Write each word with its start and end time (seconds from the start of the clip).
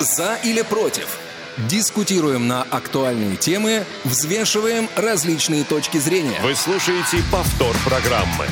За 0.00 0.36
или 0.44 0.62
против? 0.62 1.18
Дискутируем 1.68 2.46
на 2.46 2.62
актуальные 2.62 3.36
темы, 3.36 3.84
взвешиваем 4.04 4.88
различные 4.94 5.64
точки 5.64 5.98
зрения. 5.98 6.38
Вы 6.40 6.54
слушаете 6.54 7.18
повтор 7.32 7.74
программы. 7.84 8.46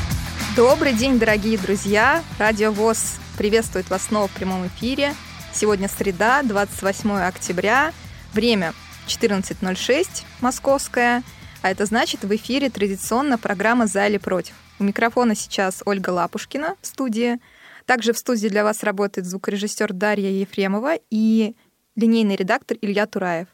Добрый 0.56 0.92
день, 0.92 1.20
дорогие 1.20 1.56
друзья! 1.56 2.24
Радио 2.40 2.72
ВОЗ 2.72 3.18
приветствует 3.38 3.88
вас 3.90 4.06
снова 4.06 4.26
в 4.26 4.32
прямом 4.32 4.66
эфире. 4.66 5.14
Сегодня 5.52 5.88
среда, 5.88 6.42
28 6.42 7.12
октября. 7.12 7.92
Время 8.32 8.74
14.06 9.06 10.08
московская. 10.40 11.22
А 11.62 11.70
это 11.70 11.86
значит, 11.86 12.24
в 12.24 12.34
эфире 12.34 12.70
традиционно 12.70 13.38
программа 13.38 13.86
«За 13.86 14.08
или 14.08 14.18
против». 14.18 14.54
У 14.80 14.84
микрофона 14.84 15.36
сейчас 15.36 15.80
Ольга 15.84 16.10
Лапушкина 16.10 16.74
в 16.82 16.86
студии. 16.88 17.38
Также 17.86 18.12
в 18.12 18.18
студии 18.18 18.48
для 18.48 18.64
вас 18.64 18.82
работает 18.82 19.26
звукорежиссер 19.26 19.92
Дарья 19.92 20.30
Ефремова 20.30 20.98
и 21.08 21.54
линейный 21.94 22.36
редактор 22.36 22.76
Илья 22.80 23.06
Тураев. 23.06 23.48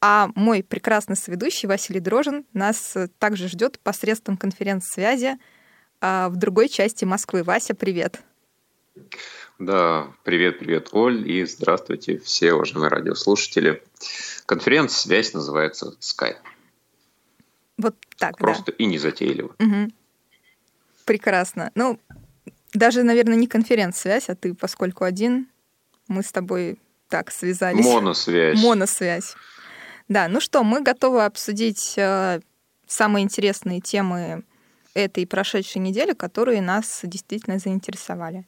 А 0.00 0.30
мой 0.34 0.62
прекрасный 0.62 1.16
соведущий 1.16 1.68
Василий 1.68 2.00
Дрожин 2.00 2.44
нас 2.52 2.96
также 3.18 3.48
ждет 3.48 3.78
посредством 3.78 4.36
конференц-связи 4.36 5.38
а, 6.00 6.28
в 6.28 6.36
другой 6.36 6.68
части 6.68 7.04
Москвы. 7.04 7.42
Вася, 7.42 7.74
привет. 7.74 8.20
Да, 9.58 10.08
привет, 10.24 10.58
привет, 10.58 10.88
Оль, 10.92 11.28
и 11.30 11.44
здравствуйте 11.44 12.18
все 12.18 12.54
уважаемые 12.54 12.90
радиослушатели. 12.90 13.82
Конференц-связь 14.46 15.32
называется 15.32 15.94
Skype. 16.00 16.36
Вот 17.78 17.96
так, 18.18 18.36
Просто 18.38 18.72
да. 18.72 18.76
и 18.78 18.86
незатейливо. 18.86 19.54
Угу. 19.58 19.92
Прекрасно. 21.04 21.70
Ну, 21.74 21.98
даже, 22.74 23.02
наверное, 23.02 23.36
не 23.36 23.46
конференц-связь, 23.46 24.28
а 24.28 24.34
ты, 24.34 24.54
поскольку 24.54 25.04
один, 25.04 25.48
мы 26.08 26.22
с 26.22 26.32
тобой 26.32 26.78
так 27.08 27.30
связались. 27.30 27.84
Моносвязь. 27.84 28.62
Моносвязь. 28.62 29.34
Да, 30.08 30.28
ну 30.28 30.40
что, 30.40 30.62
мы 30.64 30.82
готовы 30.82 31.24
обсудить 31.24 31.94
э, 31.96 32.40
самые 32.86 33.24
интересные 33.24 33.80
темы 33.80 34.44
этой 34.92 35.26
прошедшей 35.26 35.80
недели, 35.80 36.12
которые 36.12 36.60
нас 36.60 37.00
действительно 37.04 37.58
заинтересовали. 37.58 38.46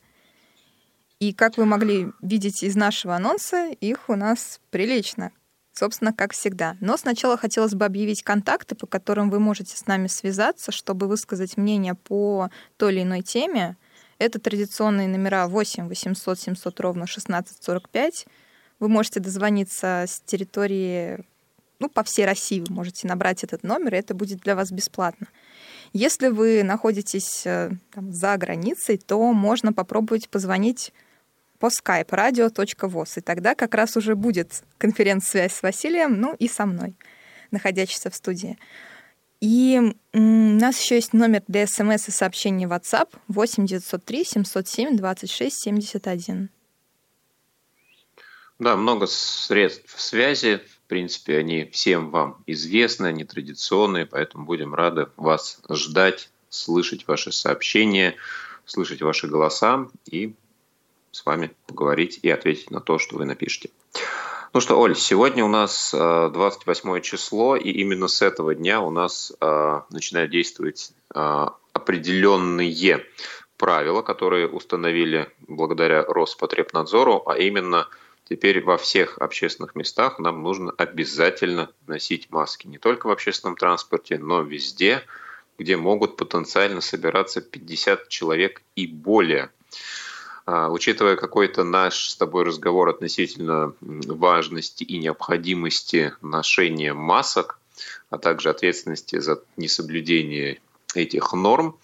И 1.18 1.32
как 1.32 1.56
вы 1.56 1.64
могли 1.64 2.08
видеть 2.20 2.62
из 2.62 2.76
нашего 2.76 3.16
анонса, 3.16 3.70
их 3.80 4.08
у 4.08 4.16
нас 4.16 4.60
прилично. 4.70 5.32
Собственно, 5.72 6.12
как 6.12 6.32
всегда. 6.32 6.76
Но 6.80 6.96
сначала 6.96 7.36
хотелось 7.36 7.74
бы 7.74 7.84
объявить 7.84 8.22
контакты, 8.22 8.74
по 8.74 8.86
которым 8.86 9.30
вы 9.30 9.40
можете 9.40 9.76
с 9.76 9.86
нами 9.86 10.06
связаться, 10.08 10.72
чтобы 10.72 11.06
высказать 11.06 11.56
мнение 11.56 11.94
по 11.94 12.50
той 12.76 12.92
или 12.92 13.02
иной 13.02 13.22
теме. 13.22 13.76
Это 14.18 14.38
традиционные 14.38 15.08
номера 15.08 15.46
8 15.46 15.88
800 15.88 16.40
700 16.40 16.80
ровно 16.80 17.04
1645. 17.04 18.26
Вы 18.78 18.88
можете 18.88 19.20
дозвониться 19.20 20.04
с 20.06 20.20
территории, 20.20 21.24
ну, 21.78 21.88
по 21.88 22.02
всей 22.02 22.24
России 22.24 22.60
вы 22.60 22.74
можете 22.74 23.06
набрать 23.08 23.44
этот 23.44 23.62
номер, 23.62 23.94
и 23.94 23.98
это 23.98 24.14
будет 24.14 24.40
для 24.40 24.54
вас 24.54 24.70
бесплатно. 24.70 25.28
Если 25.92 26.28
вы 26.28 26.62
находитесь 26.62 27.46
э, 27.46 27.70
там, 27.92 28.12
за 28.12 28.36
границей, 28.36 28.98
то 28.98 29.32
можно 29.32 29.72
попробовать 29.72 30.28
позвонить 30.28 30.92
по 31.58 31.66
skype 31.66 32.08
radio.voz, 32.08 33.18
и 33.18 33.20
тогда 33.20 33.54
как 33.54 33.74
раз 33.74 33.96
уже 33.96 34.14
будет 34.14 34.62
конференц-связь 34.78 35.54
с 35.54 35.62
Василием, 35.62 36.20
ну 36.20 36.34
и 36.38 36.48
со 36.48 36.66
мной, 36.66 36.94
находящейся 37.50 38.10
в 38.10 38.14
студии. 38.14 38.58
И 39.40 39.80
у 40.14 40.18
нас 40.18 40.80
еще 40.80 40.94
есть 40.94 41.12
номер 41.12 41.42
для 41.46 41.66
смс 41.66 42.08
и 42.08 42.10
сообщений 42.10 42.66
WhatsApp 42.66 43.10
8 43.28 43.66
903 43.66 44.24
707 44.24 44.96
26 44.96 45.62
71. 45.62 46.48
Да, 48.58 48.76
много 48.76 49.06
средств 49.06 50.00
связи. 50.00 50.60
В 50.84 50.88
принципе, 50.88 51.36
они 51.38 51.64
всем 51.66 52.10
вам 52.10 52.42
известны, 52.46 53.06
они 53.06 53.24
традиционные, 53.24 54.06
поэтому 54.06 54.46
будем 54.46 54.74
рады 54.74 55.08
вас 55.16 55.60
ждать, 55.68 56.30
слышать 56.48 57.06
ваши 57.06 57.32
сообщения, 57.32 58.14
слышать 58.64 59.02
ваши 59.02 59.26
голоса 59.26 59.88
и 60.06 60.34
с 61.10 61.26
вами 61.26 61.50
поговорить 61.66 62.20
и 62.22 62.30
ответить 62.30 62.70
на 62.70 62.80
то, 62.80 62.98
что 62.98 63.16
вы 63.16 63.24
напишете. 63.24 63.70
Ну 64.56 64.60
что, 64.62 64.80
Оль, 64.80 64.96
сегодня 64.96 65.44
у 65.44 65.48
нас 65.48 65.90
28 65.92 66.96
э, 66.96 67.00
число, 67.02 67.56
и 67.56 67.68
именно 67.68 68.08
с 68.08 68.22
этого 68.22 68.54
дня 68.54 68.80
у 68.80 68.88
нас 68.88 69.30
э, 69.38 69.80
начинают 69.90 70.30
действовать 70.30 70.94
э, 71.14 71.46
определенные 71.74 73.04
правила, 73.58 74.00
которые 74.00 74.48
установили 74.48 75.28
благодаря 75.46 76.04
Роспотребнадзору, 76.04 77.24
а 77.26 77.36
именно 77.36 77.86
теперь 78.30 78.64
во 78.64 78.78
всех 78.78 79.18
общественных 79.18 79.74
местах 79.74 80.18
нам 80.18 80.42
нужно 80.42 80.72
обязательно 80.78 81.70
носить 81.86 82.30
маски. 82.30 82.66
Не 82.66 82.78
только 82.78 83.08
в 83.08 83.10
общественном 83.10 83.56
транспорте, 83.56 84.16
но 84.16 84.40
везде, 84.40 85.02
где 85.58 85.76
могут 85.76 86.16
потенциально 86.16 86.80
собираться 86.80 87.42
50 87.42 88.08
человек 88.08 88.62
и 88.74 88.86
более. 88.86 89.50
А, 90.46 90.70
учитывая 90.70 91.16
какой-то 91.16 91.64
наш 91.64 92.08
с 92.08 92.16
тобой 92.16 92.44
разговор 92.44 92.88
относительно 92.88 93.74
важности 93.80 94.84
и 94.84 94.98
необходимости 94.98 96.14
ношения 96.22 96.94
масок, 96.94 97.58
а 98.10 98.18
также 98.18 98.48
ответственности 98.50 99.18
за 99.18 99.42
несоблюдение 99.56 100.60
этих 100.94 101.32
норм, 101.32 101.76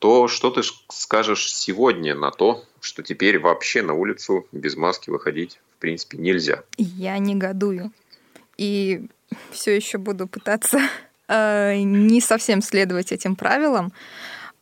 то 0.00 0.26
что 0.26 0.50
ты 0.50 0.62
скажешь 0.90 1.54
сегодня 1.54 2.16
на 2.16 2.32
то, 2.32 2.64
что 2.80 3.04
теперь 3.04 3.38
вообще 3.38 3.82
на 3.82 3.94
улицу 3.94 4.48
без 4.50 4.76
маски 4.76 5.10
выходить 5.10 5.60
в 5.76 5.80
принципе 5.80 6.18
нельзя? 6.18 6.64
Я 6.76 7.18
негодую. 7.18 7.92
И 8.56 9.06
все 9.52 9.76
еще 9.76 9.98
буду 9.98 10.26
пытаться 10.26 10.80
э, 11.28 11.76
не 11.82 12.20
совсем 12.20 12.62
следовать 12.62 13.12
этим 13.12 13.36
правилам. 13.36 13.92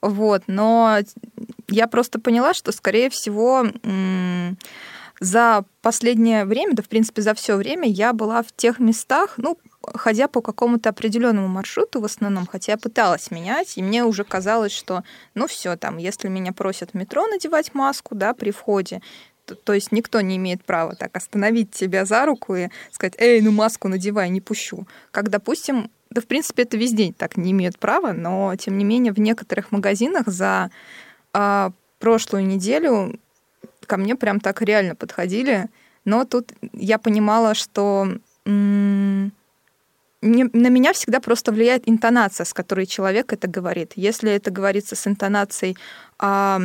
Вот, 0.02 0.44
но 0.46 0.98
я 1.68 1.86
просто 1.86 2.20
поняла, 2.20 2.54
что, 2.54 2.72
скорее 2.72 3.10
всего, 3.10 3.66
за 5.20 5.64
последнее 5.82 6.46
время, 6.46 6.74
да, 6.74 6.82
в 6.82 6.88
принципе, 6.88 7.20
за 7.20 7.34
все 7.34 7.56
время 7.56 7.86
я 7.86 8.14
была 8.14 8.42
в 8.42 8.52
тех 8.52 8.78
местах, 8.78 9.34
ну, 9.36 9.58
ходя 9.82 10.28
по 10.28 10.40
какому-то 10.40 10.88
определенному 10.88 11.48
маршруту 11.48 12.00
в 12.00 12.04
основном, 12.06 12.46
хотя 12.46 12.72
я 12.72 12.78
пыталась 12.78 13.30
менять, 13.30 13.76
и 13.76 13.82
мне 13.82 14.04
уже 14.04 14.24
казалось, 14.24 14.72
что, 14.72 15.04
ну, 15.34 15.46
все 15.46 15.76
там, 15.76 15.98
если 15.98 16.28
меня 16.28 16.52
просят 16.52 16.90
в 16.90 16.94
метро 16.94 17.26
надевать 17.26 17.74
маску, 17.74 18.14
да, 18.14 18.32
при 18.32 18.50
входе, 18.50 19.02
то, 19.54 19.72
есть 19.72 19.92
никто 19.92 20.20
не 20.20 20.36
имеет 20.36 20.64
права 20.64 20.94
так 20.94 21.16
остановить 21.16 21.70
тебя 21.70 22.04
за 22.04 22.24
руку 22.26 22.54
и 22.54 22.68
сказать, 22.90 23.14
эй, 23.18 23.40
ну 23.40 23.52
маску 23.52 23.88
надевай, 23.88 24.28
не 24.30 24.40
пущу. 24.40 24.86
Как, 25.10 25.30
допустим, 25.30 25.90
да, 26.10 26.20
в 26.20 26.26
принципе, 26.26 26.64
это 26.64 26.76
везде 26.76 27.12
так 27.12 27.36
не 27.36 27.52
имеют 27.52 27.78
права, 27.78 28.12
но, 28.12 28.54
тем 28.56 28.78
не 28.78 28.84
менее, 28.84 29.12
в 29.12 29.20
некоторых 29.20 29.70
магазинах 29.70 30.26
за 30.26 30.70
а, 31.32 31.72
прошлую 32.00 32.46
неделю 32.46 33.18
ко 33.86 33.96
мне 33.96 34.16
прям 34.16 34.40
так 34.40 34.62
реально 34.62 34.94
подходили, 34.94 35.68
но 36.04 36.24
тут 36.24 36.52
я 36.72 36.98
понимала, 36.98 37.54
что 37.54 38.08
м- 38.44 39.32
на 40.22 40.68
меня 40.68 40.92
всегда 40.92 41.20
просто 41.20 41.50
влияет 41.50 41.88
интонация, 41.88 42.44
с 42.44 42.52
которой 42.52 42.86
человек 42.86 43.32
это 43.32 43.48
говорит. 43.48 43.92
Если 43.96 44.30
это 44.30 44.50
говорится 44.50 44.96
с 44.96 45.06
интонацией 45.06 45.76
а, 46.18 46.60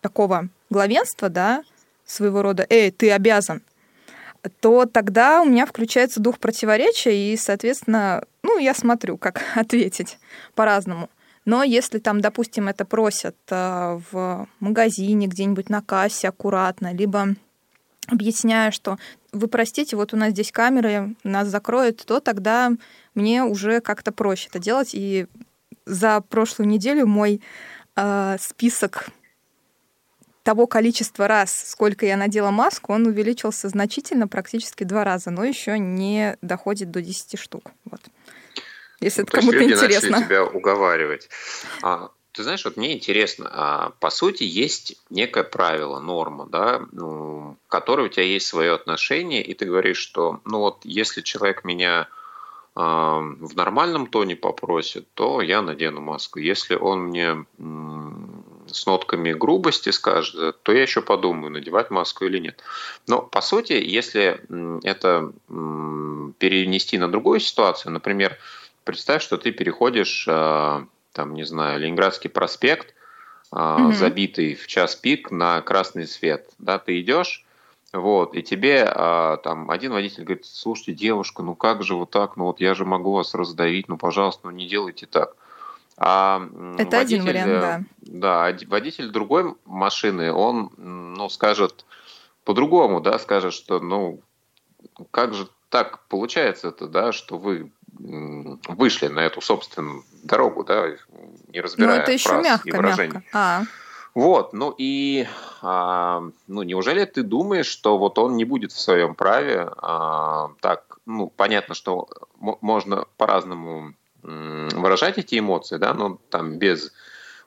такого 0.00 0.48
главенства, 0.70 1.28
да, 1.28 1.62
своего 2.06 2.42
рода, 2.42 2.66
эй, 2.68 2.90
ты 2.90 3.10
обязан, 3.10 3.62
то 4.60 4.84
тогда 4.86 5.42
у 5.42 5.46
меня 5.46 5.66
включается 5.66 6.20
дух 6.20 6.38
противоречия, 6.38 7.32
и, 7.32 7.36
соответственно, 7.36 8.24
ну, 8.42 8.58
я 8.58 8.74
смотрю, 8.74 9.16
как 9.16 9.42
ответить 9.54 10.18
по-разному. 10.54 11.08
Но 11.44 11.62
если 11.62 11.98
там, 11.98 12.20
допустим, 12.20 12.68
это 12.68 12.84
просят 12.84 13.36
э, 13.50 14.00
в 14.10 14.48
магазине, 14.60 15.26
где-нибудь 15.26 15.68
на 15.68 15.82
кассе 15.82 16.28
аккуратно, 16.28 16.94
либо 16.94 17.34
объясняя, 18.06 18.70
что 18.70 18.98
вы 19.32 19.48
простите, 19.48 19.96
вот 19.96 20.14
у 20.14 20.16
нас 20.16 20.30
здесь 20.30 20.52
камеры, 20.52 21.14
нас 21.22 21.48
закроют, 21.48 22.04
то 22.06 22.20
тогда 22.20 22.72
мне 23.14 23.44
уже 23.44 23.80
как-то 23.80 24.10
проще 24.10 24.48
это 24.48 24.58
делать. 24.58 24.90
И 24.94 25.26
за 25.84 26.22
прошлую 26.22 26.68
неделю 26.68 27.06
мой 27.06 27.42
э, 27.96 28.36
список 28.40 29.08
того 30.44 30.66
количества 30.66 31.26
раз, 31.26 31.70
сколько 31.70 32.06
я 32.06 32.16
надела 32.16 32.50
маску, 32.50 32.92
он 32.92 33.06
увеличился 33.06 33.68
значительно, 33.68 34.28
практически 34.28 34.84
два 34.84 35.02
раза, 35.02 35.30
но 35.30 35.42
еще 35.42 35.78
не 35.78 36.36
доходит 36.42 36.90
до 36.90 37.00
10 37.00 37.38
штук. 37.38 37.72
Вот. 37.86 38.00
Если 39.00 39.22
ну, 39.22 39.26
это 39.26 39.38
кому-то 39.38 39.64
интересно. 39.64 40.22
тебя 40.22 40.44
уговаривать. 40.44 41.28
А, 41.82 42.10
ты 42.32 42.42
знаешь, 42.42 42.64
вот 42.64 42.76
мне 42.76 42.92
интересно, 42.92 43.48
а, 43.50 43.92
по 44.00 44.10
сути 44.10 44.44
есть 44.44 44.96
некое 45.08 45.44
правило, 45.44 45.98
норма, 45.98 46.46
да, 46.46 46.82
ну, 46.92 47.56
к 47.66 47.70
которой 47.70 48.06
у 48.06 48.10
тебя 48.10 48.24
есть 48.24 48.46
свое 48.46 48.74
отношение, 48.74 49.42
и 49.42 49.54
ты 49.54 49.64
говоришь, 49.64 49.98
что, 49.98 50.40
ну 50.44 50.58
вот, 50.58 50.80
если 50.84 51.22
человек 51.22 51.64
меня 51.64 52.08
а, 52.74 53.20
в 53.20 53.56
нормальном 53.56 54.08
тоне 54.08 54.36
попросит, 54.36 55.06
то 55.14 55.40
я 55.40 55.62
надену 55.62 56.00
маску. 56.00 56.38
Если 56.38 56.74
он 56.74 57.04
мне 57.04 57.46
с 58.74 58.86
нотками 58.86 59.32
грубости 59.32 59.90
скажет, 59.90 60.62
то 60.62 60.72
я 60.72 60.82
еще 60.82 61.02
подумаю, 61.02 61.52
надевать 61.52 61.90
маску 61.90 62.24
или 62.24 62.38
нет. 62.38 62.62
Но, 63.06 63.22
по 63.22 63.40
сути, 63.40 63.72
если 63.72 64.40
это 64.84 65.32
перенести 66.38 66.98
на 66.98 67.10
другую 67.10 67.40
ситуацию, 67.40 67.92
например, 67.92 68.38
представь, 68.84 69.22
что 69.22 69.38
ты 69.38 69.52
переходишь, 69.52 70.26
а, 70.28 70.86
там, 71.12 71.34
не 71.34 71.44
знаю, 71.44 71.80
Ленинградский 71.80 72.30
проспект, 72.30 72.94
угу. 73.50 73.92
забитый 73.92 74.54
в 74.54 74.66
час 74.66 74.96
пик 74.96 75.30
на 75.30 75.60
красный 75.62 76.06
свет, 76.06 76.48
да, 76.58 76.78
ты 76.78 77.00
идешь, 77.00 77.44
вот, 77.92 78.34
и 78.34 78.42
тебе 78.42 78.84
а, 78.86 79.36
там 79.38 79.70
один 79.70 79.92
водитель 79.92 80.24
говорит, 80.24 80.44
слушайте, 80.46 80.92
девушка, 80.92 81.42
ну 81.42 81.54
как 81.54 81.84
же 81.84 81.94
вот 81.94 82.10
так, 82.10 82.36
ну 82.36 82.46
вот 82.46 82.60
я 82.60 82.74
же 82.74 82.84
могу 82.84 83.12
вас 83.12 83.34
раздавить, 83.34 83.88
ну 83.88 83.96
пожалуйста, 83.96 84.42
ну 84.44 84.50
не 84.50 84.66
делайте 84.66 85.06
так. 85.06 85.36
А 85.96 86.42
Это 86.76 86.96
водитель, 86.96 87.20
один 87.20 87.24
вариант, 87.24 87.60
да. 87.60 87.82
Да, 88.00 88.56
водитель 88.66 89.10
другой 89.10 89.54
машины, 89.64 90.32
он, 90.32 90.72
ну, 90.76 91.28
скажет 91.28 91.84
по-другому, 92.44 93.00
да, 93.00 93.18
скажет, 93.18 93.54
что, 93.54 93.78
ну, 93.78 94.20
как 95.10 95.34
же 95.34 95.48
так 95.68 96.00
получается 96.08 96.68
это, 96.68 96.88
да, 96.88 97.12
что 97.12 97.38
вы 97.38 97.72
вышли 98.68 99.06
на 99.06 99.20
эту 99.20 99.40
собственную 99.40 100.04
дорогу, 100.24 100.64
да, 100.64 100.86
не 101.48 101.60
разбирая 101.60 101.96
Ну, 101.96 102.02
это 102.02 102.12
еще 102.12 102.28
фраз 102.28 102.44
мягко, 102.44 102.68
и 102.68 102.72
выражений. 102.72 103.14
Мягко. 103.14 103.28
А. 103.32 103.62
Вот, 104.14 104.52
ну 104.52 104.74
и, 104.76 105.26
а, 105.62 106.22
ну, 106.46 106.62
неужели 106.62 107.04
ты 107.04 107.22
думаешь, 107.22 107.66
что 107.66 107.98
вот 107.98 108.18
он 108.18 108.36
не 108.36 108.44
будет 108.44 108.72
в 108.72 108.80
своем 108.80 109.14
праве, 109.14 109.68
а, 109.78 110.50
так, 110.60 110.98
ну, 111.06 111.28
понятно, 111.28 111.74
что 111.74 112.08
можно 112.38 113.06
по-разному 113.16 113.94
выражать 114.24 115.18
эти 115.18 115.38
эмоции, 115.38 115.76
да, 115.76 115.94
но 115.94 116.18
там 116.30 116.58
без 116.58 116.92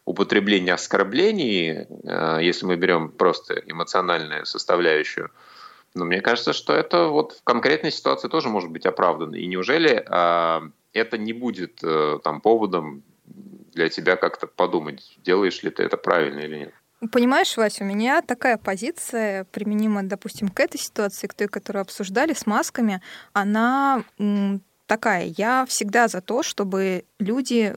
употребления 0.06 0.74
оскорблений, 0.74 1.72
э, 1.72 2.40
если 2.42 2.66
мы 2.66 2.78
берем 2.78 3.12
просто 3.12 3.56
эмоциональную 3.66 4.46
составляющую, 4.46 5.32
но 5.94 6.06
мне 6.06 6.22
кажется, 6.22 6.54
что 6.54 6.74
это 6.74 7.08
вот 7.08 7.34
в 7.34 7.44
конкретной 7.44 7.92
ситуации 7.92 8.28
тоже 8.28 8.50
может 8.50 8.70
быть 8.70 8.86
оправдано. 8.86 9.36
И 9.36 9.48
неужели 9.48 10.06
а, 10.08 10.64
это 10.94 11.18
не 11.18 11.34
будет 11.34 11.80
а, 11.84 12.20
там 12.20 12.40
поводом 12.42 13.04
для 13.74 13.90
тебя 13.90 14.16
как-то 14.16 14.48
подумать, 14.48 15.18
делаешь 15.24 15.64
ли 15.64 15.72
ты 15.72 15.84
это 15.84 15.98
правильно 15.98 16.40
или 16.40 16.58
нет? 16.58 16.74
Понимаешь, 17.12 17.56
Вася, 17.58 17.84
у 17.84 17.88
меня 17.88 18.22
такая 18.22 18.58
позиция, 18.58 19.46
применима, 19.46 20.04
допустим, 20.04 20.50
к 20.50 20.60
этой 20.60 20.80
ситуации, 20.80 21.28
к 21.28 21.34
той, 21.36 21.48
которую 21.48 21.82
обсуждали 21.82 22.34
с 22.34 22.48
масками, 22.48 23.02
она 23.34 24.04
такая. 24.88 25.34
Я 25.38 25.66
всегда 25.68 26.08
за 26.08 26.22
то, 26.22 26.42
чтобы 26.42 27.06
люди 27.20 27.76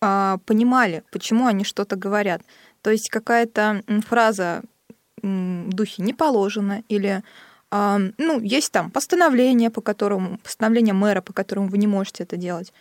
э, 0.00 0.38
понимали, 0.44 1.02
почему 1.10 1.46
они 1.46 1.64
что-то 1.64 1.96
говорят. 1.96 2.42
То 2.82 2.90
есть 2.90 3.08
какая-то 3.08 3.82
фраза 4.06 4.62
в 5.22 5.70
духе 5.70 6.02
не 6.02 6.12
положено 6.12 6.82
или 6.88 7.22
э, 7.70 7.98
ну, 8.18 8.40
есть 8.40 8.72
там 8.72 8.90
постановление, 8.90 9.70
по 9.70 9.80
которому, 9.80 10.38
постановление 10.38 10.94
мэра, 10.94 11.20
по 11.22 11.32
которому 11.32 11.68
вы 11.68 11.78
не 11.78 11.86
можете 11.86 12.24
это 12.24 12.36
делать. 12.36 12.72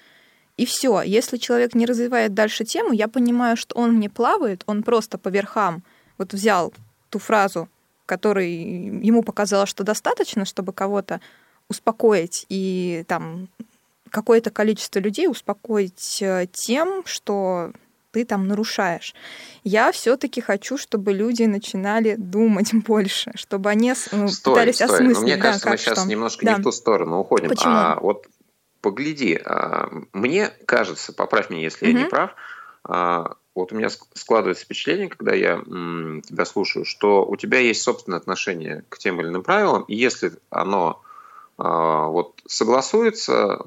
И 0.57 0.65
все. 0.65 1.01
Если 1.01 1.37
человек 1.37 1.73
не 1.73 1.85
развивает 1.85 2.33
дальше 2.33 2.65
тему, 2.65 2.91
я 2.91 3.07
понимаю, 3.07 3.55
что 3.55 3.77
он 3.77 3.99
не 3.99 4.09
плавает, 4.09 4.63
он 4.65 4.83
просто 4.83 5.17
по 5.17 5.29
верхам 5.29 5.83
вот 6.17 6.33
взял 6.33 6.73
ту 7.09 7.19
фразу, 7.19 7.69
которой 8.05 8.51
ему 8.51 9.23
показалось, 9.23 9.69
что 9.69 9.83
достаточно, 9.83 10.43
чтобы 10.43 10.73
кого-то 10.73 11.21
успокоить 11.69 12.45
и 12.50 13.04
там 13.07 13.48
какое-то 14.10 14.50
количество 14.50 15.00
людей 15.00 15.27
успокоить 15.27 16.21
э, 16.21 16.48
тем, 16.51 17.04
что 17.06 17.71
ты 18.12 18.25
там 18.25 18.48
нарушаешь. 18.48 19.13
Я 19.63 19.92
все-таки 19.92 20.42
хочу, 20.42 20.77
чтобы 20.77 21.13
люди 21.13 21.44
начинали 21.44 22.16
думать 22.16 22.74
больше, 22.86 23.31
чтобы 23.36 23.69
они 23.69 23.94
ну, 24.12 24.27
стой, 24.27 24.54
пытались 24.54 24.75
стой. 24.75 24.88
осмыслить. 24.88 25.16
Но 25.16 25.21
мне 25.21 25.36
да, 25.36 25.42
кажется, 25.42 25.69
мы 25.69 25.77
сейчас 25.77 26.00
что? 26.00 26.07
немножко 26.07 26.45
да. 26.45 26.54
не 26.54 26.60
в 26.60 26.63
ту 26.63 26.71
сторону 26.71 27.19
уходим. 27.19 27.50
Почему? 27.50 27.74
А, 27.74 28.00
вот 28.01 28.27
погляди, 28.81 29.39
а, 29.45 29.89
мне 30.13 30.51
кажется, 30.65 31.13
поправь 31.13 31.50
меня, 31.50 31.62
если 31.62 31.86
угу. 31.86 31.98
я 31.98 32.04
не 32.04 32.10
прав, 32.10 32.31
а, 32.83 33.36
вот 33.56 33.74
у 33.74 33.75
меня 33.75 33.89
складывается 34.13 34.63
впечатление, 34.63 35.10
когда 35.10 35.33
я 35.33 35.57
тебя 35.57 36.45
слушаю, 36.45 36.86
что 36.86 37.25
у 37.25 37.36
тебя 37.36 37.60
есть 37.60 37.81
собственное 37.81 38.18
отношение 38.18 38.86
к 38.88 38.98
тем 38.98 39.19
или 39.19 39.27
иным 39.27 39.44
правилам, 39.44 39.83
и 39.83 39.95
если 39.95 40.31
оно 40.50 41.01
вот 41.59 42.41
согласуется 42.47 43.61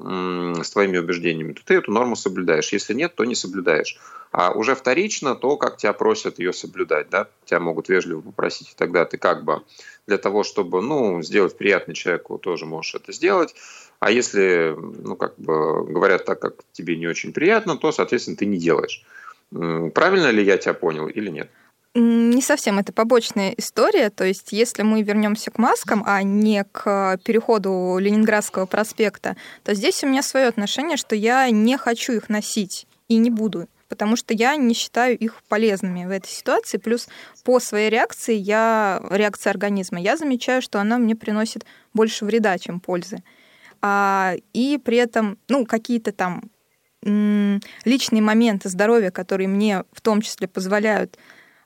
с 0.63 0.71
твоими 0.71 0.97
убеждениями, 0.97 1.53
то 1.53 1.63
ты 1.63 1.75
эту 1.75 1.91
норму 1.91 2.15
соблюдаешь. 2.15 2.73
Если 2.73 2.95
нет, 2.95 3.13
то 3.13 3.23
не 3.23 3.35
соблюдаешь. 3.35 3.99
А 4.31 4.51
уже 4.51 4.73
вторично 4.73 5.35
то, 5.35 5.57
как 5.57 5.77
тебя 5.77 5.93
просят 5.93 6.39
ее 6.39 6.53
соблюдать, 6.53 7.11
да, 7.11 7.27
тебя 7.45 7.59
могут 7.59 7.89
вежливо 7.89 8.21
попросить, 8.21 8.71
и 8.71 8.75
тогда 8.75 9.05
ты 9.05 9.17
как 9.17 9.43
бы 9.43 9.61
для 10.07 10.17
того, 10.17 10.43
чтобы, 10.43 10.81
ну, 10.81 11.21
сделать 11.21 11.55
приятный 11.55 11.93
человеку, 11.93 12.39
тоже 12.39 12.65
можешь 12.65 12.95
это 12.95 13.13
сделать. 13.13 13.53
А 13.99 14.09
если, 14.09 14.75
ну, 14.75 15.15
как 15.15 15.37
бы 15.37 15.85
говорят 15.85 16.25
так, 16.25 16.39
как 16.39 16.55
тебе 16.71 16.97
не 16.97 17.05
очень 17.05 17.31
приятно, 17.31 17.77
то, 17.77 17.91
соответственно, 17.91 18.35
ты 18.35 18.47
не 18.47 18.57
делаешь. 18.57 19.05
Правильно 19.51 20.31
ли 20.31 20.43
я 20.43 20.57
тебя 20.57 20.73
понял 20.73 21.07
или 21.07 21.29
нет? 21.29 21.51
Не 21.95 22.41
совсем, 22.41 22.79
это 22.79 22.91
побочная 22.91 23.51
история. 23.51 24.09
То 24.09 24.25
есть, 24.25 24.51
если 24.51 24.81
мы 24.81 25.03
вернемся 25.03 25.51
к 25.51 25.59
маскам, 25.59 26.03
а 26.07 26.23
не 26.23 26.63
к 26.63 27.19
переходу 27.23 27.97
Ленинградского 27.99 28.65
проспекта, 28.65 29.37
то 29.63 29.75
здесь 29.75 30.03
у 30.03 30.07
меня 30.07 30.23
свое 30.23 30.47
отношение, 30.47 30.97
что 30.97 31.15
я 31.15 31.47
не 31.51 31.77
хочу 31.77 32.13
их 32.13 32.29
носить 32.29 32.87
и 33.07 33.17
не 33.17 33.29
буду 33.29 33.67
потому 33.89 34.15
что 34.15 34.33
я 34.33 34.55
не 34.55 34.73
считаю 34.73 35.15
их 35.15 35.43
полезными 35.47 36.05
в 36.05 36.09
этой 36.09 36.29
ситуации. 36.29 36.79
Плюс 36.79 37.07
по 37.43 37.59
своей 37.59 37.91
реакции, 37.91 38.33
я, 38.33 38.99
реакции 39.11 39.51
организма, 39.51 40.01
я 40.01 40.17
замечаю, 40.17 40.63
что 40.63 40.81
она 40.81 40.97
мне 40.97 41.15
приносит 41.15 41.63
больше 41.93 42.25
вреда, 42.25 42.57
чем 42.57 42.79
пользы. 42.79 43.21
А, 43.83 44.33
и 44.51 44.79
при 44.83 44.97
этом, 44.97 45.37
ну, 45.47 45.67
какие-то 45.67 46.11
там 46.11 46.49
личные 47.03 48.23
моменты 48.23 48.69
здоровья, 48.69 49.11
которые 49.11 49.47
мне 49.47 49.83
в 49.91 50.01
том 50.01 50.21
числе 50.21 50.47
позволяют 50.47 51.19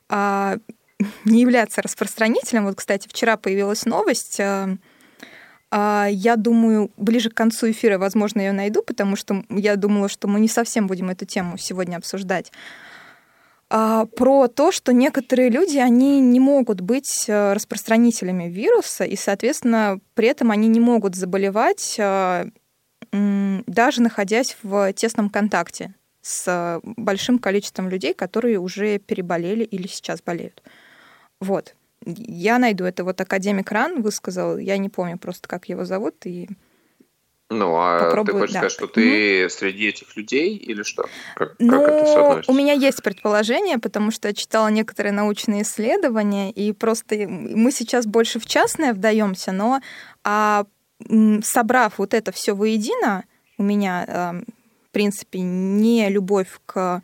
а, 0.08 0.56
не 1.24 1.40
являться 1.40 1.82
распространителем. 1.82 2.66
Вот, 2.66 2.76
кстати, 2.76 3.08
вчера 3.08 3.36
появилась 3.36 3.86
новость. 3.86 4.40
А, 4.40 4.68
а, 5.70 6.06
я 6.10 6.36
думаю, 6.36 6.90
ближе 6.96 7.30
к 7.30 7.34
концу 7.34 7.70
эфира, 7.70 7.98
возможно, 7.98 8.40
ее 8.40 8.52
найду, 8.52 8.82
потому 8.82 9.16
что 9.16 9.44
я 9.50 9.76
думала, 9.76 10.08
что 10.08 10.28
мы 10.28 10.40
не 10.40 10.48
совсем 10.48 10.86
будем 10.86 11.10
эту 11.10 11.26
тему 11.26 11.58
сегодня 11.58 11.96
обсуждать. 11.96 12.52
Про 13.68 14.48
то, 14.48 14.72
что 14.72 14.94
некоторые 14.94 15.50
люди, 15.50 15.76
они 15.76 16.20
не 16.20 16.40
могут 16.40 16.80
быть 16.80 17.26
э, 17.28 17.52
распространителями 17.52 18.44
вируса, 18.44 19.04
и, 19.04 19.14
соответственно, 19.14 20.00
при 20.14 20.28
этом 20.28 20.50
они 20.50 20.68
не 20.68 20.80
могут 20.80 21.14
заболевать, 21.14 22.00
даже 23.12 24.00
находясь 24.00 24.56
в 24.62 24.94
тесном 24.94 25.28
контакте 25.28 25.94
с 26.28 26.80
большим 26.82 27.38
количеством 27.38 27.88
людей, 27.88 28.12
которые 28.12 28.58
уже 28.58 28.98
переболели 28.98 29.64
или 29.64 29.86
сейчас 29.86 30.20
болеют. 30.20 30.62
Вот. 31.40 31.74
Я 32.04 32.58
найду 32.58 32.84
это. 32.84 33.02
Вот 33.02 33.18
академик 33.18 33.72
Ран 33.72 34.02
высказал, 34.02 34.58
я 34.58 34.76
не 34.76 34.90
помню 34.90 35.16
просто, 35.16 35.48
как 35.48 35.70
его 35.70 35.86
зовут, 35.86 36.26
и 36.26 36.48
ну, 37.50 37.74
а 37.78 38.00
Попробую, 38.10 38.26
ты 38.26 38.40
хочешь 38.40 38.52
да. 38.52 38.58
сказать, 38.58 38.72
что 38.72 38.86
ты 38.88 39.44
mm 39.44 39.48
среди 39.48 39.88
этих 39.88 40.14
людей 40.16 40.54
или 40.54 40.82
что? 40.82 41.06
Как, 41.34 41.54
ну, 41.58 41.80
как 41.80 41.88
это 41.88 42.06
соотносится? 42.06 42.52
у 42.52 42.54
меня 42.54 42.74
есть 42.74 43.02
предположение, 43.02 43.78
потому 43.78 44.10
что 44.10 44.28
я 44.28 44.34
читала 44.34 44.68
некоторые 44.68 45.12
научные 45.12 45.62
исследования, 45.62 46.50
и 46.50 46.72
просто 46.72 47.26
мы 47.26 47.72
сейчас 47.72 48.04
больше 48.04 48.38
в 48.38 48.44
частное 48.44 48.92
вдаемся, 48.92 49.52
но 49.52 49.80
а, 50.24 50.66
собрав 51.42 51.96
вот 51.96 52.12
это 52.12 52.32
все 52.32 52.54
воедино, 52.54 53.24
у 53.56 53.62
меня 53.62 54.42
в 54.57 54.57
принципе, 54.98 55.38
не 55.38 56.08
любовь 56.08 56.58
к 56.66 57.02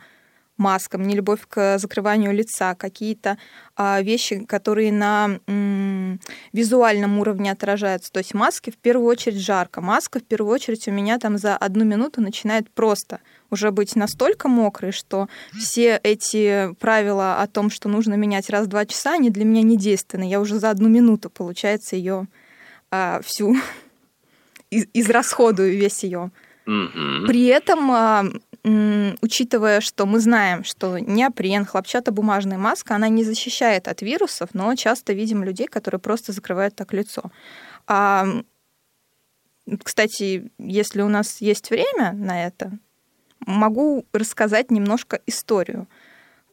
маскам, 0.57 1.07
не 1.07 1.15
любовь 1.15 1.43
к 1.49 1.79
закрыванию 1.79 2.33
лица, 2.33 2.75
какие-то 2.75 3.39
а, 3.77 4.03
вещи, 4.03 4.45
которые 4.45 4.91
на 4.91 5.39
м, 5.47 6.19
визуальном 6.53 7.21
уровне 7.21 7.53
отражаются. 7.53 8.11
То 8.11 8.19
есть 8.19 8.35
маски 8.35 8.71
в 8.71 8.77
первую 8.77 9.07
очередь 9.07 9.39
жарко. 9.41 9.81
Маска 9.81 10.19
в 10.19 10.25
первую 10.25 10.53
очередь 10.53 10.89
у 10.89 10.91
меня 10.91 11.21
там 11.21 11.39
за 11.39 11.57
одну 11.57 11.85
минуту 11.85 12.21
начинает 12.21 12.69
просто 12.69 13.21
уже 13.49 13.71
быть 13.71 13.95
настолько 13.95 14.49
мокрой, 14.49 14.91
что 14.91 15.29
все 15.57 16.01
эти 16.03 16.75
правила 16.81 17.41
о 17.41 17.47
том, 17.47 17.71
что 17.71 17.89
нужно 17.89 18.15
менять 18.15 18.51
раз 18.51 18.67
в 18.67 18.71
два 18.71 18.87
часа, 18.87 19.13
они 19.13 19.31
для 19.31 19.45
меня 19.45 19.63
не 19.63 19.77
действенны. 19.77 20.29
Я 20.29 20.41
уже 20.41 20.59
за 20.59 20.71
одну 20.71 20.89
минуту, 20.89 21.31
получается, 21.31 21.95
ее 21.95 22.27
а, 22.91 23.21
всю 23.25 23.55
из, 24.71 24.87
израсходую 24.93 25.79
весь 25.79 26.03
ее 26.03 26.33
при 26.65 27.47
этом, 27.47 27.91
а, 27.91 28.25
учитывая, 29.21 29.81
что 29.81 30.07
мы 30.07 30.21
знаем, 30.21 30.65
что 30.65 30.99
неопрен, 30.99 31.67
хлопчатобумажная 31.67 32.59
маска, 32.59 32.95
она 32.95 33.09
не 33.09 33.25
защищает 33.25 33.87
от 33.89 34.01
вирусов, 34.03 34.51
но 34.55 34.75
часто 34.75 35.13
видим 35.13 35.45
людей, 35.45 35.67
которые 35.67 36.01
просто 36.01 36.33
закрывают 36.33 36.75
так 36.75 36.93
лицо. 36.95 37.25
А, 37.87 38.27
кстати, 39.83 40.51
если 40.59 41.03
у 41.03 41.09
нас 41.09 41.41
есть 41.41 41.71
время 41.71 42.13
на 42.13 42.47
это, 42.47 42.73
могу 43.47 44.07
рассказать 44.13 44.71
немножко 44.71 45.21
историю. 45.27 45.87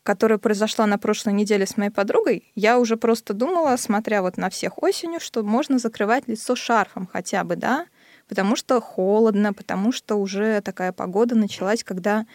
которая 0.03 0.39
произошла 0.39 0.88
на 0.88 0.98
прошлой 0.98 1.34
неделе 1.34 1.65
с 1.65 1.77
моей 1.77 1.91
подругой, 1.91 2.51
я 2.56 2.80
уже 2.80 2.98
просто 2.98 3.34
думала, 3.34 3.75
смотря 3.77 4.22
вот 4.24 4.38
на 4.38 4.50
всех 4.50 4.82
осенью, 4.82 5.20
что 5.20 5.44
можно 5.44 5.77
закрывать 5.77 6.27
лицо 6.27 6.56
шарфом 6.56 7.08
хотя 7.12 7.44
бы, 7.44 7.56
да, 7.56 7.86
потому 8.31 8.55
что 8.55 8.79
холодно, 8.79 9.51
потому 9.51 9.91
что 9.91 10.15
уже 10.15 10.61
такая 10.61 10.93
погода 10.93 11.35
началась, 11.35 11.83
когда 11.83 12.25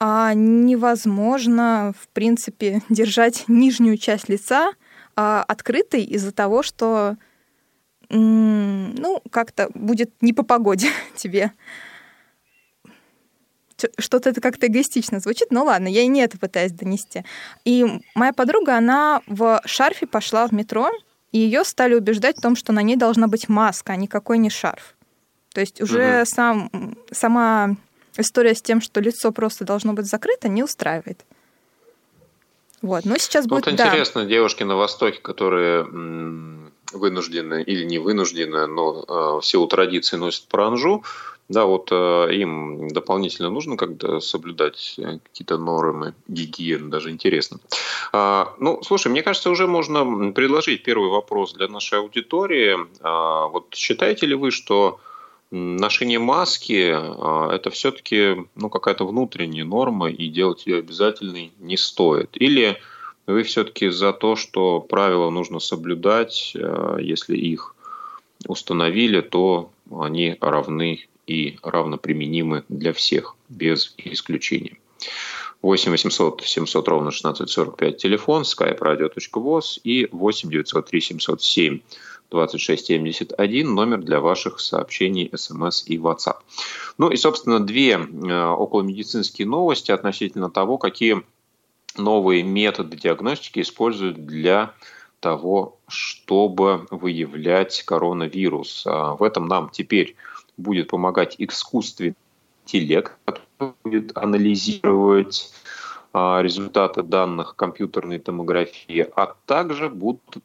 а, 0.00 0.34
невозможно, 0.34 1.94
в 1.96 2.08
принципе, 2.08 2.82
держать 2.88 3.44
нижнюю 3.46 3.96
часть 3.96 4.28
лица 4.28 4.72
а, 5.14 5.44
открытой 5.46 6.02
из-за 6.02 6.32
того, 6.32 6.64
что 6.64 7.16
ну, 8.10 9.22
как-то 9.30 9.70
будет 9.74 10.10
не 10.20 10.32
по 10.32 10.42
погоде 10.42 10.88
тебе 11.16 11.52
что-то 13.98 14.30
это 14.30 14.40
как-то 14.40 14.66
эгоистично 14.66 15.20
звучит, 15.20 15.52
но 15.52 15.64
ладно, 15.64 15.86
я 15.86 16.02
и 16.02 16.08
не 16.08 16.20
это 16.20 16.36
пытаюсь 16.36 16.72
донести. 16.72 17.24
И 17.64 17.86
моя 18.16 18.32
подруга, 18.32 18.76
она 18.76 19.20
в 19.28 19.60
шарфе 19.66 20.06
пошла 20.06 20.48
в 20.48 20.52
метро, 20.52 20.90
и 21.30 21.38
ее 21.38 21.64
стали 21.64 21.94
убеждать 21.94 22.38
в 22.38 22.40
том, 22.40 22.56
что 22.56 22.72
на 22.72 22.82
ней 22.82 22.96
должна 22.96 23.26
быть 23.26 23.48
маска, 23.48 23.92
а 23.92 23.96
никакой 23.96 24.38
не 24.38 24.50
шарф. 24.50 24.94
То 25.54 25.60
есть 25.60 25.80
уже 25.80 26.18
угу. 26.18 26.26
сам, 26.26 26.70
сама 27.10 27.76
история 28.18 28.54
с 28.54 28.60
тем, 28.60 28.80
что 28.80 29.00
лицо 29.00 29.32
просто 29.32 29.64
должно 29.64 29.92
быть 29.94 30.06
закрыто, 30.06 30.48
не 30.48 30.62
устраивает. 30.62 31.24
Вот, 32.82 33.06
но 33.06 33.16
сейчас 33.16 33.46
будет... 33.46 33.64
Вот 33.64 33.72
интересно, 33.72 34.22
да. 34.22 34.28
девушки 34.28 34.62
на 34.62 34.76
Востоке, 34.76 35.18
которые 35.22 35.84
вынуждены 36.92 37.62
или 37.62 37.84
не 37.84 37.98
вынуждены, 37.98 38.66
но 38.66 39.04
э, 39.08 39.40
в 39.40 39.42
силу 39.42 39.66
традиции 39.66 40.16
носят 40.16 40.46
паранжу, 40.48 41.02
да, 41.48 41.66
вот 41.66 41.88
э, 41.92 42.28
им 42.34 42.88
дополнительно 42.88 43.50
нужно 43.50 43.76
как-то 43.76 44.20
соблюдать 44.20 44.94
э, 44.98 45.18
какие-то 45.22 45.58
нормы 45.58 46.14
гигиены, 46.28 46.90
даже 46.90 47.10
интересно. 47.10 47.58
А, 48.12 48.54
ну, 48.58 48.82
слушай, 48.82 49.08
мне 49.08 49.22
кажется, 49.22 49.50
уже 49.50 49.66
можно 49.66 50.32
предложить 50.32 50.82
первый 50.82 51.10
вопрос 51.10 51.52
для 51.54 51.68
нашей 51.68 51.98
аудитории. 51.98 52.76
А, 53.00 53.48
вот 53.48 53.74
считаете 53.74 54.26
ли 54.26 54.34
вы, 54.34 54.50
что 54.50 55.00
ношение 55.54 56.18
маски 56.18 56.92
а, 56.94 57.50
это 57.52 57.70
все-таки 57.70 58.36
ну, 58.54 58.68
какая-то 58.68 59.06
внутренняя 59.06 59.64
норма, 59.64 60.10
и 60.10 60.28
делать 60.28 60.66
ее 60.66 60.78
обязательной 60.78 61.52
не 61.58 61.76
стоит? 61.76 62.30
Или 62.34 62.78
вы 63.26 63.42
все-таки 63.42 63.88
за 63.88 64.12
то, 64.12 64.36
что 64.36 64.80
правила 64.80 65.30
нужно 65.30 65.58
соблюдать, 65.58 66.54
если 67.00 67.36
их 67.36 67.74
установили, 68.46 69.22
то 69.22 69.70
они 69.90 70.36
равны 70.40 71.06
и 71.26 71.58
равноприменимы 71.62 72.64
для 72.68 72.92
всех, 72.92 73.34
без 73.48 73.94
исключения. 73.96 74.76
8 75.62 75.92
800 75.92 76.42
700 76.44 76.88
ровно 76.88 77.08
1645 77.08 77.96
телефон, 77.96 78.42
skype 78.42 78.78
radio.voz 78.78 79.80
и 79.82 80.08
8 80.12 80.50
903 80.50 81.00
707 81.00 81.80
2671 82.30 83.74
номер 83.74 83.98
для 83.98 84.20
ваших 84.20 84.60
сообщений, 84.60 85.30
смс 85.34 85.84
и 85.86 85.98
WhatsApp. 85.98 86.38
Ну 86.98 87.10
и, 87.10 87.16
собственно, 87.16 87.60
две 87.60 87.92
э, 87.92 88.44
околомедицинские 88.44 89.46
новости 89.46 89.90
относительно 89.90 90.50
того, 90.50 90.78
какие 90.78 91.22
новые 91.96 92.42
методы 92.42 92.96
диагностики 92.96 93.60
используют 93.60 94.26
для 94.26 94.74
того, 95.20 95.78
чтобы 95.88 96.86
выявлять 96.90 97.82
коронавирус. 97.84 98.84
А 98.86 99.14
в 99.14 99.22
этом 99.22 99.46
нам 99.46 99.70
теперь 99.70 100.16
будет 100.56 100.88
помогать 100.88 101.36
искусственный 101.38 102.14
интеллект, 102.64 103.12
который 103.24 103.74
будет 103.84 104.16
анализировать 104.16 105.52
а, 106.12 106.40
результаты 106.42 107.02
данных 107.02 107.56
компьютерной 107.56 108.18
томографии, 108.18 109.06
а 109.16 109.34
также 109.46 109.88
будут 109.88 110.38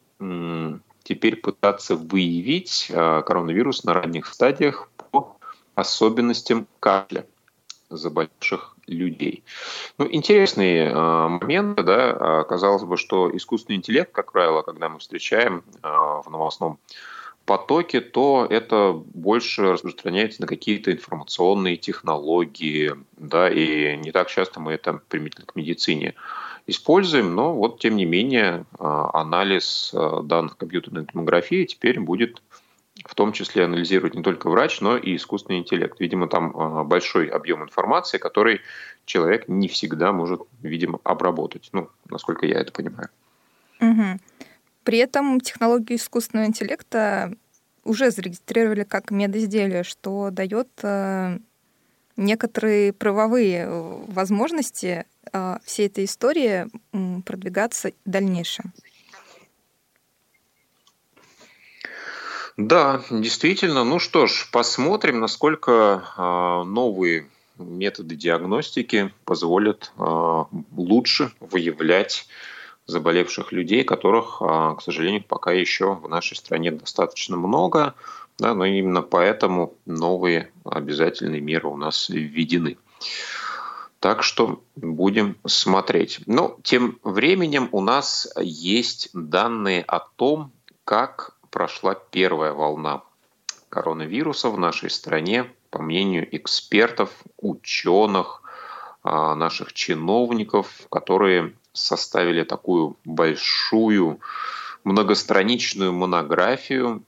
теперь 1.10 1.34
пытаться 1.34 1.96
выявить 1.96 2.88
а, 2.94 3.22
коронавирус 3.22 3.82
на 3.82 3.94
ранних 3.94 4.26
стадиях 4.26 4.88
по 5.10 5.36
особенностям 5.74 6.68
кашля 6.78 7.26
заболевших 7.88 8.76
людей. 8.86 9.42
Ну, 9.98 10.06
интересные 10.08 10.86
э, 10.86 10.94
моменты, 10.94 11.82
да, 11.82 12.44
казалось 12.44 12.84
бы, 12.84 12.96
что 12.96 13.36
искусственный 13.36 13.78
интеллект, 13.78 14.12
как 14.12 14.30
правило, 14.30 14.62
когда 14.62 14.88
мы 14.88 15.00
встречаем 15.00 15.64
э, 15.82 15.88
в 15.88 16.26
новостном 16.30 16.78
потоке, 17.46 18.00
то 18.00 18.46
это 18.48 18.92
больше 18.92 19.72
распространяется 19.72 20.42
на 20.42 20.46
какие-то 20.46 20.92
информационные 20.92 21.76
технологии, 21.76 22.94
да, 23.16 23.50
и 23.50 23.96
не 23.96 24.12
так 24.12 24.28
часто 24.28 24.60
мы 24.60 24.74
это 24.74 25.00
применительно 25.08 25.46
к 25.46 25.56
медицине 25.56 26.14
используем, 26.70 27.34
но 27.34 27.54
вот 27.54 27.80
тем 27.80 27.96
не 27.96 28.04
менее 28.04 28.64
а, 28.78 29.20
анализ 29.20 29.90
а, 29.92 30.22
данных 30.22 30.56
компьютерной 30.56 31.04
томографии 31.04 31.64
теперь 31.64 32.00
будет 32.00 32.42
в 33.04 33.14
том 33.14 33.32
числе 33.32 33.64
анализировать 33.64 34.14
не 34.14 34.22
только 34.22 34.48
врач, 34.50 34.80
но 34.80 34.96
и 34.96 35.16
искусственный 35.16 35.58
интеллект. 35.58 35.98
Видимо, 36.00 36.28
там 36.28 36.56
а, 36.56 36.84
большой 36.84 37.26
объем 37.26 37.62
информации, 37.62 38.18
который 38.18 38.60
человек 39.04 39.48
не 39.48 39.68
всегда 39.68 40.12
может, 40.12 40.42
видимо, 40.62 41.00
обработать. 41.04 41.70
Ну, 41.72 41.88
насколько 42.08 42.46
я 42.46 42.60
это 42.60 42.72
понимаю. 42.72 43.08
Угу. 43.80 44.20
При 44.84 44.98
этом 44.98 45.40
технологию 45.40 45.98
искусственного 45.98 46.46
интеллекта 46.46 47.34
уже 47.84 48.10
зарегистрировали 48.10 48.84
как 48.84 49.10
медизделие, 49.10 49.82
что 49.82 50.30
дает 50.30 50.68
некоторые 52.20 52.92
правовые 52.92 53.66
э, 53.66 54.04
возможности 54.08 55.06
э, 55.32 55.56
всей 55.64 55.86
этой 55.86 56.04
истории 56.04 56.66
продвигаться 57.24 57.92
в 58.04 58.10
дальнейшем. 58.10 58.72
Да, 62.56 63.02
действительно. 63.10 63.84
Ну 63.84 63.98
что 63.98 64.26
ж, 64.26 64.48
посмотрим, 64.52 65.20
насколько 65.20 66.02
новые 66.66 67.26
методы 67.56 68.16
диагностики 68.16 69.14
позволят 69.24 69.92
лучше 70.76 71.32
выявлять 71.40 72.26
заболевших 72.90 73.52
людей, 73.52 73.84
которых, 73.84 74.38
а, 74.40 74.74
к 74.74 74.82
сожалению, 74.82 75.24
пока 75.26 75.52
еще 75.52 75.94
в 75.94 76.08
нашей 76.08 76.36
стране 76.36 76.70
достаточно 76.70 77.36
много. 77.36 77.94
Да, 78.40 78.54
но 78.54 78.64
именно 78.64 79.02
поэтому 79.02 79.74
новые 79.84 80.50
обязательные 80.64 81.42
меры 81.42 81.68
у 81.68 81.76
нас 81.76 82.08
введены. 82.08 82.78
Так 83.98 84.22
что 84.22 84.62
будем 84.76 85.36
смотреть. 85.46 86.20
Но 86.24 86.56
тем 86.62 86.98
временем 87.04 87.68
у 87.70 87.82
нас 87.82 88.32
есть 88.40 89.10
данные 89.12 89.82
о 89.82 90.00
том, 90.00 90.52
как 90.84 91.36
прошла 91.50 91.94
первая 91.94 92.54
волна 92.54 93.02
коронавируса 93.68 94.48
в 94.48 94.58
нашей 94.58 94.88
стране, 94.88 95.52
по 95.68 95.82
мнению 95.82 96.26
экспертов, 96.34 97.10
ученых, 97.36 98.40
а, 99.02 99.34
наших 99.34 99.74
чиновников, 99.74 100.86
которые 100.90 101.52
составили 101.74 102.44
такую 102.44 102.96
большую 103.04 104.20
многостраничную 104.82 105.92
монографию 105.92 107.04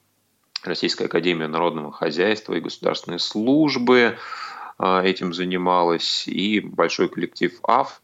Российская 0.63 1.05
Академия 1.05 1.47
Народного 1.47 1.91
Хозяйства 1.91 2.53
и 2.53 2.61
Государственной 2.61 3.19
Службы 3.19 4.17
а, 4.77 5.03
этим 5.03 5.33
занималась, 5.33 6.27
и 6.27 6.59
большой 6.59 7.09
коллектив 7.09 7.53
авторов, 7.63 8.01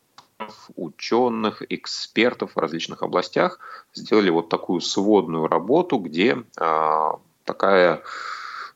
ученых, 0.76 1.62
экспертов 1.70 2.52
в 2.56 2.60
различных 2.60 3.04
областях 3.04 3.60
сделали 3.94 4.30
вот 4.30 4.50
такую 4.50 4.82
сводную 4.82 5.48
работу, 5.48 5.98
где 5.98 6.44
а, 6.58 7.20
такая 7.46 8.04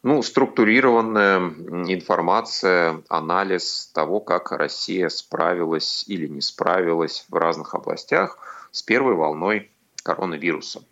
ну, 0.02 0.22
структурированная 0.22 1.40
информация, 1.88 3.04
анализ 3.08 3.90
того, 3.94 4.20
как 4.20 4.52
Россия 4.52 5.10
справилась 5.10 6.04
или 6.08 6.28
не 6.28 6.42
справилась 6.42 7.26
в 7.30 7.36
разных 7.36 7.74
областях 7.74 8.38
с 8.72 8.82
первой 8.82 9.16
волной 9.16 9.72
коронавируса. 10.04 10.84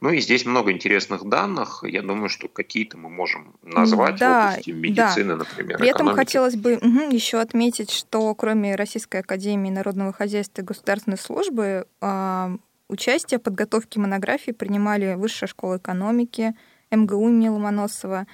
Ну 0.00 0.10
и 0.10 0.20
здесь 0.20 0.44
много 0.44 0.72
интересных 0.72 1.24
данных. 1.24 1.84
Я 1.86 2.02
думаю, 2.02 2.28
что 2.28 2.48
какие-то 2.48 2.96
мы 2.98 3.08
можем 3.08 3.54
назвать 3.62 4.16
да, 4.16 4.50
в 4.50 4.50
области 4.50 4.70
медицины, 4.70 5.34
да. 5.34 5.36
например. 5.36 5.78
При 5.78 5.88
этом 5.88 6.14
хотелось 6.14 6.56
бы 6.56 6.76
угу, 6.76 7.10
еще 7.10 7.40
отметить, 7.40 7.90
что 7.90 8.34
кроме 8.34 8.76
Российской 8.76 9.20
Академии 9.20 9.70
Народного 9.70 10.12
Хозяйства 10.12 10.62
и 10.62 10.64
Государственной 10.64 11.18
Службы 11.18 11.86
э, 12.00 12.56
участие 12.88 13.40
в 13.40 13.42
подготовке 13.42 13.98
монографии 13.98 14.52
принимали 14.52 15.14
Высшая 15.14 15.46
школа 15.46 15.78
экономики, 15.78 16.54
МГУ 16.90 17.28
имени 17.28 17.48
Ломоносова, 17.48 18.26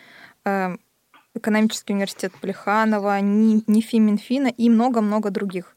Эм, 0.45 0.79
экономический 1.35 1.95
университет 1.95 2.33
Плеханова, 2.41 3.19
НИФИ 3.21 3.97
Минфина 3.97 4.49
и 4.49 4.69
много-много 4.69 5.31
других 5.31 5.77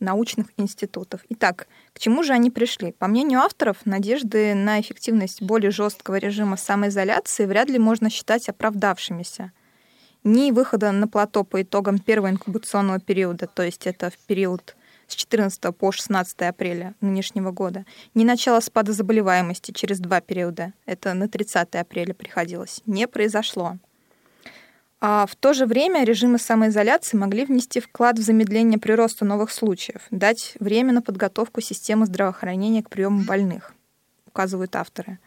научных 0.00 0.48
институтов. 0.56 1.20
Итак, 1.28 1.68
к 1.92 1.98
чему 1.98 2.22
же 2.22 2.32
они 2.32 2.50
пришли? 2.50 2.92
По 2.92 3.06
мнению 3.06 3.40
авторов, 3.40 3.84
надежды 3.84 4.54
на 4.54 4.80
эффективность 4.80 5.42
более 5.42 5.70
жесткого 5.70 6.16
режима 6.16 6.56
самоизоляции 6.56 7.46
вряд 7.46 7.68
ли 7.68 7.78
можно 7.78 8.10
считать 8.10 8.48
оправдавшимися. 8.48 9.52
Ни 10.24 10.50
выхода 10.50 10.92
на 10.92 11.06
плато 11.08 11.44
по 11.44 11.62
итогам 11.62 11.98
первого 11.98 12.30
инкубационного 12.30 12.98
периода, 13.00 13.46
то 13.46 13.62
есть 13.62 13.86
это 13.86 14.10
в 14.10 14.18
период 14.26 14.76
с 15.06 15.14
14 15.14 15.74
по 15.76 15.90
16 15.90 16.42
апреля 16.42 16.94
нынешнего 17.00 17.50
года, 17.50 17.86
ни 18.14 18.24
начало 18.24 18.60
спада 18.60 18.92
заболеваемости 18.92 19.72
через 19.72 20.00
два 20.00 20.20
периода, 20.20 20.72
это 20.86 21.14
на 21.14 21.28
30 21.28 21.74
апреля 21.76 22.14
приходилось, 22.14 22.82
не 22.84 23.08
произошло. 23.08 23.78
А 25.00 25.26
в 25.26 25.36
то 25.36 25.52
же 25.52 25.66
время 25.66 26.02
режимы 26.04 26.38
самоизоляции 26.38 27.16
могли 27.16 27.44
внести 27.44 27.78
вклад 27.78 28.18
в 28.18 28.22
замедление 28.22 28.80
прироста 28.80 29.24
новых 29.24 29.52
случаев, 29.52 30.02
дать 30.10 30.54
время 30.58 30.92
на 30.92 31.02
подготовку 31.02 31.60
системы 31.60 32.06
здравоохранения 32.06 32.82
к 32.82 32.90
приему 32.90 33.22
больных, 33.24 33.74
указывают 34.26 34.74
авторы. 34.74 35.18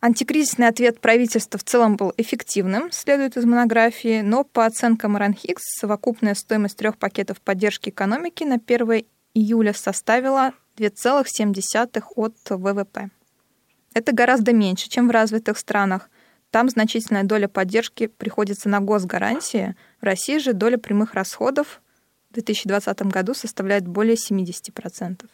Антикризисный 0.00 0.66
ответ 0.66 1.00
правительства 1.00 1.60
в 1.60 1.64
целом 1.64 1.96
был 1.96 2.12
эффективным, 2.16 2.90
следует 2.90 3.36
из 3.36 3.44
монографии, 3.44 4.22
но 4.22 4.42
по 4.42 4.66
оценкам 4.66 5.16
РАНХИКС 5.16 5.78
совокупная 5.78 6.34
стоимость 6.34 6.76
трех 6.76 6.96
пакетов 6.96 7.40
поддержки 7.40 7.90
экономики 7.90 8.42
на 8.42 8.54
1 8.54 9.04
июля 9.34 9.72
составила 9.74 10.54
2,7 10.76 12.02
от 12.16 12.50
ВВП. 12.50 13.10
Это 13.94 14.12
гораздо 14.12 14.52
меньше, 14.52 14.88
чем 14.88 15.08
в 15.08 15.10
развитых 15.10 15.58
странах, 15.58 16.10
там 16.52 16.68
значительная 16.68 17.24
доля 17.24 17.48
поддержки 17.48 18.08
приходится 18.08 18.68
на 18.68 18.80
госгарантии. 18.80 19.74
В 20.02 20.04
России 20.04 20.36
же 20.36 20.52
доля 20.52 20.76
прямых 20.76 21.14
расходов 21.14 21.80
в 22.30 22.34
2020 22.34 23.02
году 23.04 23.32
составляет 23.32 23.88
более 23.88 24.16
70%. 24.16 25.24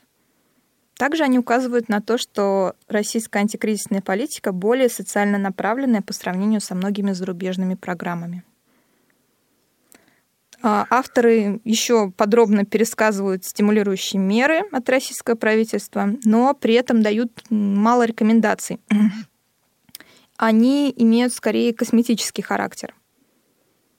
Также 0.97 1.25
они 1.25 1.41
указывают 1.41 1.89
на 1.89 2.01
то, 2.01 2.19
что 2.19 2.77
российская 2.87 3.41
антикризисная 3.41 4.01
политика 4.01 4.53
более 4.53 4.89
социально 4.89 5.39
направленная 5.39 6.03
по 6.03 6.13
сравнению 6.13 6.61
со 6.61 6.77
многими 6.77 7.11
зарубежными 7.11 7.75
программами. 7.75 8.45
А 10.63 10.87
авторы 10.91 11.61
еще 11.65 12.13
подробно 12.13 12.65
пересказывают 12.65 13.45
стимулирующие 13.45 14.23
меры 14.23 14.63
от 14.71 14.89
российского 14.89 15.35
правительства, 15.35 16.11
но 16.25 16.55
при 16.55 16.75
этом 16.75 17.03
дают 17.03 17.43
мало 17.51 18.05
рекомендаций 18.07 18.79
они 20.39 20.95
имеют 20.97 21.35
скорее 21.35 21.75
косметический 21.75 22.43
характер. 22.43 22.95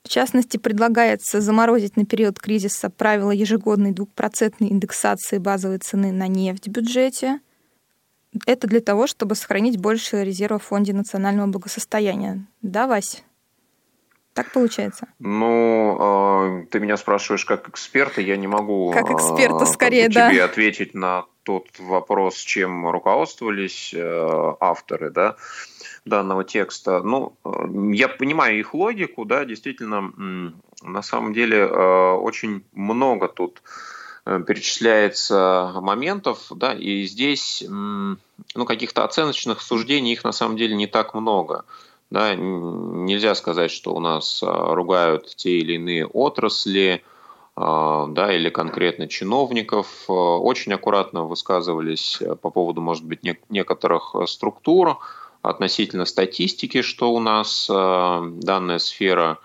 В 0.02 0.08
частности, 0.08 0.56
предлагается 0.56 1.40
заморозить 1.42 1.96
на 1.96 2.06
период 2.06 2.40
кризиса 2.40 2.88
правила 2.88 3.30
ежегодной 3.30 3.92
двухпроцентной 3.92 4.68
индексации 4.72 5.36
базовой 5.36 5.78
цены 5.78 6.10
на 6.10 6.26
нефть 6.26 6.66
в 6.66 6.70
бюджете. 6.70 7.40
Это 8.46 8.66
для 8.66 8.80
того, 8.80 9.06
чтобы 9.06 9.34
сохранить 9.34 9.78
больше 9.78 10.24
резерва 10.24 10.58
в 10.58 10.64
фонде 10.64 10.94
национального 10.94 11.48
благосостояния. 11.48 12.46
Да, 12.62 12.86
Вась? 12.86 13.22
Так 14.32 14.52
получается? 14.52 15.08
Ну, 15.18 16.62
э, 16.62 16.66
ты 16.70 16.80
меня 16.80 16.96
спрашиваешь 16.96 17.44
как 17.44 17.68
эксперта, 17.68 18.22
я 18.22 18.36
не 18.36 18.46
могу 18.46 18.92
как 18.92 19.10
эксперта, 19.10 19.66
скорее, 19.66 20.04
как 20.04 20.14
да. 20.14 20.30
тебе 20.30 20.44
ответить 20.44 20.94
на 20.94 21.26
тот 21.42 21.66
вопрос, 21.78 22.36
чем 22.36 22.88
руководствовались 22.88 23.92
э, 23.92 24.52
авторы, 24.60 25.10
да 25.10 25.36
данного 26.10 26.44
текста. 26.44 27.02
Ну, 27.02 27.32
э, 27.42 27.48
я 27.94 28.08
понимаю 28.08 28.58
их 28.58 28.74
логику, 28.74 29.24
да, 29.24 29.46
действительно, 29.46 30.52
на 30.82 31.02
самом 31.02 31.32
деле 31.32 31.58
э, 31.60 32.12
очень 32.12 32.62
много 32.74 33.28
тут 33.28 33.62
э, 34.26 34.42
перечисляется 34.46 35.72
моментов, 35.80 36.48
да, 36.50 36.74
и 36.74 37.04
здесь, 37.04 37.64
ну, 37.66 38.64
каких-то 38.66 39.04
оценочных 39.04 39.62
суждений 39.62 40.12
их 40.12 40.24
на 40.24 40.32
самом 40.32 40.58
деле 40.58 40.76
не 40.76 40.86
так 40.86 41.14
много. 41.14 41.64
Да, 42.10 42.34
нельзя 42.34 43.36
сказать, 43.36 43.70
что 43.70 43.94
у 43.94 44.00
нас 44.00 44.42
ругают 44.42 45.36
те 45.36 45.60
или 45.60 45.74
иные 45.74 46.06
отрасли, 46.06 47.04
да, 47.54 48.34
или 48.34 48.50
конкретно 48.50 49.06
чиновников. 49.06 49.86
Очень 50.08 50.72
аккуратно 50.72 51.22
высказывались 51.22 52.20
по 52.42 52.50
поводу, 52.50 52.80
может 52.80 53.04
быть, 53.04 53.20
некоторых 53.48 54.16
структур, 54.26 54.98
относительно 55.42 56.04
статистики, 56.04 56.82
что 56.82 57.12
у 57.12 57.20
нас 57.20 57.68
э, 57.70 58.22
данная 58.42 58.78
сфера 58.78 59.38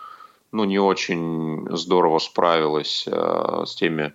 ну, 0.52 0.64
не 0.66 0.80
очень 0.80 1.68
здорово 1.76 2.20
справилась 2.20 3.06
э, 3.08 3.64
с 3.66 3.76
теми 3.76 4.14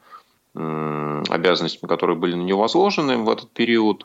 обязанностями, 0.53 1.89
которые 1.89 2.17
были 2.17 2.35
на 2.35 2.43
нее 2.43 2.57
возложены 2.57 3.19
в 3.19 3.31
этот 3.31 3.51
период. 3.53 4.05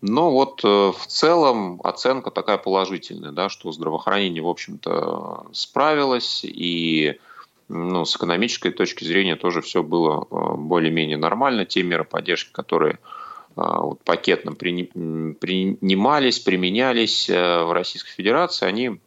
Но 0.00 0.32
вот 0.32 0.60
э, 0.64 0.66
в 0.66 1.06
целом 1.06 1.80
оценка 1.84 2.32
такая 2.32 2.58
положительная, 2.58 3.30
да, 3.30 3.48
что 3.48 3.70
здравоохранение, 3.70 4.42
в 4.42 4.48
общем-то, 4.48 5.46
справилось, 5.52 6.44
и 6.44 7.20
ну, 7.68 8.04
с 8.04 8.16
экономической 8.16 8.70
точки 8.70 9.04
зрения 9.04 9.36
тоже 9.36 9.62
все 9.62 9.82
было 9.82 10.26
более-менее 10.56 11.16
нормально. 11.16 11.64
Те 11.64 11.82
меры 11.84 12.04
поддержки, 12.04 12.50
которые 12.52 12.98
а, 13.02 13.23
вот, 13.56 14.02
пакетно 14.02 14.52
принимались, 14.52 16.38
применялись 16.40 17.28
э, 17.30 17.62
в 17.62 17.72
Российской 17.72 18.10
Федерации, 18.10 18.66
они, 18.66 19.00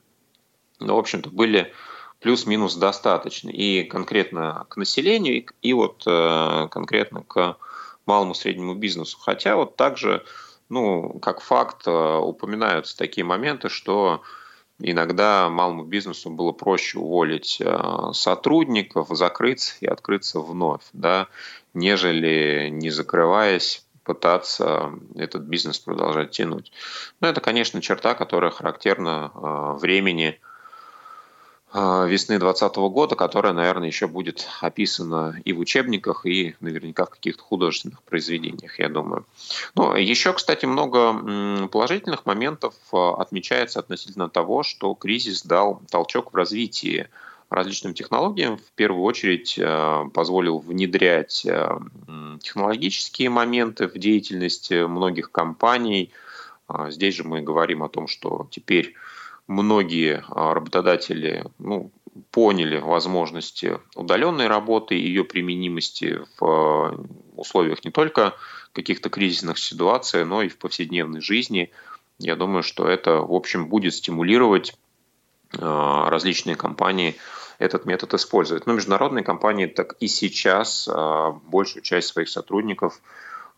ну, 0.79 0.95
в 0.95 0.99
общем-то, 0.99 1.29
были 1.29 1.73
плюс-минус 2.19 2.75
достаточны. 2.75 3.49
И 3.51 3.83
конкретно 3.83 4.65
к 4.69 4.77
населению, 4.77 5.45
и 5.61 5.73
вот 5.73 6.03
э, 6.07 6.67
конкретно 6.71 7.23
к 7.23 7.57
малому 8.05 8.31
и 8.31 8.35
среднему 8.35 8.75
бизнесу. 8.75 9.17
Хотя 9.19 9.57
вот 9.57 9.75
также, 9.75 10.23
ну, 10.69 11.19
как 11.19 11.41
факт, 11.41 11.85
э, 11.85 12.17
упоминаются 12.17 12.97
такие 12.97 13.25
моменты, 13.25 13.67
что 13.67 14.21
иногда 14.79 15.49
малому 15.49 15.83
бизнесу 15.83 16.29
было 16.29 16.53
проще 16.53 16.99
уволить 16.99 17.59
сотрудников, 18.13 19.07
закрыться 19.09 19.73
и 19.81 19.87
открыться 19.87 20.39
вновь, 20.39 20.83
да, 20.93 21.27
нежели 21.73 22.69
не 22.71 22.91
закрываясь 22.91 23.86
пытаться 24.07 24.93
этот 25.15 25.43
бизнес 25.43 25.79
продолжать 25.79 26.31
тянуть. 26.31 26.71
Но 27.19 27.27
это, 27.27 27.41
конечно, 27.41 27.81
черта, 27.81 28.15
которая 28.15 28.51
характерна 28.51 29.31
а, 29.35 29.73
времени 29.73 30.39
а, 31.73 32.05
весны 32.05 32.39
2020 32.39 32.77
года, 32.77 33.15
которая, 33.17 33.51
наверное, 33.51 33.87
еще 33.87 34.07
будет 34.07 34.47
описана 34.61 35.35
и 35.43 35.51
в 35.51 35.59
учебниках, 35.59 36.25
и 36.25 36.55
наверняка 36.61 37.05
в 37.05 37.09
каких-то 37.09 37.43
художественных 37.43 38.01
произведениях, 38.03 38.79
я 38.79 38.87
думаю. 38.87 39.25
Ну, 39.75 39.93
еще, 39.93 40.31
кстати, 40.31 40.65
много 40.65 41.67
положительных 41.67 42.25
моментов 42.25 42.75
а, 42.93 43.15
отмечается 43.21 43.79
относительно 43.79 44.29
того, 44.29 44.63
что 44.63 44.93
кризис 44.93 45.43
дал 45.43 45.81
толчок 45.91 46.31
в 46.31 46.35
развитии 46.37 47.09
различным 47.49 47.93
технологиям, 47.93 48.57
в 48.57 48.71
первую 48.75 49.03
очередь 49.03 49.57
э, 49.57 50.03
позволил 50.13 50.59
внедрять 50.59 51.45
э, 51.45 51.79
технологические 52.41 53.29
моменты 53.29 53.87
в 53.87 53.97
деятельности 53.97 54.85
многих 54.85 55.31
компаний. 55.31 56.11
А, 56.67 56.91
здесь 56.91 57.15
же 57.15 57.23
мы 57.23 57.41
говорим 57.41 57.83
о 57.83 57.89
том, 57.89 58.07
что 58.07 58.47
теперь 58.51 58.95
многие 59.47 60.25
а, 60.27 60.53
работодатели 60.53 61.45
ну, 61.57 61.91
поняли 62.31 62.79
возможности 62.79 63.79
удаленной 63.95 64.47
работы, 64.47 64.95
ее 64.95 65.23
применимости 65.23 66.19
в 66.39 66.45
э, 66.45 67.05
условиях 67.37 67.85
не 67.85 67.91
только 67.91 68.35
каких-то 68.73 69.09
кризисных 69.09 69.57
ситуаций, 69.57 70.25
но 70.25 70.41
и 70.41 70.49
в 70.49 70.57
повседневной 70.57 71.21
жизни. 71.21 71.71
Я 72.19 72.35
думаю, 72.35 72.63
что 72.63 72.87
это, 72.87 73.21
в 73.21 73.33
общем, 73.33 73.67
будет 73.67 73.93
стимулировать 73.93 74.75
различные 75.53 76.57
компании 76.57 77.15
этот 77.59 77.85
метод 77.85 78.13
использовать. 78.13 78.65
Но 78.65 78.73
международные 78.73 79.23
компании 79.23 79.65
так 79.65 79.95
и 79.99 80.07
сейчас 80.07 80.87
а, 80.91 81.31
большую 81.31 81.83
часть 81.83 82.07
своих 82.09 82.29
сотрудников 82.29 83.01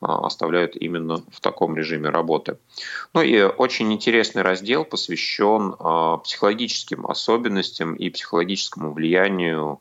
а, 0.01 0.25
оставляют 0.25 0.75
именно 0.75 1.23
в 1.31 1.41
таком 1.41 1.75
режиме 1.75 2.09
работы. 2.09 2.57
Ну 3.13 3.21
и 3.21 3.41
очень 3.41 3.91
интересный 3.91 4.41
раздел 4.41 4.85
посвящен 4.85 5.75
а, 5.79 6.17
психологическим 6.17 7.05
особенностям 7.07 7.95
и 7.95 8.09
психологическому 8.09 8.93
влиянию 8.93 9.79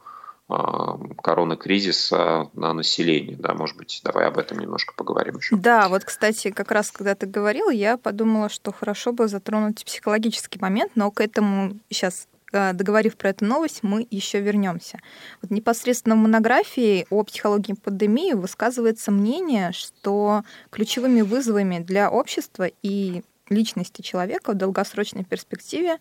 коронакризиса 1.20 2.48
на 2.54 2.72
население. 2.72 3.37
Да, 3.37 3.52
может 3.52 3.76
быть, 3.76 4.00
давай 4.02 4.28
об 4.28 4.38
этом 4.38 4.59
немножко 4.59 4.94
поговорим 4.94 5.37
еще. 5.37 5.54
Да, 5.57 5.90
вот, 5.90 6.04
кстати, 6.07 6.50
как 6.50 6.70
раз 6.70 6.90
когда 6.90 7.14
ты 7.14 7.26
говорил, 7.26 7.68
я 7.68 7.98
подумала, 7.98 8.48
что 8.48 8.72
хорошо 8.72 9.12
бы 9.12 9.28
затронуть 9.28 9.85
психологический 9.85 10.59
момент, 10.59 10.92
но 10.94 11.11
к 11.11 11.20
этому 11.20 11.78
сейчас 11.90 12.28
Э, 12.33 12.38
договорив 12.53 13.17
про 13.17 13.31
эту 13.31 13.45
новость, 13.45 13.83
мы 13.83 14.07
еще 14.11 14.41
вернемся. 14.41 15.01
Вот 15.43 15.51
непосредственно 15.51 16.15
в 16.15 16.19
монографии 16.19 17.07
о 17.11 17.23
психологии 17.23 17.75
пандемии 17.75 18.33
высказывается 18.33 19.11
мнение, 19.11 19.73
что 19.73 20.45
ключевыми 20.71 21.21
вызовами 21.21 21.79
для 21.81 22.11
общества 22.11 22.71
и 22.83 23.23
личности 23.51 24.03
человека 24.03 24.53
в 24.53 24.55
долгосрочной 24.55 25.25
перспективе 25.25 25.99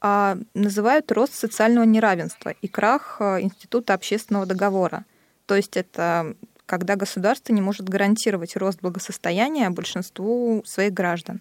а, 0.00 0.38
называют 0.54 1.10
рост 1.12 1.34
социального 1.34 1.84
неравенства 1.84 2.50
и 2.50 2.68
крах 2.68 3.16
э, 3.20 3.40
института 3.40 3.94
общественного 3.94 4.46
договора. 4.46 5.04
То 5.46 5.56
есть 5.56 5.76
это 5.76 6.34
когда 6.66 6.96
государство 6.96 7.52
не 7.52 7.62
может 7.62 7.88
гарантировать 7.88 8.54
рост 8.56 8.80
благосостояния 8.82 9.70
большинству 9.70 10.62
своих 10.66 10.92
граждан. 10.92 11.40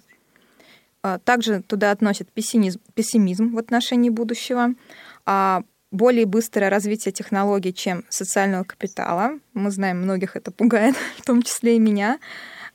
А, 1.07 1.19
также 1.19 1.61
туда 1.61 1.91
относят 1.91 2.29
пессимизм, 2.33 2.81
пессимизм 2.93 3.53
в 3.53 3.57
отношении 3.57 4.09
будущего, 4.09 4.73
а 5.25 5.63
более 5.89 6.25
быстрое 6.25 6.69
развитие 6.69 7.13
технологий, 7.13 7.73
чем 7.73 8.03
социального 8.09 8.65
капитала. 8.65 9.39
Мы 9.53 9.71
знаем, 9.71 10.01
многих 10.01 10.35
это 10.35 10.51
пугает, 10.51 10.95
в 11.17 11.25
том 11.25 11.43
числе 11.43 11.77
и 11.77 11.79
меня. 11.79 12.19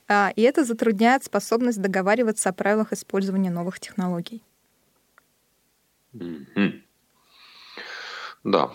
А, 0.09 0.33
и 0.35 0.41
это 0.43 0.65
затрудняет 0.65 1.25
способность 1.25 1.83
договариваться 1.83 2.49
о 2.49 2.53
правилах 2.55 2.95
использования 2.95 3.51
новых 3.51 3.79
технологий. 3.81 4.43
Да. 8.45 8.71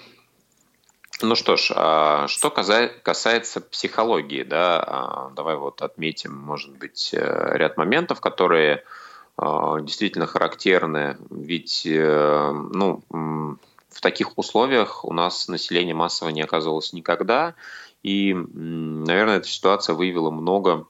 Ну 1.22 1.36
что 1.36 1.58
ж, 1.58 2.28
что 2.28 2.52
касается 2.52 3.60
психологии, 3.62 4.44
да, 4.44 5.32
давай 5.36 5.56
вот 5.56 5.82
отметим, 5.82 6.36
может 6.36 6.78
быть, 6.78 7.10
э, 7.12 7.58
ряд 7.58 7.76
моментов, 7.76 8.22
которые 8.22 8.84
действительно 9.40 10.26
характерны, 10.26 11.18
ведь, 11.30 11.86
э, 11.86 12.52
ну, 12.74 13.04
в 13.10 14.02
таких 14.02 14.38
условиях 14.38 15.06
у 15.06 15.14
нас 15.14 15.48
население 15.48 15.94
массово 15.94 16.30
не 16.30 16.42
оказывалось 16.42 16.94
никогда, 16.94 17.54
и, 18.04 18.34
наверное, 18.34 19.38
эта 19.38 19.48
ситуация 19.48 19.96
выявила 19.96 20.32
много 20.32 20.88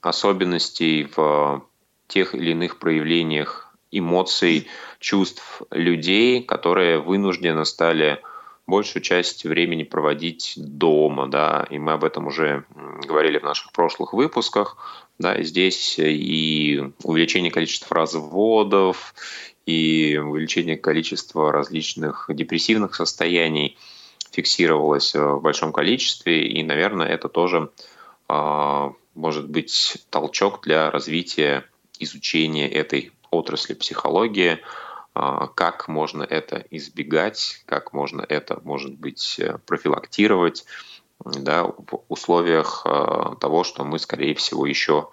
особенностей 0.00 1.08
в 1.14 1.62
тех 2.06 2.34
или 2.34 2.52
иных 2.52 2.78
проявлениях 2.78 3.74
эмоций, 3.90 4.68
чувств 4.98 5.62
людей, 5.70 6.42
которые 6.42 6.98
вынуждены 6.98 7.64
стали 7.64 8.22
большую 8.68 9.02
часть 9.02 9.44
времени 9.44 9.82
проводить 9.82 10.52
дома, 10.56 11.26
да, 11.26 11.66
и 11.70 11.78
мы 11.78 11.92
об 11.92 12.04
этом 12.04 12.26
уже 12.26 12.64
говорили 13.02 13.38
в 13.38 13.42
наших 13.42 13.72
прошлых 13.72 14.12
выпусках, 14.12 14.76
да, 15.18 15.42
здесь 15.42 15.98
и 15.98 16.92
увеличение 17.02 17.50
количества 17.50 17.96
разводов, 17.96 19.14
и 19.64 20.18
увеличение 20.22 20.76
количества 20.76 21.50
различных 21.50 22.26
депрессивных 22.28 22.94
состояний 22.94 23.78
фиксировалось 24.32 25.14
в 25.14 25.40
большом 25.40 25.72
количестве, 25.72 26.46
и, 26.46 26.62
наверное, 26.62 27.06
это 27.06 27.28
тоже 27.28 27.70
а, 28.28 28.92
может 29.14 29.48
быть 29.48 29.96
толчок 30.10 30.62
для 30.62 30.90
развития 30.90 31.64
изучения 31.98 32.68
этой 32.68 33.12
отрасли 33.30 33.74
психологии, 33.74 34.58
как 35.12 35.88
можно 35.88 36.22
это 36.22 36.64
избегать, 36.70 37.62
как 37.66 37.92
можно 37.92 38.24
это, 38.28 38.60
может 38.62 38.94
быть, 38.94 39.40
профилактировать 39.66 40.64
да, 41.24 41.64
в 41.64 42.04
условиях 42.08 42.82
а, 42.84 43.34
того, 43.36 43.64
что 43.64 43.84
мы, 43.84 43.98
скорее 43.98 44.34
всего, 44.34 44.66
еще 44.66 45.10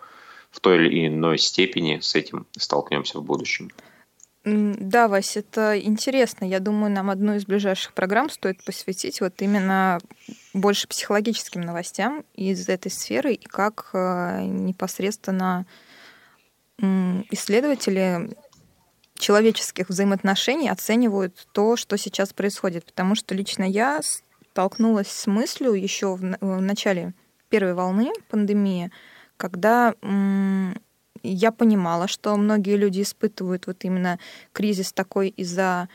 в 0.51 0.59
той 0.59 0.77
или 0.77 1.07
иной 1.07 1.37
степени 1.37 1.99
с 1.99 2.15
этим 2.15 2.45
столкнемся 2.57 3.19
в 3.19 3.23
будущем. 3.23 3.71
Да, 4.45 5.07
Вась, 5.07 5.37
это 5.37 5.79
интересно. 5.81 6.45
Я 6.45 6.59
думаю, 6.59 6.91
нам 6.91 7.09
одну 7.09 7.33
из 7.33 7.45
ближайших 7.45 7.93
программ 7.93 8.29
стоит 8.29 8.63
посвятить 8.63 9.19
вот 9.19 9.41
именно 9.41 9.99
больше 10.53 10.87
психологическим 10.87 11.61
новостям 11.61 12.23
из 12.35 12.69
этой 12.69 12.91
сферы 12.91 13.33
и 13.33 13.43
как 13.43 13.89
э, 13.93 14.43
непосредственно 14.43 15.65
исследователи 16.77 18.35
человеческих 19.17 19.89
взаимоотношений 19.89 20.69
оценивают 20.69 21.47
то, 21.51 21.75
что 21.75 21.97
сейчас 21.97 22.33
происходит. 22.33 22.85
Потому 22.85 23.15
что 23.15 23.33
лично 23.35 23.63
я 23.63 24.01
столкнулась 24.51 25.09
с 25.09 25.27
мыслью 25.27 25.73
еще 25.73 26.15
в 26.15 26.61
начале 26.61 27.13
первой 27.49 27.73
волны 27.73 28.11
пандемии, 28.29 28.91
когда 29.37 29.93
я 31.23 31.51
понимала, 31.51 32.07
что 32.07 32.35
многие 32.37 32.77
люди 32.77 33.01
испытывают 33.01 33.67
вот 33.67 33.83
именно 33.83 34.19
кризис 34.53 34.93
такой 34.93 35.29
из-за 35.29 35.89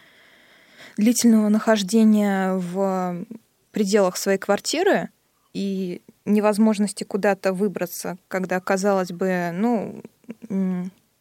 длительного 0.96 1.48
нахождения 1.48 2.54
в 2.54 3.24
пределах 3.70 4.16
своей 4.16 4.38
квартиры 4.38 5.10
и 5.52 6.02
невозможности 6.24 7.04
куда-то 7.04 7.52
выбраться, 7.52 8.18
когда, 8.28 8.60
казалось 8.60 9.12
бы, 9.12 9.50
ну, 9.52 10.02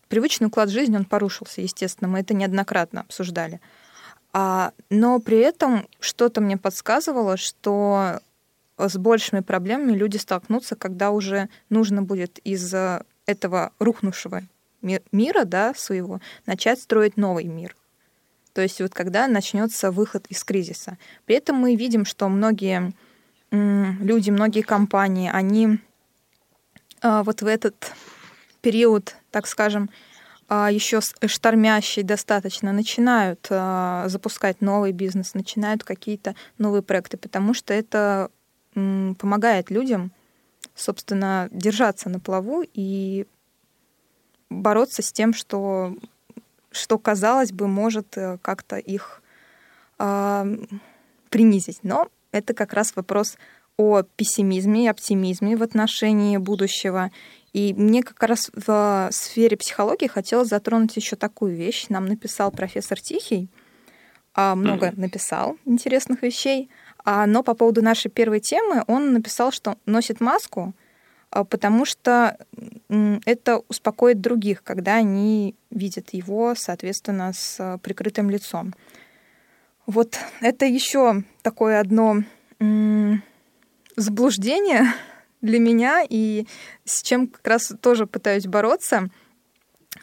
привычный 0.09 0.47
уклад 0.47 0.69
жизни, 0.69 0.97
он 0.97 1.05
порушился, 1.05 1.61
естественно, 1.61 2.09
мы 2.09 2.19
это 2.19 2.33
неоднократно 2.33 3.01
обсуждали. 3.01 3.61
А, 4.33 4.73
но 4.89 5.19
при 5.19 5.37
этом 5.37 5.87
что-то 5.99 6.41
мне 6.41 6.57
подсказывало, 6.57 7.37
что 7.37 8.19
с 8.77 8.97
большими 8.97 9.39
проблемами 9.39 9.95
люди 9.95 10.17
столкнутся, 10.17 10.75
когда 10.75 11.11
уже 11.11 11.49
нужно 11.69 12.01
будет 12.01 12.39
из 12.39 12.73
этого 13.25 13.71
рухнувшего 13.79 14.43
мира, 14.81 15.43
да, 15.45 15.73
своего, 15.75 16.19
начать 16.45 16.79
строить 16.79 17.17
новый 17.17 17.45
мир. 17.45 17.75
То 18.53 18.61
есть 18.61 18.81
вот 18.81 18.93
когда 18.93 19.27
начнется 19.27 19.91
выход 19.91 20.25
из 20.29 20.43
кризиса. 20.43 20.97
При 21.25 21.35
этом 21.35 21.57
мы 21.57 21.75
видим, 21.75 22.05
что 22.05 22.27
многие 22.29 22.93
люди, 23.51 24.29
многие 24.29 24.61
компании, 24.61 25.29
они 25.31 25.79
а, 27.01 27.23
вот 27.23 27.41
в 27.41 27.47
этот 27.47 27.93
период, 28.61 29.15
так 29.31 29.47
скажем, 29.47 29.89
а, 30.47 30.71
еще 30.71 30.99
штормящий 31.01 32.03
достаточно, 32.03 32.71
начинают 32.71 33.47
а, 33.49 34.05
запускать 34.07 34.61
новый 34.61 34.91
бизнес, 34.91 35.33
начинают 35.33 35.83
какие-то 35.83 36.35
новые 36.57 36.81
проекты, 36.81 37.17
потому 37.17 37.53
что 37.53 37.73
это 37.73 38.29
помогает 38.73 39.71
людям 39.71 40.11
собственно, 40.75 41.49
держаться 41.51 42.09
на 42.09 42.19
плаву 42.19 42.63
и 42.73 43.27
бороться 44.49 45.01
с 45.01 45.11
тем, 45.11 45.33
что, 45.33 45.95
что 46.71 46.97
казалось 46.97 47.51
бы, 47.51 47.67
может 47.67 48.17
э, 48.17 48.37
как-то 48.41 48.77
их 48.77 49.21
э, 49.99 50.57
принизить. 51.29 51.79
Но 51.83 52.07
это 52.31 52.53
как 52.53 52.73
раз 52.73 52.95
вопрос 52.95 53.37
о 53.77 54.03
пессимизме 54.03 54.85
и 54.85 54.87
оптимизме 54.87 55.55
в 55.55 55.63
отношении 55.63 56.37
будущего. 56.37 57.11
И 57.53 57.73
мне 57.73 58.03
как 58.03 58.21
раз 58.23 58.51
в 58.53 59.09
сфере 59.11 59.57
психологии 59.57 60.07
хотелось 60.07 60.49
затронуть 60.49 60.95
еще 60.95 61.15
такую 61.15 61.55
вещь. 61.55 61.87
Нам 61.89 62.05
написал 62.05 62.51
профессор 62.51 62.99
Тихий, 62.99 63.49
а 64.33 64.55
много 64.55 64.87
mm-hmm. 64.87 64.99
написал 64.99 65.57
интересных 65.65 66.21
вещей. 66.21 66.69
А, 67.03 67.25
но 67.25 67.43
по 67.43 67.55
поводу 67.55 67.81
нашей 67.81 68.11
первой 68.11 68.39
темы 68.39 68.83
он 68.87 69.13
написал, 69.13 69.51
что 69.51 69.77
носит 69.85 70.21
маску, 70.21 70.73
а, 71.31 71.43
потому 71.43 71.85
что 71.85 72.37
это 73.25 73.63
успокоит 73.67 74.21
других, 74.21 74.63
когда 74.63 74.95
они 74.95 75.55
видят 75.71 76.09
его, 76.11 76.53
соответственно, 76.55 77.33
с 77.33 77.79
прикрытым 77.81 78.29
лицом. 78.29 78.73
Вот 79.85 80.19
это 80.41 80.65
еще 80.65 81.23
такое 81.41 81.79
одно 81.79 82.23
заблуждение 83.95 84.93
для 85.41 85.59
меня, 85.59 86.03
и 86.07 86.45
с 86.85 87.01
чем 87.01 87.27
как 87.27 87.45
раз 87.47 87.73
тоже 87.81 88.05
пытаюсь 88.05 88.45
бороться. 88.45 89.09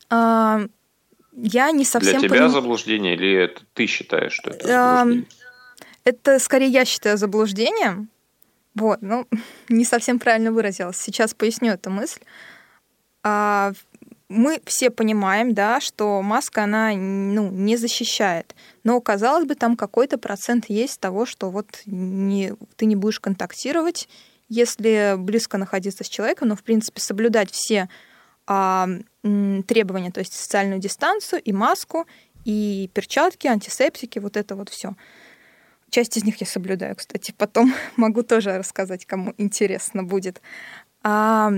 А, 0.08 0.60
я 1.32 1.70
не 1.70 1.84
совсем... 1.84 2.20
Для 2.20 2.28
тебя 2.28 2.38
поним... 2.38 2.50
заблуждение 2.50 3.14
или 3.14 3.32
это 3.32 3.62
ты 3.74 3.86
считаешь, 3.86 4.32
что 4.32 4.50
это 4.50 4.66
заблуждение? 4.66 5.26
Это 6.04 6.38
скорее 6.38 6.68
я 6.68 6.84
считаю 6.84 7.18
заблуждением. 7.18 8.08
Вот, 8.74 9.02
ну, 9.02 9.26
не 9.68 9.84
совсем 9.84 10.18
правильно 10.18 10.52
выразилась. 10.52 10.96
Сейчас 10.96 11.34
поясню 11.34 11.72
эту 11.72 11.90
мысль. 11.90 12.20
А, 13.22 13.72
мы 14.28 14.60
все 14.64 14.90
понимаем, 14.90 15.54
да, 15.54 15.80
что 15.80 16.20
маска, 16.22 16.64
она 16.64 16.92
ну, 16.94 17.50
не 17.50 17.76
защищает. 17.76 18.54
Но, 18.84 19.00
казалось 19.00 19.46
бы, 19.46 19.54
там 19.54 19.76
какой-то 19.76 20.18
процент 20.18 20.66
есть 20.68 21.00
того, 21.00 21.26
что 21.26 21.50
вот 21.50 21.66
не, 21.86 22.54
ты 22.76 22.86
не 22.86 22.96
будешь 22.96 23.20
контактировать, 23.20 24.08
если 24.48 25.14
близко 25.18 25.58
находиться 25.58 26.04
с 26.04 26.08
человеком, 26.08 26.48
но, 26.48 26.56
в 26.56 26.62
принципе, 26.62 27.00
соблюдать 27.00 27.50
все 27.50 27.88
а, 28.46 28.88
требования, 29.22 30.10
то 30.12 30.20
есть 30.20 30.34
социальную 30.34 30.80
дистанцию 30.80 31.42
и 31.42 31.52
маску, 31.52 32.06
и 32.44 32.90
перчатки, 32.94 33.48
антисептики, 33.48 34.20
вот 34.20 34.36
это 34.36 34.54
вот 34.54 34.68
все. 34.68 34.94
Часть 35.90 36.16
из 36.16 36.24
них 36.24 36.40
я 36.40 36.46
соблюдаю, 36.46 36.94
кстати. 36.94 37.34
Потом 37.36 37.74
могу 37.96 38.22
тоже 38.22 38.56
рассказать, 38.58 39.04
кому 39.04 39.34
интересно 39.36 40.04
будет. 40.04 40.40
А, 41.02 41.52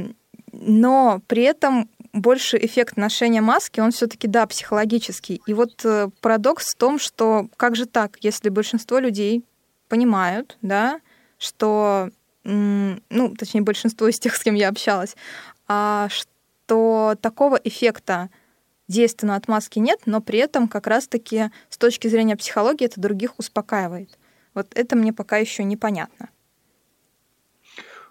но 0.52 1.20
при 1.26 1.42
этом 1.42 1.90
больше 2.12 2.58
эффект 2.58 2.96
ношения 2.96 3.40
маски, 3.40 3.80
он 3.80 3.90
все-таки, 3.90 4.26
да, 4.26 4.46
психологический. 4.46 5.42
И 5.46 5.54
вот 5.54 5.84
э, 5.84 6.08
парадокс 6.20 6.72
в 6.72 6.76
том, 6.76 6.98
что 6.98 7.48
как 7.56 7.76
же 7.76 7.86
так, 7.86 8.16
если 8.22 8.48
большинство 8.48 8.98
людей 8.98 9.44
понимают, 9.88 10.56
да, 10.62 11.00
что, 11.38 12.10
ну, 12.48 13.34
точнее, 13.36 13.60
большинство 13.60 14.08
из 14.08 14.18
тех, 14.18 14.34
с 14.34 14.42
кем 14.42 14.54
я 14.54 14.68
общалась, 14.68 15.16
а, 15.66 16.08
что 16.10 17.14
такого 17.20 17.56
эффекта 17.56 18.30
действенного 18.88 19.36
от 19.36 19.48
маски 19.48 19.78
нет, 19.78 20.00
но 20.06 20.20
при 20.20 20.38
этом 20.38 20.66
как 20.66 20.86
раз-таки 20.86 21.50
с 21.68 21.76
точки 21.76 22.08
зрения 22.08 22.36
психологии 22.36 22.86
это 22.86 23.00
других 23.00 23.38
успокаивает. 23.38 24.18
Вот 24.54 24.68
это 24.74 24.96
мне 24.96 25.12
пока 25.12 25.36
еще 25.36 25.62
непонятно. 25.62 26.30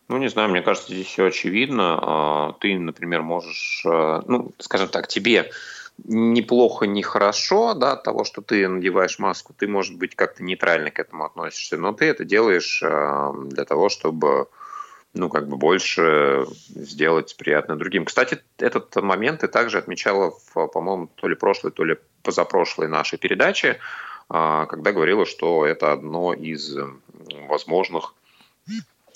Ну, 0.07 0.17
не 0.17 0.29
знаю, 0.29 0.49
мне 0.49 0.61
кажется, 0.61 0.93
здесь 0.93 1.07
все 1.07 1.25
очевидно. 1.25 1.99
А, 2.01 2.53
ты, 2.59 2.77
например, 2.79 3.23
можешь, 3.23 3.83
а, 3.85 4.23
ну, 4.27 4.53
скажем 4.59 4.87
так, 4.87 5.07
тебе 5.07 5.49
неплохо, 6.03 6.85
не 6.85 7.03
хорошо, 7.03 7.73
да, 7.73 7.95
того, 7.95 8.23
что 8.23 8.41
ты 8.41 8.67
надеваешь 8.67 9.19
маску, 9.19 9.53
ты, 9.53 9.67
может 9.67 9.97
быть, 9.97 10.15
как-то 10.15 10.43
нейтрально 10.43 10.91
к 10.91 10.99
этому 10.99 11.25
относишься, 11.25 11.77
но 11.77 11.93
ты 11.93 12.05
это 12.05 12.23
делаешь 12.25 12.81
э, 12.83 13.33
для 13.45 13.65
того, 13.65 13.89
чтобы 13.89 14.47
ну, 15.13 15.29
как 15.29 15.47
бы 15.47 15.57
больше 15.57 16.45
сделать 16.69 17.35
приятно 17.37 17.75
другим. 17.75 18.05
Кстати, 18.05 18.39
этот 18.59 18.95
момент 18.97 19.41
ты 19.41 19.47
также 19.47 19.79
отмечала 19.79 20.31
в, 20.31 20.67
по-моему, 20.67 21.07
то 21.15 21.27
ли 21.27 21.35
прошлой, 21.35 21.71
то 21.71 21.83
ли 21.83 21.97
позапрошлой 22.21 22.87
нашей 22.87 23.17
передаче, 23.17 23.79
э, 24.29 24.65
когда 24.69 24.91
говорила, 24.91 25.25
что 25.25 25.65
это 25.65 25.91
одно 25.91 26.33
из 26.33 26.77
возможных 27.47 28.13